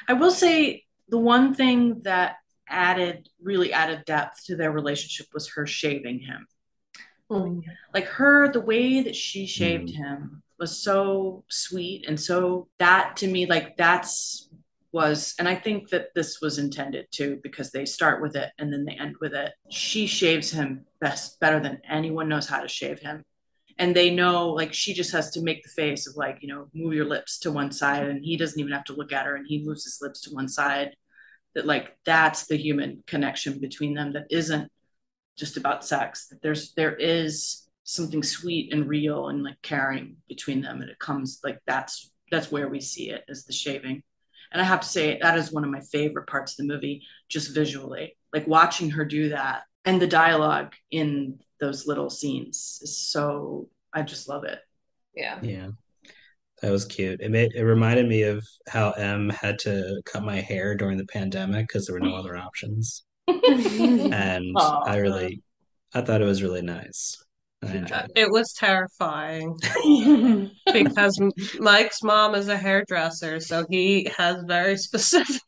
I 0.07 0.13
will 0.13 0.31
say 0.31 0.85
the 1.09 1.17
one 1.19 1.53
thing 1.53 2.01
that 2.03 2.37
added 2.69 3.29
really 3.41 3.73
added 3.73 4.03
depth 4.05 4.45
to 4.45 4.55
their 4.55 4.71
relationship 4.71 5.27
was 5.33 5.49
her 5.49 5.65
shaving 5.65 6.19
him. 6.19 6.47
Oh, 7.29 7.61
like 7.93 8.05
her, 8.05 8.51
the 8.51 8.61
way 8.61 9.01
that 9.01 9.15
she 9.15 9.43
mm-hmm. 9.43 9.47
shaved 9.47 9.89
him 9.89 10.43
was 10.59 10.79
so 10.79 11.43
sweet 11.49 12.05
and 12.07 12.19
so 12.19 12.67
that 12.79 13.17
to 13.17 13.27
me, 13.27 13.45
like 13.45 13.75
that's 13.77 14.49
was, 14.95 15.35
and 15.39 15.49
I 15.49 15.55
think 15.55 15.89
that 15.89 16.13
this 16.15 16.39
was 16.41 16.57
intended 16.57 17.07
too 17.11 17.39
because 17.43 17.69
they 17.71 17.83
start 17.85 18.21
with 18.21 18.37
it 18.37 18.51
and 18.57 18.71
then 18.71 18.85
they 18.85 18.93
end 18.93 19.15
with 19.19 19.33
it. 19.33 19.51
She 19.69 20.07
shaves 20.07 20.51
him 20.51 20.85
best, 21.01 21.37
better 21.41 21.59
than 21.59 21.81
anyone 21.89 22.29
knows 22.29 22.47
how 22.47 22.61
to 22.61 22.67
shave 22.69 22.99
him. 22.99 23.21
And 23.77 23.93
they 23.93 24.09
know, 24.09 24.51
like, 24.51 24.73
she 24.73 24.93
just 24.93 25.11
has 25.11 25.31
to 25.31 25.41
make 25.41 25.61
the 25.63 25.69
face 25.69 26.07
of, 26.07 26.15
like, 26.15 26.37
you 26.39 26.47
know, 26.47 26.69
move 26.73 26.93
your 26.93 27.03
lips 27.03 27.39
to 27.39 27.51
one 27.51 27.73
side, 27.73 28.07
and 28.07 28.23
he 28.23 28.37
doesn't 28.37 28.57
even 28.57 28.71
have 28.71 28.85
to 28.85 28.93
look 28.93 29.11
at 29.11 29.25
her, 29.25 29.35
and 29.35 29.45
he 29.45 29.65
moves 29.65 29.83
his 29.83 29.99
lips 30.01 30.21
to 30.21 30.33
one 30.33 30.47
side. 30.47 30.95
That, 31.55 31.65
like, 31.65 31.97
that's 32.05 32.47
the 32.47 32.57
human 32.57 33.03
connection 33.07 33.59
between 33.59 33.93
them 33.93 34.13
that 34.13 34.27
isn't 34.29 34.71
just 35.37 35.57
about 35.57 35.85
sex. 35.85 36.27
That 36.27 36.41
there's, 36.41 36.73
there 36.73 36.95
is 36.95 37.67
something 37.83 38.23
sweet 38.23 38.73
and 38.73 38.89
real 38.89 39.29
and 39.29 39.43
like 39.43 39.61
caring 39.61 40.17
between 40.27 40.61
them, 40.61 40.81
and 40.81 40.89
it 40.89 40.99
comes 40.99 41.39
like 41.43 41.59
that's 41.65 42.11
that's 42.31 42.51
where 42.51 42.67
we 42.67 42.81
see 42.81 43.11
it 43.11 43.23
is 43.27 43.45
the 43.45 43.53
shaving. 43.53 44.03
And 44.51 44.61
I 44.61 44.65
have 44.65 44.81
to 44.81 44.87
say, 44.87 45.19
that 45.21 45.37
is 45.37 45.51
one 45.51 45.63
of 45.63 45.69
my 45.69 45.81
favorite 45.81 46.27
parts 46.27 46.53
of 46.53 46.57
the 46.57 46.73
movie, 46.73 47.03
just 47.29 47.53
visually. 47.53 48.17
Like 48.33 48.47
watching 48.47 48.89
her 48.91 49.05
do 49.05 49.29
that 49.29 49.63
and 49.85 50.01
the 50.01 50.07
dialogue 50.07 50.73
in 50.91 51.39
those 51.59 51.87
little 51.87 52.09
scenes 52.09 52.79
is 52.81 52.97
so, 52.97 53.69
I 53.93 54.01
just 54.01 54.27
love 54.27 54.43
it. 54.43 54.59
Yeah. 55.15 55.39
Yeah. 55.41 55.69
That 56.65 56.71
was 56.71 56.85
cute. 56.85 57.21
It 57.21 57.29
made 57.29 57.51
it 57.53 57.61
reminded 57.61 58.07
me 58.07 58.23
of 58.23 58.43
how 58.67 58.89
M 58.93 59.29
had 59.29 59.59
to 59.59 60.01
cut 60.03 60.23
my 60.23 60.37
hair 60.41 60.73
during 60.73 60.97
the 60.97 61.05
pandemic 61.05 61.67
because 61.67 61.85
there 61.85 61.93
were 61.93 61.99
no 61.99 62.15
other 62.21 62.35
options. 62.35 63.03
And 63.27 64.55
Aw. 64.57 64.81
I 64.83 64.95
really 64.97 65.43
I 65.93 66.01
thought 66.01 66.23
it 66.23 66.25
was 66.25 66.41
really 66.41 66.63
nice. 66.63 67.23
I 67.63 67.67
enjoyed 67.75 68.05
it. 68.05 68.11
It 68.15 68.31
was 68.31 68.51
terrifying 68.53 69.55
because 70.73 71.21
Mike's 71.59 72.01
mom 72.01 72.33
is 72.33 72.47
a 72.47 72.57
hairdresser, 72.57 73.39
so 73.39 73.63
he 73.69 74.09
has 74.17 74.37
very 74.47 74.75
specific. 74.75 75.41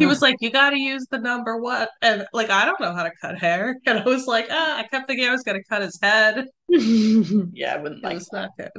He 0.00 0.06
was 0.06 0.22
like, 0.22 0.36
"You 0.40 0.50
got 0.50 0.70
to 0.70 0.78
use 0.80 1.06
the 1.08 1.18
number 1.18 1.56
what?" 1.58 1.88
And 2.02 2.26
like, 2.32 2.50
I 2.50 2.64
don't 2.64 2.80
know 2.80 2.94
how 2.94 3.04
to 3.04 3.12
cut 3.20 3.38
hair, 3.38 3.76
and 3.86 4.00
I 4.00 4.04
was 4.04 4.26
like, 4.26 4.48
"Ah, 4.50 4.78
I 4.78 4.82
kept 4.88 5.06
thinking 5.06 5.28
I 5.28 5.32
was 5.32 5.44
gonna 5.44 5.62
cut 5.68 5.82
his 5.82 5.98
head." 6.02 6.46
yeah, 6.68 7.74
I 7.74 7.76
wouldn't 7.78 8.02
It 8.02 8.04
like 8.04 8.14
was 8.14 8.28
that. 8.32 8.50
not 8.58 8.72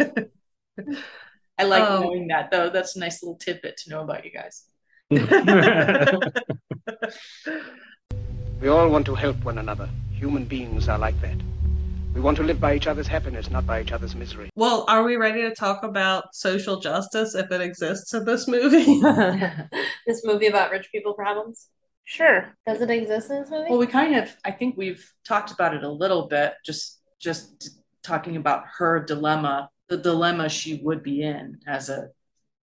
good. 0.00 0.30
I 1.58 1.64
like 1.64 1.82
Oh. 1.88 2.00
knowing 2.02 2.28
that 2.28 2.50
though. 2.50 2.68
That's 2.70 2.96
a 2.96 3.00
nice 3.00 3.22
little 3.22 3.36
tidbit 3.36 3.76
to 3.78 3.90
know 3.90 4.02
about 4.02 4.24
you 4.24 4.30
guys. 4.30 4.64
We 8.60 8.68
all 8.68 8.88
want 8.88 9.04
to 9.06 9.14
help 9.14 9.44
one 9.44 9.58
another. 9.58 9.88
Human 10.12 10.44
beings 10.44 10.88
are 10.88 10.98
like 10.98 11.20
that. 11.20 11.36
We 12.14 12.22
want 12.22 12.38
to 12.38 12.42
live 12.42 12.58
by 12.58 12.74
each 12.74 12.86
other's 12.86 13.06
happiness, 13.06 13.50
not 13.50 13.66
by 13.66 13.82
each 13.82 13.92
other's 13.92 14.14
misery. 14.14 14.48
Well, 14.56 14.86
are 14.88 15.02
we 15.04 15.16
ready 15.16 15.42
to 15.42 15.54
talk 15.54 15.82
about 15.82 16.34
social 16.34 16.80
justice 16.80 17.34
if 17.34 17.50
it 17.52 17.60
exists 17.60 18.14
in 18.14 18.24
this 18.24 18.48
movie? 18.48 19.00
this 20.06 20.24
movie 20.24 20.46
about 20.46 20.70
rich 20.70 20.88
people 20.90 21.12
problems? 21.12 21.68
Sure. 22.04 22.56
Does 22.66 22.80
it 22.80 22.88
exist 22.90 23.30
in 23.30 23.42
this 23.42 23.50
movie? 23.50 23.66
Well, 23.68 23.78
we 23.78 23.86
kind 23.86 24.16
of, 24.16 24.34
I 24.44 24.52
think 24.52 24.78
we've 24.78 25.04
talked 25.28 25.50
about 25.52 25.74
it 25.74 25.84
a 25.84 25.90
little 25.90 26.26
bit, 26.26 26.54
just 26.64 27.00
just 27.20 27.70
talking 28.02 28.36
about 28.36 28.64
her 28.78 29.04
dilemma, 29.04 29.68
the 29.88 29.96
dilemma 29.96 30.48
she 30.48 30.80
would 30.82 31.02
be 31.02 31.22
in 31.22 31.58
as 31.66 31.88
a 31.88 32.08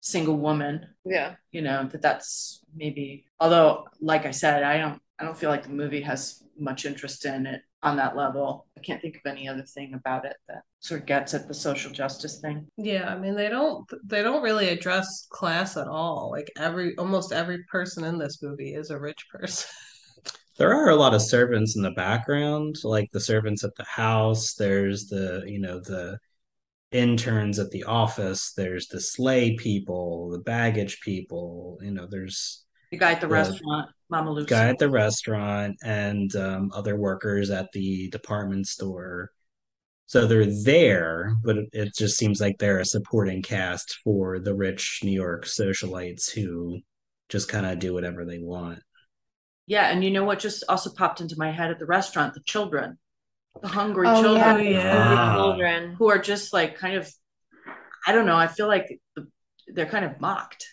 single 0.01 0.37
woman. 0.37 0.85
yeah. 1.05 1.35
You 1.51 1.61
know 1.61 1.87
that 1.91 2.01
that's 2.01 2.63
maybe. 2.75 3.25
Although, 3.39 3.87
like 4.01 4.25
I 4.25 4.31
said, 4.31 4.63
I 4.63 4.77
don't, 4.77 5.01
I 5.19 5.23
don't 5.23 5.37
feel 5.37 5.49
like 5.49 5.63
the 5.63 5.69
movie 5.69 6.01
has 6.01 6.43
much 6.57 6.85
interest 6.85 7.25
in 7.25 7.45
it 7.45 7.61
on 7.81 7.97
that 7.97 8.15
level. 8.15 8.67
I 8.77 8.81
can't 8.81 9.01
think 9.01 9.15
of 9.15 9.21
any 9.25 9.47
other 9.47 9.63
thing 9.63 9.93
about 9.93 10.25
it 10.25 10.35
that 10.47 10.63
sort 10.79 11.01
of 11.01 11.07
gets 11.07 11.33
at 11.33 11.47
the 11.47 11.53
social 11.53 11.91
justice 11.91 12.39
thing. 12.39 12.67
Yeah, 12.77 13.07
I 13.13 13.17
mean 13.17 13.35
they 13.35 13.49
don't 13.49 13.89
they 14.05 14.21
don't 14.21 14.43
really 14.43 14.69
address 14.69 15.27
class 15.29 15.77
at 15.77 15.87
all. 15.87 16.29
Like 16.31 16.51
every 16.57 16.95
almost 16.97 17.31
every 17.31 17.63
person 17.65 18.03
in 18.03 18.17
this 18.17 18.41
movie 18.41 18.73
is 18.73 18.89
a 18.89 18.99
rich 18.99 19.25
person. 19.31 19.69
There 20.57 20.71
are 20.71 20.89
a 20.91 20.95
lot 20.95 21.15
of 21.15 21.23
servants 21.23 21.75
in 21.75 21.81
the 21.81 21.91
background, 21.91 22.75
like 22.83 23.09
the 23.11 23.19
servants 23.19 23.63
at 23.63 23.73
the 23.75 23.85
house. 23.85 24.53
There's 24.53 25.07
the, 25.07 25.43
you 25.47 25.59
know, 25.59 25.79
the 25.79 26.19
interns 26.93 27.59
at 27.59 27.71
the 27.71 27.83
office. 27.85 28.53
There's 28.55 28.87
the 28.87 29.01
sleigh 29.01 29.55
people, 29.55 30.29
the 30.31 30.39
baggage 30.39 31.01
people. 31.01 31.77
You 31.81 31.91
know, 31.91 32.07
there's 32.09 32.65
The 32.91 32.97
guy 32.97 33.11
at 33.13 33.21
the 33.21 33.27
The 33.27 33.27
restaurant, 33.27 33.89
Mama 34.09 34.31
Lucy. 34.31 34.47
guy 34.47 34.69
at 34.69 34.79
the 34.79 34.89
restaurant 34.89 35.77
and 35.83 36.35
um, 36.35 36.71
other 36.73 36.95
workers 36.95 37.49
at 37.49 37.71
the 37.73 38.09
department 38.09 38.67
store. 38.67 39.31
So 40.05 40.27
they're 40.27 40.45
there, 40.63 41.35
but 41.43 41.57
it, 41.57 41.69
it 41.73 41.95
just 41.95 42.17
seems 42.17 42.39
like 42.39 42.57
they're 42.59 42.79
a 42.79 42.85
supporting 42.85 43.41
cast 43.41 43.99
for 44.03 44.39
the 44.39 44.53
rich 44.53 44.99
New 45.03 45.11
York 45.11 45.45
socialites 45.45 46.29
who 46.31 46.79
just 47.29 47.49
kind 47.49 47.65
of 47.65 47.79
do 47.79 47.93
whatever 47.93 48.25
they 48.25 48.39
want. 48.39 48.79
Yeah, 49.65 49.89
and 49.89 50.03
you 50.03 50.11
know 50.11 50.25
what 50.25 50.39
just 50.39 50.63
also 50.69 50.91
popped 50.93 51.21
into 51.21 51.35
my 51.37 51.51
head 51.51 51.71
at 51.71 51.79
the 51.79 51.85
restaurant? 51.85 52.33
The 52.33 52.41
children, 52.41 52.97
the 53.61 53.67
hungry 53.67 54.07
Oh, 54.07 54.21
children. 54.21 54.65
yeah. 54.73 54.97
Hungry 55.03 55.17
Ah. 55.17 55.35
children. 55.35 55.95
who 55.95 56.09
are 56.09 56.19
just 56.19 56.53
like 56.53 56.75
kind 56.77 56.95
of 56.97 57.09
i 58.07 58.11
don't 58.11 58.25
know 58.25 58.35
i 58.35 58.47
feel 58.47 58.67
like 58.67 58.99
they're 59.67 59.85
kind 59.85 60.05
of 60.05 60.19
mocked 60.19 60.65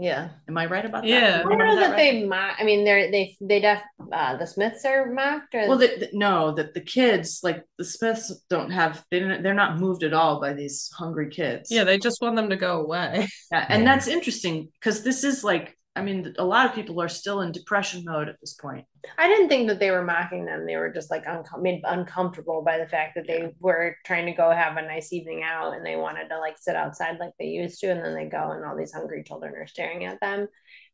Yeah. 0.00 0.30
Am 0.48 0.56
I 0.56 0.64
right 0.64 0.86
about 0.88 1.02
that? 1.02 1.08
Yeah. 1.10 1.42
I 1.44 1.48
don't 1.48 1.58
know 1.58 1.76
that 1.76 1.94
they 2.00 2.24
mock. 2.24 2.56
I 2.58 2.64
mean, 2.64 2.80
they're 2.86 3.10
they 3.10 3.36
they 3.50 3.60
def 3.60 3.82
uh, 4.18 4.32
the 4.40 4.46
Smiths 4.46 4.82
are 4.86 5.12
mocked. 5.12 5.54
Or 5.54 5.68
Well, 5.68 5.76
the, 5.76 5.88
the- 6.02 6.12
no, 6.16 6.54
that 6.56 6.72
the 6.72 6.80
kids, 6.80 7.40
like 7.42 7.60
the 7.76 7.84
Smiths, 7.84 8.32
don't 8.48 8.70
have 8.72 9.04
they 9.10 9.20
don't, 9.20 9.42
they're 9.42 9.62
not 9.64 9.78
moved 9.78 10.02
at 10.02 10.14
all 10.14 10.40
by 10.40 10.54
these 10.54 10.88
hungry 10.96 11.28
kids. 11.28 11.68
Yeah, 11.70 11.84
they 11.84 11.98
just 11.98 12.22
want 12.22 12.34
them 12.36 12.48
to 12.48 12.56
go 12.56 12.80
away. 12.80 13.28
Yeah, 13.52 13.66
and 13.68 13.82
Yeah. 13.84 13.88
that's 13.90 14.08
interesting 14.08 14.56
because 14.80 15.02
this 15.02 15.20
is 15.22 15.44
like, 15.44 15.76
I 15.96 16.02
mean, 16.02 16.34
a 16.38 16.44
lot 16.44 16.66
of 16.66 16.74
people 16.74 17.00
are 17.02 17.08
still 17.08 17.40
in 17.40 17.50
depression 17.50 18.04
mode 18.04 18.28
at 18.28 18.40
this 18.40 18.54
point. 18.54 18.86
I 19.18 19.26
didn't 19.26 19.48
think 19.48 19.66
that 19.68 19.80
they 19.80 19.90
were 19.90 20.04
mocking 20.04 20.44
them. 20.44 20.64
They 20.64 20.76
were 20.76 20.92
just 20.92 21.10
like 21.10 21.24
uncom- 21.24 21.62
made 21.62 21.82
uncomfortable 21.84 22.62
by 22.62 22.78
the 22.78 22.86
fact 22.86 23.16
that 23.16 23.26
they 23.26 23.52
were 23.58 23.96
trying 24.06 24.26
to 24.26 24.32
go 24.32 24.50
have 24.50 24.76
a 24.76 24.82
nice 24.82 25.12
evening 25.12 25.42
out 25.42 25.74
and 25.74 25.84
they 25.84 25.96
wanted 25.96 26.28
to 26.28 26.38
like 26.38 26.56
sit 26.58 26.76
outside 26.76 27.18
like 27.18 27.32
they 27.38 27.46
used 27.46 27.80
to, 27.80 27.90
and 27.90 28.04
then 28.04 28.14
they 28.14 28.26
go 28.26 28.52
and 28.52 28.64
all 28.64 28.76
these 28.76 28.92
hungry 28.92 29.24
children 29.24 29.54
are 29.56 29.66
staring 29.66 30.04
at 30.04 30.20
them. 30.20 30.46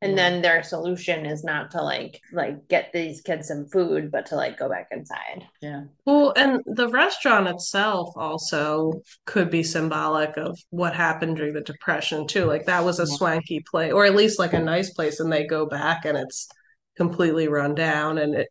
And 0.03 0.17
then 0.17 0.43
their 0.43 0.63
solution 0.63 1.25
is 1.25 1.43
not 1.43 1.71
to 1.71 1.83
like 1.83 2.21
like 2.33 2.69
get 2.69 2.93
these 2.93 3.23
kids 3.23 3.49
some 3.49 3.67
food, 3.67 4.11
but 4.11 4.27
to 4.27 4.37
like 4.37 4.59
go 4.59 4.69
back 4.69 4.89
inside. 4.91 5.47
Yeah. 5.63 5.85
Well, 6.05 6.33
and 6.37 6.61
the 6.67 6.89
restaurant 6.89 7.49
itself 7.49 8.11
also 8.17 8.93
could 9.25 9.51
be 9.51 9.63
symbolic 9.63 10.37
of 10.37 10.59
what 10.71 10.95
happened 10.95 11.37
during 11.37 11.55
the 11.55 11.63
Depression 11.63 12.27
too. 12.27 12.45
Like 12.45 12.67
that 12.67 12.85
was 12.85 12.99
a 12.99 13.07
swanky 13.07 13.65
place, 13.71 13.93
or 13.93 14.05
at 14.05 14.15
least 14.15 14.39
like 14.39 14.53
a 14.53 14.61
nice 14.61 14.91
place, 14.91 15.19
and 15.21 15.33
they 15.33 15.47
go 15.47 15.67
back 15.67 16.05
and 16.05 16.19
it's 16.19 16.49
completely 16.97 17.49
run 17.49 17.75
down. 17.75 18.19
And 18.19 18.35
it 18.35 18.49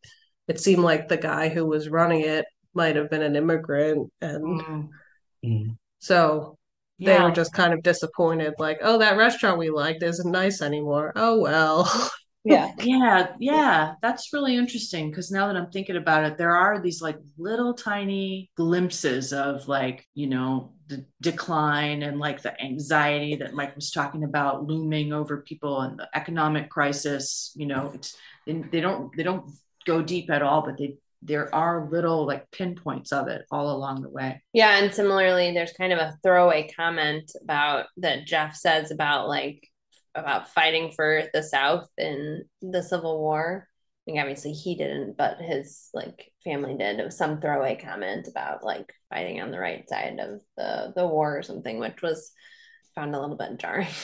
it 0.47 0.59
seemed 0.59 0.83
like 0.83 1.07
the 1.07 1.17
guy 1.17 1.49
who 1.49 1.65
was 1.65 1.89
running 1.89 2.21
it 2.21 2.45
might 2.73 2.95
have 2.95 3.09
been 3.09 3.21
an 3.21 3.35
immigrant, 3.35 4.11
and 4.21 4.61
Mm, 4.61 4.89
Mm. 5.45 5.77
So 7.01 7.05
they 7.05 7.13
yeah. 7.13 7.23
were 7.23 7.31
just 7.31 7.53
kind 7.53 7.73
of 7.73 7.83
disappointed. 7.83 8.53
Like, 8.57 8.79
oh, 8.81 8.97
that 8.99 9.17
restaurant 9.17 9.57
we 9.57 9.69
liked 9.69 10.03
isn't 10.03 10.31
nice 10.31 10.61
anymore. 10.61 11.11
Oh 11.15 11.39
well. 11.39 12.11
Yeah. 12.45 12.73
Yeah, 12.79 13.33
yeah, 13.39 13.93
that's 14.03 14.31
really 14.31 14.55
interesting 14.55 15.09
because 15.09 15.31
now 15.31 15.47
that 15.47 15.57
I'm 15.57 15.71
thinking 15.71 15.95
about 15.95 16.25
it, 16.25 16.37
there 16.37 16.55
are 16.55 16.79
these 16.79 17.01
like 17.01 17.17
little 17.39 17.73
tiny 17.73 18.51
glimpses 18.55 19.33
of 19.33 19.67
like, 19.67 20.07
you 20.13 20.27
know, 20.27 20.73
the 20.87 21.03
decline 21.21 22.03
and 22.03 22.19
like 22.19 22.43
the 22.43 22.61
anxiety 22.63 23.35
that 23.37 23.55
Mike 23.55 23.75
was 23.75 23.89
talking 23.89 24.23
about 24.23 24.67
looming 24.67 25.11
over 25.11 25.41
people 25.41 25.81
and 25.81 25.97
the 25.97 26.07
economic 26.13 26.69
crisis. 26.69 27.51
You 27.55 27.65
know, 27.65 27.91
it's 27.95 28.15
they, 28.45 28.53
they 28.53 28.79
don't 28.79 29.09
they 29.17 29.23
don't 29.23 29.49
go 29.87 30.03
deep 30.03 30.29
at 30.29 30.43
all, 30.43 30.61
but 30.61 30.77
they 30.77 30.97
there 31.25 31.53
are 31.53 31.89
little 31.89 32.25
like 32.25 32.49
pinpoints 32.51 33.11
of 33.11 33.27
it 33.27 33.45
all 33.51 33.75
along 33.75 34.01
the 34.01 34.09
way. 34.09 34.41
Yeah, 34.53 34.77
and 34.77 34.93
similarly, 34.93 35.51
there's 35.51 35.73
kind 35.73 35.91
of 35.91 35.99
a 35.99 36.17
throwaway 36.23 36.69
comment 36.75 37.31
about 37.41 37.87
that 37.97 38.25
Jeff 38.25 38.55
says 38.55 38.91
about 38.91 39.27
like 39.27 39.67
about 40.13 40.49
fighting 40.49 40.91
for 40.95 41.23
the 41.33 41.43
South 41.43 41.87
in 41.97 42.45
the 42.61 42.83
Civil 42.83 43.19
War. 43.19 43.67
I 43.67 44.01
think 44.05 44.19
obviously 44.19 44.53
he 44.53 44.75
didn't, 44.75 45.17
but 45.17 45.39
his 45.41 45.89
like 45.93 46.31
family 46.43 46.75
did. 46.77 46.99
It 46.99 47.05
was 47.05 47.17
some 47.17 47.41
throwaway 47.41 47.75
comment 47.75 48.27
about 48.27 48.63
like 48.63 48.93
fighting 49.09 49.41
on 49.41 49.51
the 49.51 49.59
right 49.59 49.87
side 49.89 50.19
of 50.19 50.41
the 50.57 50.93
the 50.95 51.07
war 51.07 51.37
or 51.37 51.43
something, 51.43 51.79
which 51.79 52.01
was 52.01 52.31
found 52.93 53.15
a 53.15 53.19
little 53.19 53.35
bit 53.35 53.57
jarring. 53.57 53.87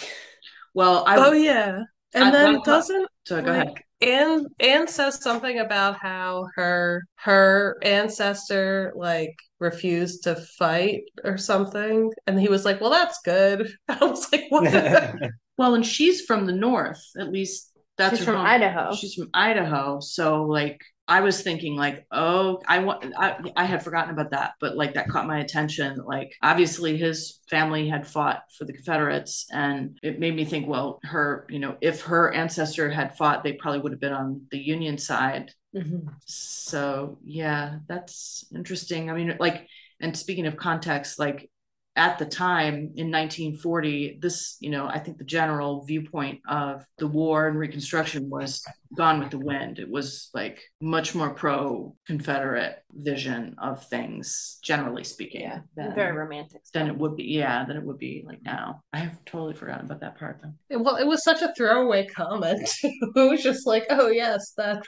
Well, 0.73 1.03
I 1.05 1.17
Oh 1.17 1.33
yeah. 1.33 1.81
And 2.13 2.25
I- 2.25 2.31
then 2.31 2.53
well, 2.55 2.63
doesn't 2.63 3.07
so 3.25 3.41
go 3.41 3.51
ahead. 3.51 3.67
like 3.67 3.85
Anne 4.01 4.47
Anne 4.59 4.87
says 4.87 5.21
something 5.21 5.59
about 5.59 5.97
how 5.97 6.47
her 6.55 7.03
her 7.15 7.77
ancestor 7.83 8.91
like 8.95 9.35
refused 9.59 10.23
to 10.23 10.35
fight 10.35 11.03
or 11.23 11.37
something, 11.37 12.11
and 12.27 12.39
he 12.39 12.49
was 12.49 12.65
like, 12.65 12.81
"Well, 12.81 12.89
that's 12.89 13.19
good." 13.23 13.71
I 13.87 14.03
was 14.05 14.31
like, 14.31 14.45
"What?" 14.49 15.15
Well, 15.57 15.75
and 15.75 15.85
she's 15.85 16.21
from 16.21 16.47
the 16.47 16.53
north, 16.53 17.03
at 17.19 17.31
least 17.31 17.71
that's 17.95 18.17
She's 18.17 18.25
her 18.25 18.31
from 18.33 18.37
home- 18.37 18.47
Idaho. 18.47 18.95
She's 18.95 19.13
from 19.13 19.29
Idaho, 19.33 19.99
so 19.99 20.43
like 20.45 20.81
I 21.11 21.19
was 21.19 21.41
thinking 21.41 21.75
like, 21.75 22.05
oh, 22.09 22.61
I 22.65 22.79
want 22.79 23.03
I, 23.17 23.37
I 23.57 23.65
had 23.65 23.83
forgotten 23.83 24.11
about 24.11 24.31
that, 24.31 24.53
but 24.61 24.77
like 24.77 24.93
that 24.93 25.09
caught 25.09 25.27
my 25.27 25.39
attention. 25.39 25.97
Like 26.05 26.33
obviously 26.41 26.95
his 26.95 27.41
family 27.49 27.89
had 27.89 28.07
fought 28.07 28.43
for 28.57 28.63
the 28.63 28.71
Confederates 28.71 29.45
and 29.51 29.99
it 30.01 30.19
made 30.19 30.33
me 30.33 30.45
think, 30.45 30.69
well, 30.69 31.01
her, 31.03 31.45
you 31.49 31.59
know, 31.59 31.75
if 31.81 32.03
her 32.03 32.33
ancestor 32.33 32.89
had 32.89 33.17
fought, 33.17 33.43
they 33.43 33.51
probably 33.51 33.81
would 33.81 33.91
have 33.91 33.99
been 33.99 34.13
on 34.13 34.43
the 34.51 34.57
Union 34.57 34.97
side. 34.97 35.51
Mhm. 35.75 36.07
So 36.27 37.17
yeah, 37.25 37.79
that's 37.89 38.45
interesting. 38.55 39.09
I 39.11 39.13
mean, 39.13 39.35
like, 39.37 39.67
and 39.99 40.15
speaking 40.15 40.47
of 40.47 40.55
context, 40.55 41.19
like 41.19 41.51
at 41.95 42.17
the 42.17 42.25
time 42.25 42.93
in 42.95 43.11
1940, 43.11 44.19
this, 44.21 44.55
you 44.61 44.69
know, 44.69 44.87
I 44.87 44.97
think 44.97 45.17
the 45.17 45.25
general 45.25 45.83
viewpoint 45.83 46.39
of 46.47 46.85
the 46.97 47.07
war 47.07 47.47
and 47.47 47.59
Reconstruction 47.59 48.29
was 48.29 48.63
gone 48.95 49.19
with 49.19 49.31
the 49.31 49.39
wind. 49.39 49.77
It 49.77 49.89
was 49.89 50.29
like 50.33 50.61
much 50.79 51.13
more 51.13 51.31
pro 51.33 51.93
Confederate 52.07 52.83
vision 52.93 53.55
of 53.61 53.85
things, 53.87 54.59
generally 54.63 55.03
speaking. 55.03 55.41
Yeah, 55.41 55.59
than, 55.75 55.93
very 55.93 56.15
romantic. 56.15 56.61
than 56.73 56.87
it 56.87 56.97
would 56.97 57.17
be. 57.17 57.25
Yeah, 57.25 57.65
than 57.65 57.75
it 57.75 57.83
would 57.83 57.97
be 57.97 58.23
like 58.25 58.41
now. 58.41 58.81
I 58.93 58.99
have 58.99 59.23
totally 59.25 59.53
forgotten 59.53 59.85
about 59.85 59.99
that 59.99 60.17
part 60.17 60.41
though. 60.41 60.79
Well, 60.79 60.95
it 60.95 61.07
was 61.07 61.23
such 61.23 61.41
a 61.41 61.53
throwaway 61.55 62.07
comment. 62.07 62.69
it 62.83 63.29
was 63.29 63.43
just 63.43 63.67
like, 63.67 63.85
"Oh 63.89 64.07
yes, 64.07 64.53
that 64.55 64.83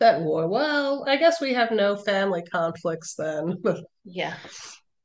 that 0.00 0.22
war. 0.22 0.48
Well, 0.48 1.04
I 1.06 1.16
guess 1.16 1.40
we 1.40 1.52
have 1.52 1.70
no 1.70 1.96
family 1.96 2.42
conflicts 2.44 3.14
then." 3.14 3.62
Yeah. 4.08 4.34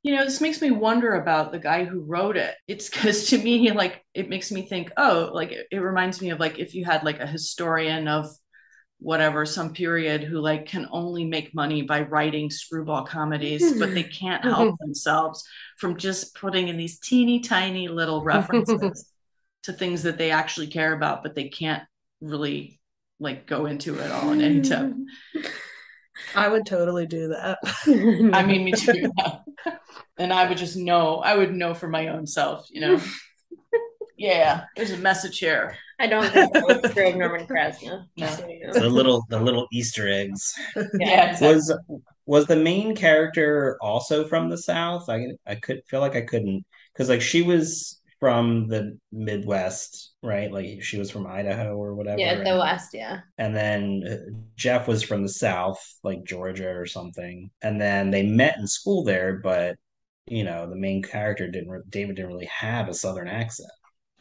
You 0.04 0.16
know, 0.16 0.26
this 0.26 0.42
makes 0.42 0.62
me 0.62 0.72
wonder 0.72 1.14
about 1.14 1.52
the 1.52 1.60
guy 1.60 1.84
who 1.84 2.02
wrote 2.02 2.36
it. 2.36 2.56
It's 2.68 2.90
because 2.90 3.28
to 3.28 3.38
me, 3.38 3.72
like, 3.72 4.04
it 4.14 4.30
makes 4.30 4.52
me 4.52 4.68
think, 4.68 4.92
oh, 4.98 5.30
like, 5.32 5.52
it, 5.52 5.68
it 5.72 5.78
reminds 5.78 6.22
me 6.22 6.32
of 6.32 6.40
like 6.40 6.58
if 6.58 6.74
you 6.74 6.86
had 6.86 7.04
like 7.04 7.20
a 7.20 7.28
historian 7.28 8.08
of 8.08 8.26
whatever, 9.02 9.46
some 9.46 9.74
period 9.74 10.24
who 10.24 10.40
like 10.40 10.68
can 10.68 10.88
only 10.92 11.26
make 11.26 11.56
money 11.56 11.82
by 11.82 12.02
writing 12.02 12.50
screwball 12.50 13.04
comedies, 13.04 13.78
but 13.78 13.94
they 13.94 14.04
can't 14.22 14.46
help 14.46 14.78
themselves 14.80 15.44
from 15.78 15.98
just 15.98 16.36
putting 16.36 16.68
in 16.68 16.78
these 16.78 17.00
teeny 17.00 17.40
tiny 17.40 17.88
little 17.88 18.24
references 18.24 19.12
to 19.64 19.74
things 19.74 20.04
that 20.04 20.18
they 20.18 20.32
actually 20.32 20.68
care 20.68 20.94
about, 20.94 21.24
but 21.24 21.36
they 21.36 21.50
can't 21.50 21.84
really 22.22 22.80
like 23.20 23.48
go 23.48 23.66
into 23.66 24.00
it 24.00 24.12
all 24.12 24.32
in 24.32 24.42
any 24.42 24.62
depth. 24.62 24.94
I 26.36 26.48
would 26.48 26.66
totally 26.66 27.06
do 27.06 27.30
that. 27.30 27.60
I 28.34 28.44
mean, 28.44 28.66
me 28.66 28.72
too. 28.74 29.12
and 30.18 30.32
I 30.32 30.48
would 30.48 30.58
just 30.58 30.78
know, 30.78 31.18
I 31.18 31.36
would 31.36 31.54
know 31.54 31.74
for 31.74 31.88
my 31.88 32.08
own 32.08 32.28
self, 32.28 32.68
you 32.70 32.82
know. 32.82 33.02
yeah, 34.18 34.66
there's 34.76 34.92
a 34.92 34.98
message 34.98 35.40
here. 35.40 35.76
I 36.00 36.08
don't 36.08 36.28
think 36.32 36.54
that 36.54 36.64
was 36.64 36.94
true 36.94 37.10
of 37.10 37.16
Norman 37.16 37.46
Krasna. 37.46 38.06
No. 38.18 38.28
So, 38.28 38.48
you 38.48 38.68
know. 38.68 38.74
the 38.74 38.90
little 38.90 39.24
the 39.30 39.40
little 39.40 39.68
Easter 39.72 40.08
eggs. 40.12 40.54
Yeah, 41.00 41.32
exactly. 41.32 41.56
Was 41.56 41.78
was 42.26 42.46
the 42.48 42.56
main 42.56 42.96
character 42.96 43.78
also 43.82 44.28
from 44.28 44.50
the 44.50 44.58
South? 44.58 45.10
I 45.10 45.28
I 45.46 45.56
could 45.56 45.84
feel 45.86 46.00
like 46.00 46.16
I 46.16 46.22
couldn't 46.22 46.66
because 46.92 47.08
like 47.08 47.22
she 47.22 47.44
was 47.44 48.01
from 48.22 48.68
the 48.68 49.00
Midwest, 49.12 50.14
right? 50.22 50.52
Like 50.52 50.84
she 50.84 51.00
was 51.00 51.10
from 51.10 51.26
Idaho 51.26 51.76
or 51.76 51.96
whatever. 51.96 52.20
Yeah, 52.20 52.36
the 52.36 52.52
and, 52.52 52.60
West, 52.60 52.92
yeah. 52.94 53.22
and 53.40 53.54
then 53.56 54.04
uh, 54.08 54.32
Jeff 54.56 54.88
was 54.88 55.02
from 55.02 55.24
the 55.24 55.30
South, 55.30 55.84
like 56.04 56.24
Georgia 56.24 56.70
or 56.70 56.86
something. 56.86 57.50
And 57.64 57.82
then 57.82 58.12
they 58.12 58.22
met 58.22 58.58
in 58.58 58.68
school 58.68 59.04
there, 59.04 59.40
but 59.44 59.76
you 60.28 60.44
know 60.44 60.70
the 60.70 60.76
main 60.76 61.02
character 61.02 61.50
didn't. 61.50 61.70
Re- 61.70 61.82
David 61.90 62.16
didn't 62.16 62.32
really 62.32 62.46
have 62.46 62.88
a 62.88 62.94
Southern 62.94 63.28
accent. 63.28 63.72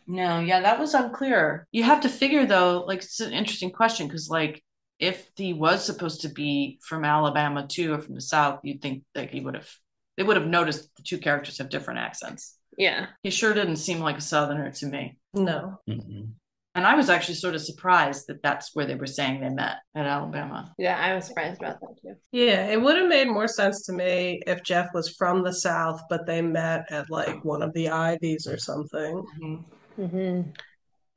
No, 0.06 0.40
yeah, 0.40 0.60
that 0.60 0.80
was 0.80 0.94
unclear. 0.94 1.68
You 1.70 1.82
have 1.82 2.00
to 2.00 2.08
figure 2.08 2.46
though, 2.46 2.84
like 2.88 3.00
it's 3.00 3.20
an 3.20 3.34
interesting 3.34 3.70
question 3.70 4.08
because 4.08 4.30
like 4.30 4.64
if 4.98 5.30
he 5.36 5.52
was 5.52 5.84
supposed 5.84 6.22
to 6.22 6.30
be 6.30 6.78
from 6.82 7.04
Alabama 7.04 7.66
too 7.66 7.92
or 7.92 8.00
from 8.00 8.14
the 8.14 8.22
South, 8.22 8.60
you'd 8.62 8.80
think 8.80 9.04
that 9.14 9.30
he 9.30 9.40
would 9.40 9.54
have 9.56 9.68
they 10.16 10.22
would 10.22 10.38
have 10.38 10.46
noticed 10.46 10.88
the 10.96 11.02
two 11.02 11.18
characters 11.18 11.58
have 11.58 11.68
different 11.68 12.00
accents. 12.00 12.56
Yeah. 12.80 13.08
He 13.22 13.28
sure 13.30 13.52
didn't 13.52 13.76
seem 13.76 14.00
like 14.00 14.16
a 14.16 14.22
Southerner 14.22 14.70
to 14.72 14.86
me. 14.86 15.18
No. 15.34 15.78
Mhm. 15.86 16.30
And 16.74 16.86
I 16.86 16.94
was 16.94 17.10
actually 17.10 17.34
sort 17.34 17.54
of 17.54 17.60
surprised 17.60 18.26
that 18.28 18.42
that's 18.42 18.74
where 18.74 18.86
they 18.86 18.94
were 18.94 19.06
saying 19.06 19.40
they 19.40 19.50
met 19.50 19.80
at 19.94 20.06
Alabama. 20.06 20.72
Yeah, 20.78 20.98
I 20.98 21.14
was 21.14 21.26
surprised 21.26 21.60
about 21.60 21.78
that 21.80 22.00
too. 22.00 22.14
Yeah, 22.32 22.68
it 22.68 22.80
would 22.80 22.96
have 22.96 23.08
made 23.08 23.28
more 23.28 23.48
sense 23.48 23.84
to 23.86 23.92
me 23.92 24.40
if 24.46 24.62
Jeff 24.62 24.88
was 24.94 25.14
from 25.18 25.42
the 25.42 25.52
South, 25.52 26.00
but 26.08 26.24
they 26.26 26.40
met 26.40 26.90
at 26.90 27.10
like 27.10 27.44
one 27.44 27.60
of 27.60 27.74
the 27.74 27.90
Ivies 27.90 28.46
or 28.46 28.56
something. 28.56 29.24
Mhm. 29.42 29.64
Mm-hmm. 29.98 30.50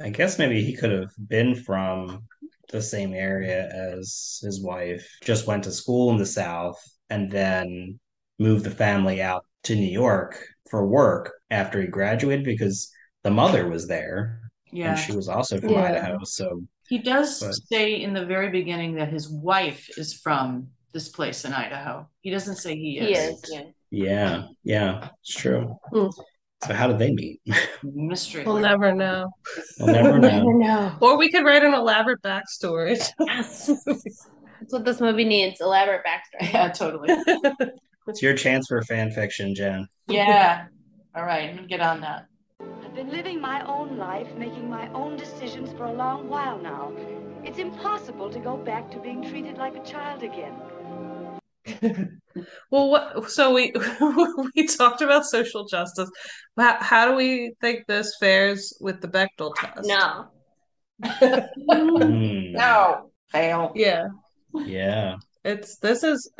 I 0.01 0.09
guess 0.09 0.37
maybe 0.37 0.61
he 0.61 0.75
could 0.75 0.91
have 0.91 1.11
been 1.29 1.55
from 1.55 2.27
the 2.71 2.81
same 2.81 3.13
area 3.13 3.69
as 3.69 4.41
his 4.43 4.61
wife, 4.61 5.07
just 5.23 5.47
went 5.47 5.63
to 5.63 5.71
school 5.71 6.11
in 6.11 6.17
the 6.17 6.25
South, 6.25 6.81
and 7.09 7.31
then 7.31 7.99
moved 8.37 8.65
the 8.65 8.71
family 8.71 9.21
out 9.21 9.45
to 9.63 9.75
New 9.75 9.89
York 9.89 10.43
for 10.69 10.85
work 10.85 11.31
after 11.51 11.81
he 11.81 11.87
graduated 11.87 12.45
because 12.45 12.89
the 13.23 13.31
mother 13.31 13.69
was 13.69 13.87
there 13.87 14.39
Yeah. 14.71 14.91
and 14.91 14.99
she 14.99 15.15
was 15.15 15.27
also 15.29 15.59
from 15.59 15.69
Yeah. 15.69 15.83
Idaho. 15.83 16.19
So 16.23 16.63
He 16.89 16.97
does 16.99 17.39
But- 17.39 17.53
say 17.71 18.01
in 18.01 18.13
the 18.13 18.25
very 18.25 18.49
beginning 18.49 18.95
that 18.95 19.09
his 19.09 19.29
wife 19.29 19.87
is 19.97 20.13
from 20.13 20.67
this 20.93 21.09
place 21.09 21.45
in 21.45 21.53
Idaho. 21.53 22.07
He 22.21 22.29
doesn't 22.29 22.57
say 22.57 22.75
he 22.75 22.99
is. 22.99 23.07
He 23.07 23.13
is, 23.13 23.41
yeah. 23.51 23.63
yeah, 23.89 24.43
yeah, 24.63 25.09
it's 25.21 25.33
true. 25.35 25.75
Hmm. 25.91 26.07
So 26.67 26.73
how 26.73 26.87
did 26.87 26.99
they 26.99 27.11
meet? 27.13 27.41
Mystery. 27.83 28.43
We'll 28.45 28.59
never 28.59 28.93
know. 28.93 29.29
We'll 29.79 29.93
never 29.93 30.19
know. 30.19 30.43
know. 30.43 30.95
Or 31.01 31.17
we 31.17 31.29
could 31.31 31.43
write 31.45 31.63
an 31.63 31.73
elaborate 31.73 32.21
backstory. 32.21 32.97
Yes. 33.19 33.67
That's 33.85 34.71
what 34.71 34.85
this 34.85 35.01
movie 35.01 35.25
needs 35.25 35.59
elaborate 35.61 36.03
backstory. 36.05 36.53
Yeah, 36.53 36.69
totally. 36.71 37.09
It's 38.07 38.21
your 38.21 38.33
chance 38.33 38.67
for 38.67 38.81
fan 38.83 39.11
fiction, 39.11 39.55
Jen. 39.55 39.87
Yeah. 40.07 40.67
All 41.15 41.23
right, 41.23 41.49
I'm 41.49 41.55
gonna 41.55 41.67
get 41.67 41.81
on 41.81 42.01
that. 42.01 42.25
I've 42.83 42.93
been 42.93 43.09
living 43.09 43.39
my 43.39 43.65
own 43.65 43.97
life, 43.97 44.27
making 44.37 44.69
my 44.69 44.91
own 44.93 45.15
decisions 45.17 45.71
for 45.77 45.85
a 45.85 45.93
long 45.93 46.27
while 46.27 46.57
now. 46.57 46.91
It's 47.43 47.59
impossible 47.59 48.29
to 48.29 48.39
go 48.39 48.57
back 48.57 48.91
to 48.91 48.99
being 48.99 49.23
treated 49.23 49.57
like 49.57 49.75
a 49.75 49.83
child 49.83 50.23
again. 50.23 50.59
Well, 52.71 52.89
what? 52.89 53.29
So 53.29 53.53
we 53.53 53.71
we 54.55 54.67
talked 54.67 55.01
about 55.01 55.25
social 55.25 55.65
justice. 55.67 56.09
How, 56.57 56.77
how 56.81 57.07
do 57.07 57.15
we 57.15 57.53
think 57.61 57.85
this 57.87 58.15
fares 58.19 58.75
with 58.81 59.01
the 59.01 59.07
Bechdel 59.07 59.53
test? 59.55 59.87
No. 59.87 60.27
Hmm. 61.69 62.51
No. 62.53 63.11
Fail. 63.29 63.71
Yeah, 63.75 64.07
Yeah. 64.53 65.15
It's 65.43 65.77
this 65.77 66.03
is. 66.03 66.31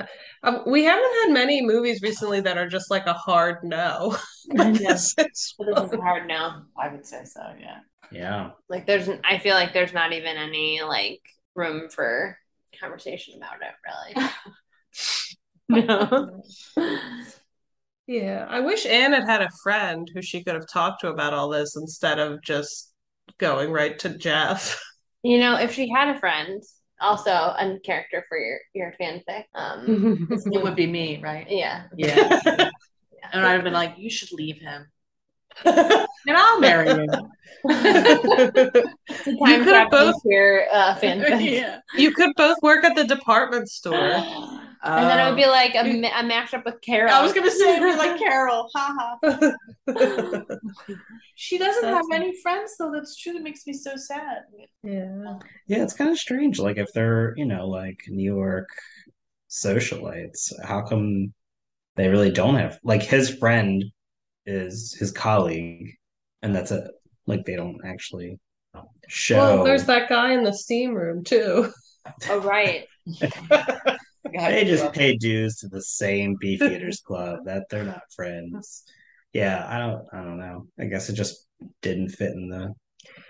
Um, 0.43 0.63
we 0.65 0.83
haven't 0.83 1.11
had 1.23 1.33
many 1.33 1.61
movies 1.61 2.01
recently 2.01 2.41
that 2.41 2.57
are 2.57 2.67
just 2.67 2.89
like 2.89 3.05
a 3.05 3.13
hard 3.13 3.57
no. 3.63 4.17
I 4.57 4.71
know. 4.71 4.79
This 4.79 5.15
is 5.17 5.55
this 5.59 5.91
is 5.93 5.99
hard 5.99 6.27
no. 6.27 6.63
I 6.77 6.89
would 6.89 7.05
say 7.05 7.23
so, 7.25 7.41
yeah. 7.59 7.79
Yeah. 8.11 8.51
Like 8.69 8.85
there's 8.85 9.09
I 9.23 9.39
feel 9.39 9.55
like 9.55 9.73
there's 9.73 9.93
not 9.93 10.13
even 10.13 10.37
any 10.37 10.81
like 10.81 11.21
room 11.55 11.89
for 11.89 12.37
conversation 12.79 13.35
about 13.37 13.57
it 13.61 14.17
really. 15.69 15.83
no. 15.87 16.43
Yeah, 18.05 18.45
I 18.49 18.59
wish 18.59 18.85
Anne 18.85 19.13
had 19.13 19.23
had 19.23 19.41
a 19.41 19.49
friend 19.63 20.11
who 20.13 20.21
she 20.21 20.43
could 20.43 20.55
have 20.55 20.67
talked 20.67 21.01
to 21.01 21.07
about 21.07 21.33
all 21.33 21.47
this 21.47 21.77
instead 21.77 22.19
of 22.19 22.41
just 22.43 22.93
going 23.37 23.71
right 23.71 23.97
to 23.99 24.17
Jeff. 24.17 24.77
You 25.23 25.37
know, 25.37 25.55
if 25.57 25.73
she 25.73 25.89
had 25.89 26.13
a 26.13 26.19
friend, 26.19 26.61
also 27.03 27.31
a 27.31 27.79
character 27.83 28.23
for 28.27 28.37
your 28.37 28.59
your 28.73 28.93
fanfic. 28.99 29.43
Um 29.55 30.27
It 30.45 30.63
would 30.63 30.75
be 30.75 30.87
me, 30.87 31.19
right? 31.21 31.45
yeah. 31.49 31.83
Yeah. 31.97 32.39
And 33.31 33.45
I'd 33.45 33.53
have 33.53 33.63
been 33.63 33.73
like, 33.73 33.95
you 33.97 34.09
should 34.09 34.31
leave 34.31 34.59
him. 34.61 34.87
And 36.25 36.37
I'll 36.37 36.59
marry 36.61 36.87
you. 36.89 37.07
You 39.25 39.63
could 39.65 39.89
both- 39.91 40.15
queer 40.21 40.67
uh 40.71 40.95
fanfic. 40.95 41.51
yeah. 41.51 41.79
You 41.97 42.11
could 42.11 42.31
both 42.37 42.57
work 42.61 42.83
at 42.85 42.95
the 42.95 43.03
department 43.03 43.69
store. 43.69 44.23
And 44.85 45.09
then 45.09 45.17
it 45.17 45.29
would 45.29 45.37
be 45.37 45.45
like 45.47 45.75
a, 45.75 45.83
ma- 46.01 46.19
a 46.19 46.23
mashup 46.23 46.65
with 46.65 46.81
Carol. 46.81 47.09
I 47.13 47.21
was 47.23 47.31
gonna 47.31 47.49
say 47.49 47.77
it'd 47.77 47.87
be 47.89 47.95
like 47.95 48.19
Carol. 48.19 48.67
Haha. 48.75 49.15
She 51.35 51.57
doesn't 51.57 51.83
have 51.83 52.03
That's- 52.09 52.21
any 52.21 52.41
friends 52.41 52.75
though. 52.77 52.91
That's 52.91 53.15
true. 53.17 53.33
That 53.33 53.43
makes 53.43 53.65
me 53.67 53.73
so 53.73 53.95
sad. 53.95 54.43
Yeah. 54.83 55.39
Yeah, 55.67 55.83
it's 55.83 55.93
kind 55.93 56.11
of 56.11 56.17
strange. 56.17 56.59
Like 56.59 56.77
if 56.77 56.91
they're, 56.93 57.33
you 57.37 57.45
know, 57.45 57.67
like 57.67 57.99
New 58.07 58.35
York 58.35 58.69
socialites, 59.49 60.51
how 60.63 60.81
come 60.81 61.33
they 61.95 62.07
really 62.07 62.31
don't 62.31 62.55
have 62.55 62.79
like 62.83 63.03
his 63.03 63.29
friend 63.37 63.83
is 64.45 64.93
his 64.99 65.11
colleague 65.11 65.95
and 66.41 66.55
that's 66.55 66.71
it. 66.71 66.89
Like 67.27 67.45
they 67.45 67.55
don't 67.55 67.79
actually 67.85 68.39
show 69.07 69.37
Well, 69.37 69.63
there's 69.63 69.85
that 69.85 70.09
guy 70.09 70.33
in 70.33 70.43
the 70.43 70.53
steam 70.53 70.93
room 70.93 71.23
too. 71.23 71.71
Oh 72.29 72.39
right. 72.41 72.85
they 74.33 74.65
just 74.65 74.91
pay 74.93 75.15
dues 75.15 75.57
to 75.57 75.67
the 75.67 75.81
same 75.81 76.35
Beefeaters 76.41 77.01
Club 77.01 77.39
that 77.45 77.63
they're 77.69 77.83
not 77.85 78.01
friends. 78.15 78.83
Yeah, 79.33 79.65
I 79.67 79.79
don't 79.79 80.05
I 80.13 80.17
don't 80.23 80.37
know. 80.37 80.67
I 80.79 80.85
guess 80.85 81.09
it 81.09 81.13
just 81.13 81.47
didn't 81.81 82.09
fit 82.09 82.31
in 82.31 82.49
the 82.49 82.73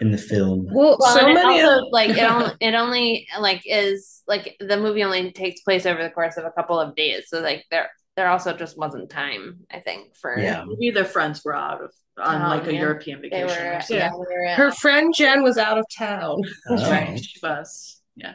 in 0.02 0.12
the 0.12 0.18
film. 0.18 0.68
Well, 0.72 0.98
Well, 1.00 1.14
so 1.16 1.28
it 1.30 1.34
many 1.34 1.62
also 1.62 1.86
of 1.86 1.92
like 1.92 2.10
it 2.12 2.20
only 2.30 2.54
it 2.60 2.74
only 2.76 3.28
like 3.40 3.62
is 3.66 4.22
like 4.28 4.56
the 4.60 4.78
movie 4.78 5.04
only 5.04 5.32
takes 5.32 5.62
place 5.62 5.86
over 5.86 6.04
the 6.04 6.10
course 6.10 6.38
of 6.38 6.46
a 6.46 6.52
couple 6.52 6.80
of 6.80 6.96
days. 6.96 7.26
So 7.30 7.40
like 7.40 7.66
there 7.72 7.90
there 8.16 8.30
also 8.30 8.56
just 8.56 8.78
wasn't 8.78 9.10
time, 9.10 9.62
I 9.72 9.80
think, 9.80 10.16
for 10.16 10.38
Yeah. 10.38 10.66
Maybe 10.68 10.92
their 10.92 11.06
friends 11.06 11.42
were 11.44 11.56
out 11.56 11.82
of 11.82 11.92
on 12.22 12.42
Oh, 12.44 12.48
like 12.50 12.68
a 12.68 12.74
yeah. 12.74 12.82
European 12.82 13.22
vacation 13.22 13.48
were 13.48 13.54
or 13.54 13.82
yeah, 13.90 14.10
they 14.10 14.18
were 14.18 14.48
her 14.56 14.72
friend 14.72 15.14
Jen 15.16 15.42
was 15.42 15.58
out 15.58 15.78
of 15.80 15.86
town. 15.98 16.42
Oh. 16.70 16.76
right. 16.92 17.18
She 17.24 17.40
was. 17.42 18.02
Yeah. 18.16 18.34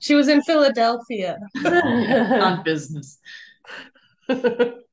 She 0.00 0.14
was 0.16 0.26
in 0.28 0.42
Philadelphia. 0.42 1.38
On 1.64 2.62
business. 2.64 3.18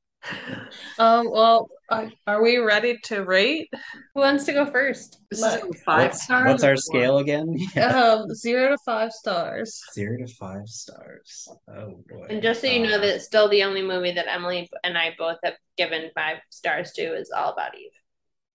Um, 0.98 1.30
well, 1.30 1.70
are, 1.88 2.10
are 2.26 2.42
we 2.42 2.58
ready 2.58 2.98
to 3.04 3.24
rate? 3.24 3.68
Who 4.14 4.20
wants 4.20 4.44
to 4.44 4.52
go 4.52 4.66
first? 4.66 5.18
This 5.30 5.40
is 5.42 5.56
five 5.84 6.10
What's, 6.10 6.22
stars. 6.24 6.48
what's 6.48 6.64
or 6.64 6.68
our 6.70 6.76
four? 6.76 6.76
scale 6.76 7.18
again? 7.18 7.54
Yeah. 7.74 7.86
Um, 7.86 8.34
zero 8.34 8.70
to 8.70 8.78
five 8.84 9.12
stars. 9.12 9.80
Zero 9.94 10.18
to 10.18 10.26
five 10.34 10.66
stars. 10.68 11.48
Oh 11.68 12.02
boy. 12.08 12.26
And 12.28 12.42
just 12.42 12.60
so 12.60 12.66
you 12.66 12.86
know 12.86 12.96
Uh, 12.96 12.98
that 12.98 13.22
still 13.22 13.48
the 13.48 13.64
only 13.64 13.82
movie 13.82 14.12
that 14.12 14.28
Emily 14.28 14.68
and 14.84 14.96
I 14.98 15.14
both 15.18 15.38
have 15.44 15.54
given 15.76 16.10
five 16.14 16.38
stars 16.50 16.92
to 16.92 17.02
is 17.14 17.30
All 17.36 17.52
About 17.52 17.76
Eve. 17.76 17.90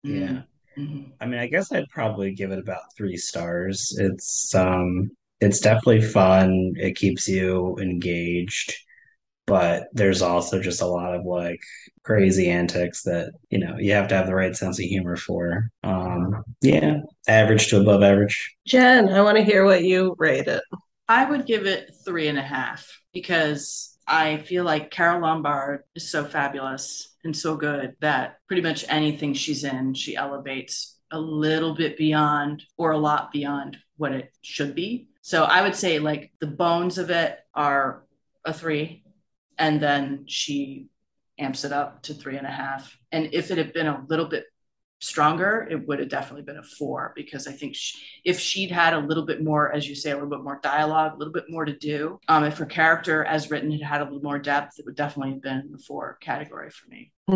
Yeah. 0.04 0.42
Mhm. 0.78 1.12
I 1.22 1.26
mean, 1.26 1.40
I 1.40 1.48
guess 1.48 1.72
I'd 1.72 1.90
probably 1.90 2.34
give 2.34 2.52
it 2.52 2.60
about 2.60 2.82
three 2.98 3.18
stars. 3.18 3.96
It's 4.00 4.54
um 4.56 5.12
it's 5.40 5.60
definitely 5.60 6.02
fun. 6.02 6.74
It 6.78 6.96
keeps 6.96 7.28
you 7.28 7.78
engaged, 7.80 8.74
but 9.46 9.88
there's 9.94 10.22
also 10.22 10.62
just 10.62 10.82
a 10.82 10.88
lot 10.88 11.14
of 11.14 11.26
like 11.26 11.60
crazy 12.04 12.50
antics 12.50 13.04
that, 13.04 13.32
you 13.50 13.60
know, 13.60 13.78
you 13.78 13.94
have 13.94 14.08
to 14.10 14.16
have 14.16 14.28
the 14.28 14.36
right 14.36 14.56
sense 14.56 14.80
of 14.80 14.86
humor 14.86 15.16
for. 15.16 15.70
Um 15.84 16.44
yeah, 16.62 16.98
average 17.28 17.68
to 17.70 17.82
above 17.82 18.04
average. 18.04 18.56
Jen, 18.66 19.10
I 19.10 19.22
want 19.22 19.38
to 19.38 19.44
hear 19.44 19.66
what 19.66 19.84
you 19.84 20.16
rate 20.18 20.48
it. 20.48 20.64
I 21.08 21.30
would 21.30 21.46
give 21.46 21.66
it 21.66 21.92
three 22.06 22.28
and 22.28 22.40
a 22.40 22.44
half 22.44 22.88
because 23.14 23.98
I 24.08 24.38
feel 24.38 24.64
like 24.64 24.92
Carole 24.92 25.22
Lombard 25.22 25.84
is 25.96 26.10
so 26.10 26.26
fabulous 26.26 27.16
and 27.24 27.36
so 27.36 27.56
good 27.56 27.96
that 28.02 28.38
pretty 28.48 28.62
much 28.62 28.86
anything 28.90 29.34
she's 29.34 29.64
in, 29.64 29.94
she 29.94 30.16
elevates 30.16 30.98
a 31.12 31.20
little 31.20 31.76
bit 31.76 31.98
beyond 31.98 32.64
or 32.78 32.92
a 32.92 32.98
lot 32.98 33.32
beyond 33.32 33.78
what 33.98 34.12
it 34.12 34.34
should 34.42 34.76
be. 34.76 35.08
So 35.22 35.44
I 35.44 35.62
would 35.62 35.76
say 35.76 36.00
like 36.00 36.32
the 36.40 36.48
bones 36.48 36.98
of 36.98 37.10
it 37.10 37.38
are 37.54 38.04
a 38.44 38.54
three, 38.54 39.03
and 39.58 39.80
then 39.80 40.26
she 40.28 40.88
amps 41.40 41.64
it 41.64 41.72
up 41.72 42.04
to 42.04 42.14
three 42.14 42.38
and 42.38 42.48
a 42.48 42.52
half. 42.52 42.98
And 43.12 43.30
if 43.34 43.52
it 43.52 43.58
had 43.58 43.74
been 43.74 43.88
a 43.88 44.06
little 44.08 44.28
bit 44.28 44.46
stronger, 45.00 45.68
it 45.70 45.88
would 45.88 46.00
have 46.00 46.10
definitely 46.10 46.44
been 46.44 46.58
a 46.58 46.64
four 46.64 47.12
because 47.16 47.48
I 47.48 47.52
think 47.52 47.76
she, 47.76 48.00
if 48.24 48.40
she'd 48.40 48.72
had 48.72 48.94
a 48.94 49.00
little 49.00 49.26
bit 49.26 49.44
more, 49.44 49.72
as 49.74 49.88
you 49.88 49.96
say, 49.96 50.12
a 50.12 50.14
little 50.14 50.30
bit 50.30 50.44
more 50.44 50.60
dialogue, 50.64 51.16
a 51.16 51.18
little 51.18 51.34
bit 51.34 51.46
more 51.50 51.66
to 51.66 51.76
do, 51.76 52.20
um, 52.28 52.44
if 52.44 52.58
her 52.58 52.66
character 52.66 53.26
as 53.26 53.52
written 53.52 53.72
had 53.72 53.82
had 53.82 54.02
a 54.02 54.06
little 54.06 54.22
more 54.22 54.40
depth, 54.40 54.80
it 54.80 54.86
would 54.86 54.96
definitely 54.96 55.34
have 55.34 55.42
been 55.42 55.70
the 55.72 55.78
four 55.78 56.18
category 56.22 56.70
for 56.70 56.90
me. 56.90 57.12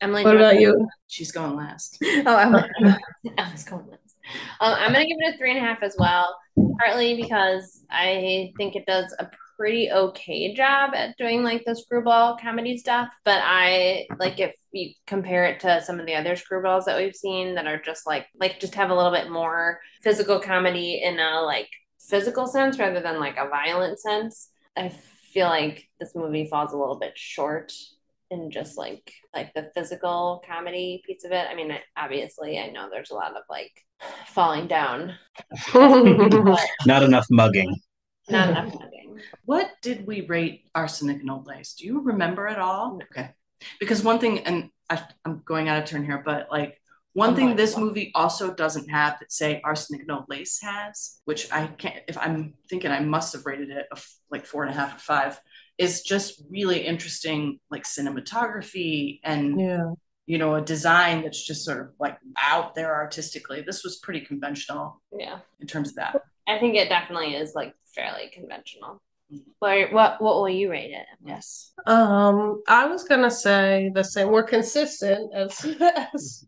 Emily, 0.00 0.24
What 0.24 0.36
about 0.36 0.60
you? 0.60 0.86
She's 1.08 1.32
going 1.32 1.56
last. 1.56 1.98
Oh, 2.02 2.36
I'm, 2.36 2.54
I 3.38 3.50
was 3.50 3.64
going 3.64 3.86
last. 3.88 4.16
Um, 4.60 4.74
I'm 4.74 4.92
gonna 4.92 5.06
give 5.06 5.16
it 5.18 5.34
a 5.34 5.38
three 5.38 5.50
and 5.50 5.58
a 5.58 5.62
half 5.62 5.82
as 5.82 5.96
well, 5.98 6.36
partly 6.78 7.16
because 7.20 7.84
I 7.90 8.52
think 8.58 8.76
it 8.76 8.86
does 8.86 9.14
a 9.18 9.28
pretty 9.60 9.90
okay 9.92 10.54
job 10.54 10.92
at 10.94 11.14
doing 11.18 11.42
like 11.42 11.62
the 11.66 11.76
screwball 11.76 12.34
comedy 12.40 12.78
stuff. 12.78 13.10
But 13.26 13.42
I 13.44 14.06
like 14.18 14.40
if 14.40 14.54
you 14.72 14.94
compare 15.06 15.44
it 15.44 15.60
to 15.60 15.82
some 15.82 16.00
of 16.00 16.06
the 16.06 16.14
other 16.14 16.34
screwballs 16.34 16.86
that 16.86 16.96
we've 16.96 17.14
seen 17.14 17.54
that 17.56 17.66
are 17.66 17.78
just 17.78 18.06
like 18.06 18.26
like 18.40 18.58
just 18.58 18.74
have 18.74 18.88
a 18.88 18.94
little 18.94 19.12
bit 19.12 19.30
more 19.30 19.80
physical 20.02 20.40
comedy 20.40 21.02
in 21.04 21.18
a 21.20 21.42
like 21.42 21.68
physical 22.08 22.46
sense 22.46 22.78
rather 22.78 23.00
than 23.00 23.20
like 23.20 23.36
a 23.36 23.48
violent 23.50 24.00
sense. 24.00 24.48
I 24.78 24.88
feel 24.88 25.48
like 25.48 25.86
this 26.00 26.14
movie 26.14 26.46
falls 26.46 26.72
a 26.72 26.78
little 26.78 26.98
bit 26.98 27.12
short 27.18 27.70
in 28.30 28.50
just 28.50 28.78
like 28.78 29.12
like 29.34 29.52
the 29.52 29.70
physical 29.74 30.42
comedy 30.48 31.02
piece 31.06 31.24
of 31.24 31.32
it. 31.32 31.46
I 31.50 31.54
mean, 31.54 31.70
I- 31.70 31.82
obviously, 32.02 32.58
I 32.58 32.70
know 32.70 32.88
there's 32.90 33.10
a 33.10 33.14
lot 33.14 33.36
of 33.36 33.42
like 33.50 33.72
falling 34.28 34.68
down, 34.68 35.16
Not 35.74 37.02
enough 37.02 37.26
mugging. 37.30 37.76
not 38.30 38.48
enough 38.50 38.72
mugging. 38.72 38.99
What 39.44 39.70
did 39.82 40.06
we 40.06 40.22
rate 40.26 40.68
Arsenic 40.74 41.20
and 41.20 41.30
Old 41.30 41.46
Lace? 41.46 41.74
Do 41.74 41.86
you 41.86 42.00
remember 42.00 42.46
at 42.48 42.58
all? 42.58 42.98
Okay. 43.10 43.30
Because 43.78 44.02
one 44.02 44.18
thing, 44.18 44.40
and 44.40 44.70
I, 44.88 45.02
I'm 45.24 45.42
going 45.44 45.68
out 45.68 45.82
of 45.82 45.88
turn 45.88 46.04
here, 46.04 46.22
but 46.24 46.48
like 46.50 46.80
one 47.12 47.30
I'm 47.30 47.36
thing 47.36 47.48
fine. 47.48 47.56
this 47.56 47.76
movie 47.76 48.12
also 48.14 48.54
doesn't 48.54 48.88
have 48.88 49.18
that 49.18 49.32
say 49.32 49.60
Arsenic 49.64 50.02
and 50.02 50.10
Old 50.12 50.24
Lace 50.28 50.60
has, 50.62 51.20
which 51.24 51.50
I 51.52 51.66
can't, 51.66 51.96
if 52.08 52.16
I'm 52.16 52.54
thinking 52.68 52.90
I 52.90 53.00
must 53.00 53.32
have 53.34 53.44
rated 53.46 53.70
it 53.70 53.86
like 54.30 54.46
four 54.46 54.62
and 54.64 54.72
a 54.72 54.76
half 54.76 54.96
or 54.96 54.98
five, 55.00 55.40
is 55.76 56.02
just 56.02 56.42
really 56.50 56.80
interesting, 56.86 57.58
like 57.70 57.84
cinematography 57.84 59.20
and 59.24 59.60
Yeah. 59.60 59.92
you 60.26 60.38
know 60.38 60.54
a 60.54 60.60
design 60.62 61.22
that's 61.22 61.44
just 61.44 61.64
sort 61.64 61.80
of 61.80 61.88
like 61.98 62.18
out 62.38 62.74
there 62.74 62.94
artistically. 62.94 63.62
This 63.62 63.82
was 63.84 63.96
pretty 63.98 64.20
conventional 64.20 65.00
Yeah, 65.16 65.38
in 65.60 65.66
terms 65.66 65.90
of 65.90 65.94
that. 65.96 66.22
I 66.48 66.58
think 66.58 66.74
it 66.76 66.88
definitely 66.88 67.34
is 67.34 67.54
like 67.54 67.74
fairly 67.94 68.30
conventional. 68.32 69.00
What 69.60 69.92
what 69.92 70.20
what 70.20 70.36
will 70.36 70.48
you 70.48 70.70
rate 70.70 70.90
it? 70.90 71.06
Yes. 71.24 71.72
Um, 71.86 72.62
I 72.66 72.86
was 72.86 73.04
gonna 73.04 73.30
say 73.30 73.90
the 73.94 74.02
same. 74.02 74.30
We're 74.30 74.42
consistent 74.42 75.32
as 75.34 75.64
as 76.14 76.46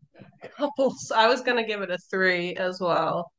couples. 0.57 1.13
I 1.15 1.29
was 1.29 1.43
gonna 1.43 1.67
give 1.67 1.83
it 1.83 1.91
a 1.91 1.99
three 2.11 2.57
as 2.57 2.81
well. 2.81 3.31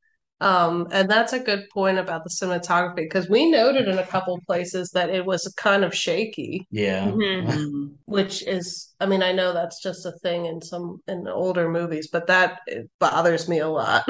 Um, 0.43 0.87
and 0.91 1.09
that's 1.09 1.33
a 1.33 1.39
good 1.39 1.69
point 1.73 1.99
about 1.99 2.23
the 2.23 2.29
cinematography 2.29 2.97
because 2.97 3.29
we 3.29 3.49
noted 3.49 3.87
in 3.87 3.97
a 3.97 4.05
couple 4.07 4.39
places 4.45 4.91
that 4.91 5.09
it 5.09 5.25
was 5.25 5.47
kind 5.57 5.83
of 5.85 5.95
shaky, 5.95 6.67
Yeah. 6.69 7.05
Mhm. 7.11 7.45
Mhm. 7.47 7.93
which 8.05 8.43
is, 8.45 8.89
I 8.99 9.05
mean, 9.05 9.23
I 9.23 9.31
know 9.31 9.53
that's 9.53 9.81
just 9.81 10.05
a 10.05 10.11
thing 10.23 10.45
in 10.45 10.61
some 10.61 11.01
in 11.07 11.27
older 11.27 11.69
movies, 11.69 12.09
but 12.11 12.27
that 12.27 12.59
it 12.67 12.89
bothers 12.99 13.47
me 13.47 13.59
a 13.59 13.69
lot. 13.69 14.03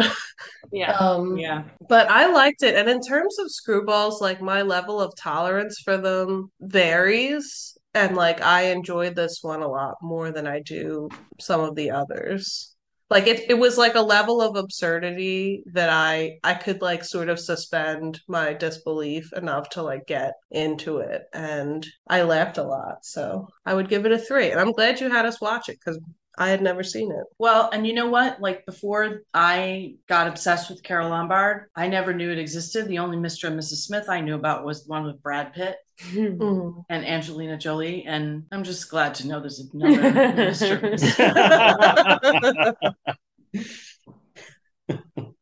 Yeah. 0.72 0.94
Um, 1.00 1.38
Yeah. 1.38 1.64
but 1.88 2.10
I 2.10 2.28
liked 2.34 2.64
it. 2.64 2.76
And 2.76 2.90
in 2.90 3.02
terms 3.02 3.38
of 3.40 3.48
screwballs, 3.48 4.22
like 4.22 4.42
my 4.42 4.62
level 4.64 5.00
of 5.00 5.14
tolerance 5.16 5.80
for 5.84 5.98
them 5.98 6.52
varies. 6.62 7.78
And 7.94 8.16
like 8.16 8.42
I 8.42 8.64
enjoyed 8.72 9.16
this 9.16 9.40
one 9.44 9.62
a 9.62 9.68
lot 9.68 9.96
more 10.02 10.32
than 10.32 10.48
I 10.48 10.62
do 10.62 11.10
some 11.40 11.62
of 11.62 11.76
the 11.76 11.92
others. 11.92 12.73
Like 13.10 13.28
it, 13.28 13.50
it 13.50 13.56
was 13.56 13.78
like 13.78 13.96
a 13.96 14.02
level 14.02 14.42
of 14.42 14.56
absurdity 14.56 15.64
that 15.74 15.90
I 15.90 16.40
I 16.44 16.56
could 16.56 16.82
like 16.82 17.04
sort 17.04 17.30
of 17.30 17.40
suspend 17.40 18.22
my 18.28 18.54
disbelief 18.54 19.32
enough 19.34 19.70
to 19.72 19.84
like 19.84 20.08
get 20.08 20.34
into 20.52 20.98
it. 21.00 21.24
And 21.34 21.86
I 22.08 22.24
laughed 22.24 22.58
a 22.58 22.64
lot. 22.64 23.04
So 23.04 23.48
I 23.66 23.74
would 23.76 23.90
give 23.90 24.06
it 24.06 24.12
a 24.12 24.18
three. 24.18 24.52
And 24.52 24.60
I'm 24.60 24.72
glad 24.72 25.00
you 25.00 25.10
had 25.10 25.26
us 25.26 25.42
watch 25.42 25.70
it 25.70 25.78
because 25.80 26.00
I 26.38 26.50
had 26.50 26.62
never 26.64 26.82
seen 26.84 27.12
it. 27.12 27.26
Well, 27.38 27.70
and 27.72 27.86
you 27.86 27.94
know 27.94 28.10
what? 28.10 28.42
Like 28.42 28.66
before 28.66 29.22
I 29.34 29.96
got 30.10 30.28
obsessed 30.28 30.70
with 30.70 30.82
Carole 30.82 31.10
Lombard, 31.10 31.66
I 31.76 31.88
never 31.88 32.14
knew 32.14 32.32
it 32.32 32.40
existed. 32.40 32.88
The 32.88 32.98
only 33.00 33.18
Mr. 33.18 33.48
and 33.50 33.60
Mrs. 33.60 33.84
Smith 33.86 34.10
I 34.10 34.20
knew 34.22 34.36
about 34.36 34.66
was 34.66 34.84
the 34.84 34.90
one 34.90 35.04
with 35.06 35.22
Brad 35.22 35.54
Pitt 35.54 35.76
Mm. 36.12 36.84
and 36.90 37.06
Angelina 37.06 37.56
Jolie. 37.56 38.04
And 38.06 38.46
I'm 38.52 38.64
just 38.64 38.90
glad 38.90 39.14
to 39.16 39.28
know 39.28 39.40
there's 39.40 39.60
another 39.60 40.02
Mr. 40.02 40.82
and 40.82 41.00
Mrs. 41.00 42.74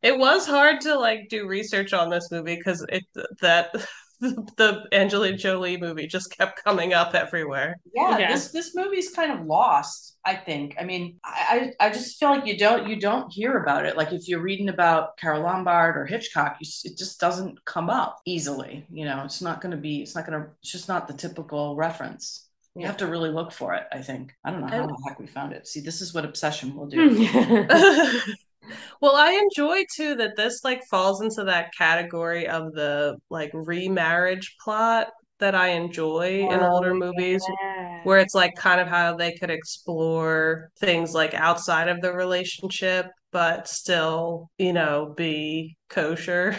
It 0.02 0.18
was 0.18 0.46
hard 0.46 0.80
to 0.82 0.98
like 0.98 1.28
do 1.30 1.46
research 1.46 1.92
on 1.92 2.10
this 2.10 2.30
movie 2.30 2.56
because 2.56 2.84
it 2.88 3.04
that 3.40 3.72
the 4.20 4.84
Angelina 4.92 5.36
Jolie 5.36 5.76
movie 5.78 6.06
just 6.06 6.36
kept 6.36 6.62
coming 6.62 6.92
up 6.92 7.14
everywhere. 7.14 7.76
Yeah, 7.94 8.18
Yeah. 8.18 8.32
this 8.32 8.50
this 8.50 8.74
movie's 8.74 9.10
kind 9.10 9.32
of 9.32 9.46
lost, 9.46 10.11
I 10.24 10.36
think. 10.36 10.76
I 10.78 10.84
mean, 10.84 11.18
I 11.24 11.72
I 11.80 11.90
just 11.90 12.18
feel 12.18 12.30
like 12.30 12.46
you 12.46 12.56
don't 12.56 12.88
you 12.88 12.96
don't 12.96 13.32
hear 13.32 13.58
about 13.58 13.86
it. 13.86 13.96
Like 13.96 14.12
if 14.12 14.28
you're 14.28 14.40
reading 14.40 14.68
about 14.68 15.16
Carole 15.16 15.42
Lombard 15.42 15.96
or 15.96 16.06
Hitchcock, 16.06 16.56
you, 16.60 16.68
it 16.84 16.96
just 16.96 17.18
doesn't 17.18 17.64
come 17.64 17.90
up 17.90 18.20
easily. 18.24 18.86
You 18.90 19.04
know, 19.04 19.22
it's 19.24 19.42
not 19.42 19.60
going 19.60 19.72
to 19.72 19.76
be. 19.76 20.00
It's 20.02 20.14
not 20.14 20.26
going 20.26 20.40
to. 20.40 20.48
It's 20.60 20.70
just 20.70 20.88
not 20.88 21.08
the 21.08 21.14
typical 21.14 21.74
reference. 21.74 22.48
You 22.74 22.86
have 22.86 22.96
to 22.98 23.06
really 23.06 23.30
look 23.30 23.52
for 23.52 23.74
it. 23.74 23.84
I 23.92 24.00
think. 24.00 24.32
I 24.44 24.52
don't 24.52 24.60
know 24.60 24.68
how 24.68 24.86
the 24.86 25.02
heck 25.06 25.18
we 25.18 25.26
found 25.26 25.52
it. 25.52 25.66
See, 25.66 25.80
this 25.80 26.00
is 26.00 26.14
what 26.14 26.24
obsession 26.24 26.74
will 26.76 26.86
do. 26.86 27.26
well, 29.00 29.16
I 29.16 29.32
enjoy 29.32 29.84
too 29.94 30.14
that 30.16 30.36
this 30.36 30.62
like 30.62 30.84
falls 30.84 31.20
into 31.20 31.44
that 31.44 31.74
category 31.76 32.46
of 32.46 32.72
the 32.72 33.18
like 33.28 33.50
remarriage 33.52 34.56
plot 34.62 35.08
that 35.42 35.54
I 35.56 35.70
enjoy 35.70 36.48
in 36.50 36.62
Oh, 36.62 36.68
older 36.72 36.94
movies 36.94 37.46
yeah. 37.48 38.00
where 38.02 38.18
it's 38.18 38.34
like 38.34 38.54
kind 38.56 38.80
of 38.80 38.88
how 38.88 39.16
they 39.16 39.32
could 39.34 39.50
explore 39.50 40.70
things 40.80 41.14
like 41.14 41.34
outside 41.34 41.88
of 41.88 42.00
the 42.02 42.12
relationship 42.14 43.06
but 43.32 43.68
still, 43.68 44.50
you 44.58 44.74
know, 44.74 45.14
be 45.16 45.76
kosher. 45.90 46.56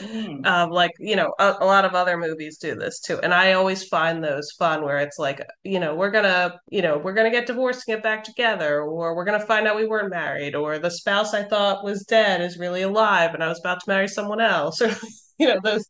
Mm. 0.00 0.44
um, 0.44 0.70
like 0.70 0.92
you 0.98 1.16
know 1.16 1.34
a, 1.38 1.56
a 1.60 1.66
lot 1.66 1.84
of 1.84 1.94
other 1.94 2.16
movies 2.16 2.58
do 2.58 2.74
this 2.74 3.00
too 3.00 3.18
and 3.22 3.34
i 3.34 3.52
always 3.52 3.84
find 3.88 4.22
those 4.22 4.50
fun 4.58 4.82
where 4.84 4.98
it's 4.98 5.18
like 5.18 5.40
you 5.64 5.80
know 5.80 5.94
we're 5.94 6.10
gonna 6.12 6.58
you 6.70 6.82
know 6.82 6.98
we're 6.98 7.12
gonna 7.14 7.30
get 7.30 7.46
divorced 7.46 7.84
and 7.88 7.96
get 7.96 8.02
back 8.02 8.24
together 8.24 8.82
or 8.82 9.14
we're 9.16 9.24
gonna 9.24 9.44
find 9.46 9.66
out 9.66 9.76
we 9.76 9.86
weren't 9.86 10.10
married 10.10 10.54
or 10.54 10.78
the 10.78 10.90
spouse 10.90 11.34
i 11.34 11.42
thought 11.42 11.84
was 11.84 12.04
dead 12.04 12.40
is 12.40 12.58
really 12.58 12.82
alive 12.82 13.34
and 13.34 13.42
i 13.42 13.48
was 13.48 13.60
about 13.60 13.80
to 13.80 13.88
marry 13.90 14.08
someone 14.08 14.40
else 14.40 14.80
or 14.82 14.90
you 15.38 15.46
know 15.48 15.58
those 15.62 15.84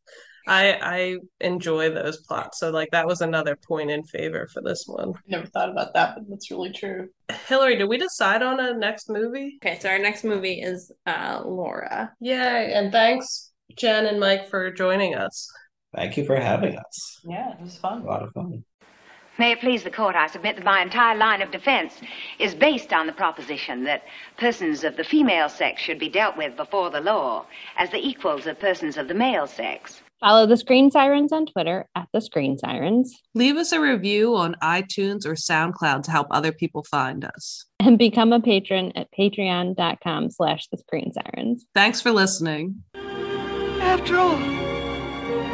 i 0.51 0.73
i 0.97 1.17
enjoy 1.41 1.89
those 1.91 2.19
plots 2.27 2.59
so 2.61 2.71
like 2.71 2.91
that 2.91 3.07
was 3.07 3.21
another 3.23 3.57
point 3.57 3.91
in 3.91 4.03
favor 4.03 4.47
for 4.53 4.61
this 4.63 4.85
one 4.87 5.13
Never 5.27 5.47
thought 5.47 5.71
about 5.71 5.95
that, 5.95 6.15
but 6.17 6.25
that's 6.29 6.51
really 6.51 6.73
true. 6.73 7.09
hillary 7.49 7.77
did 7.77 7.89
we 7.89 7.97
decide 7.99 8.43
on 8.43 8.61
a 8.61 8.75
next 8.75 9.09
movie 9.09 9.59
Okay, 9.65 9.79
so 9.79 9.89
our 9.89 9.99
next 9.99 10.25
movie 10.25 10.61
is 10.61 10.93
uh 11.07 11.43
Laura. 11.45 12.13
yay 12.21 12.73
and 12.75 12.91
thanks 12.93 13.53
jen 13.77 14.07
and 14.07 14.19
mike 14.21 14.49
for 14.51 14.71
joining 14.71 15.15
us 15.15 15.49
Thank 15.93 16.17
you 16.17 16.25
for 16.25 16.37
having 16.37 16.77
us. 16.79 17.19
Yeah, 17.25 17.51
it 17.55 17.61
was 17.61 17.77
fun. 17.77 18.03
A 18.03 18.05
lot 18.05 18.23
of 18.23 18.33
fun. 18.33 18.63
May 19.39 19.51
it 19.51 19.59
please 19.59 19.83
the 19.83 19.91
court, 19.91 20.15
I 20.15 20.29
submit 20.29 20.55
that 20.55 20.65
my 20.65 20.81
entire 20.83 21.17
line 21.19 21.43
of 21.43 21.51
defense 21.51 21.95
is 22.39 22.55
based 22.55 22.93
on 22.93 23.09
the 23.09 23.13
proposition 23.13 23.83
that 23.85 24.05
persons 24.39 24.85
of 24.85 24.97
the 24.97 25.03
female 25.03 25.49
sex 25.49 25.83
should 25.83 25.99
be 25.99 26.09
dealt 26.09 26.37
with 26.37 26.55
before 26.57 26.91
the 26.91 27.01
law 27.01 27.45
as 27.77 27.91
the 27.91 27.99
equals 27.99 28.47
of 28.47 28.61
persons 28.61 28.97
of 28.99 29.09
the 29.09 29.15
male 29.15 29.49
sex. 29.49 30.01
Follow 30.21 30.47
the 30.47 30.57
Screen 30.57 30.91
Sirens 30.91 31.33
on 31.33 31.47
Twitter 31.47 31.89
at 31.95 32.07
the 32.13 32.21
Screen 32.21 32.59
Sirens 32.59 33.17
Leave 33.35 33.57
us 33.57 33.73
a 33.73 33.81
review 33.81 34.37
on 34.37 34.55
iTunes 34.63 35.25
or 35.27 35.33
SoundCloud 35.35 36.03
to 36.05 36.11
help 36.11 36.27
other 36.31 36.53
people 36.53 36.85
find 36.85 37.25
us. 37.25 37.65
and 37.79 37.99
become 37.99 38.33
a 38.33 38.41
patron 38.41 38.93
at 38.97 39.09
patreon.com 39.19 40.31
slash 40.31 40.69
the 40.69 40.79
Screen 40.79 41.13
Sirens. 41.13 41.65
Thanks 41.75 42.01
for 42.01 42.13
listening. 42.13 42.83
After 42.95 44.19
all, 44.19 44.37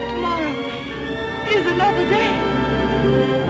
tomorrow 0.08 0.50
is 1.48 1.66
another 1.66 2.10
day. 2.10 3.45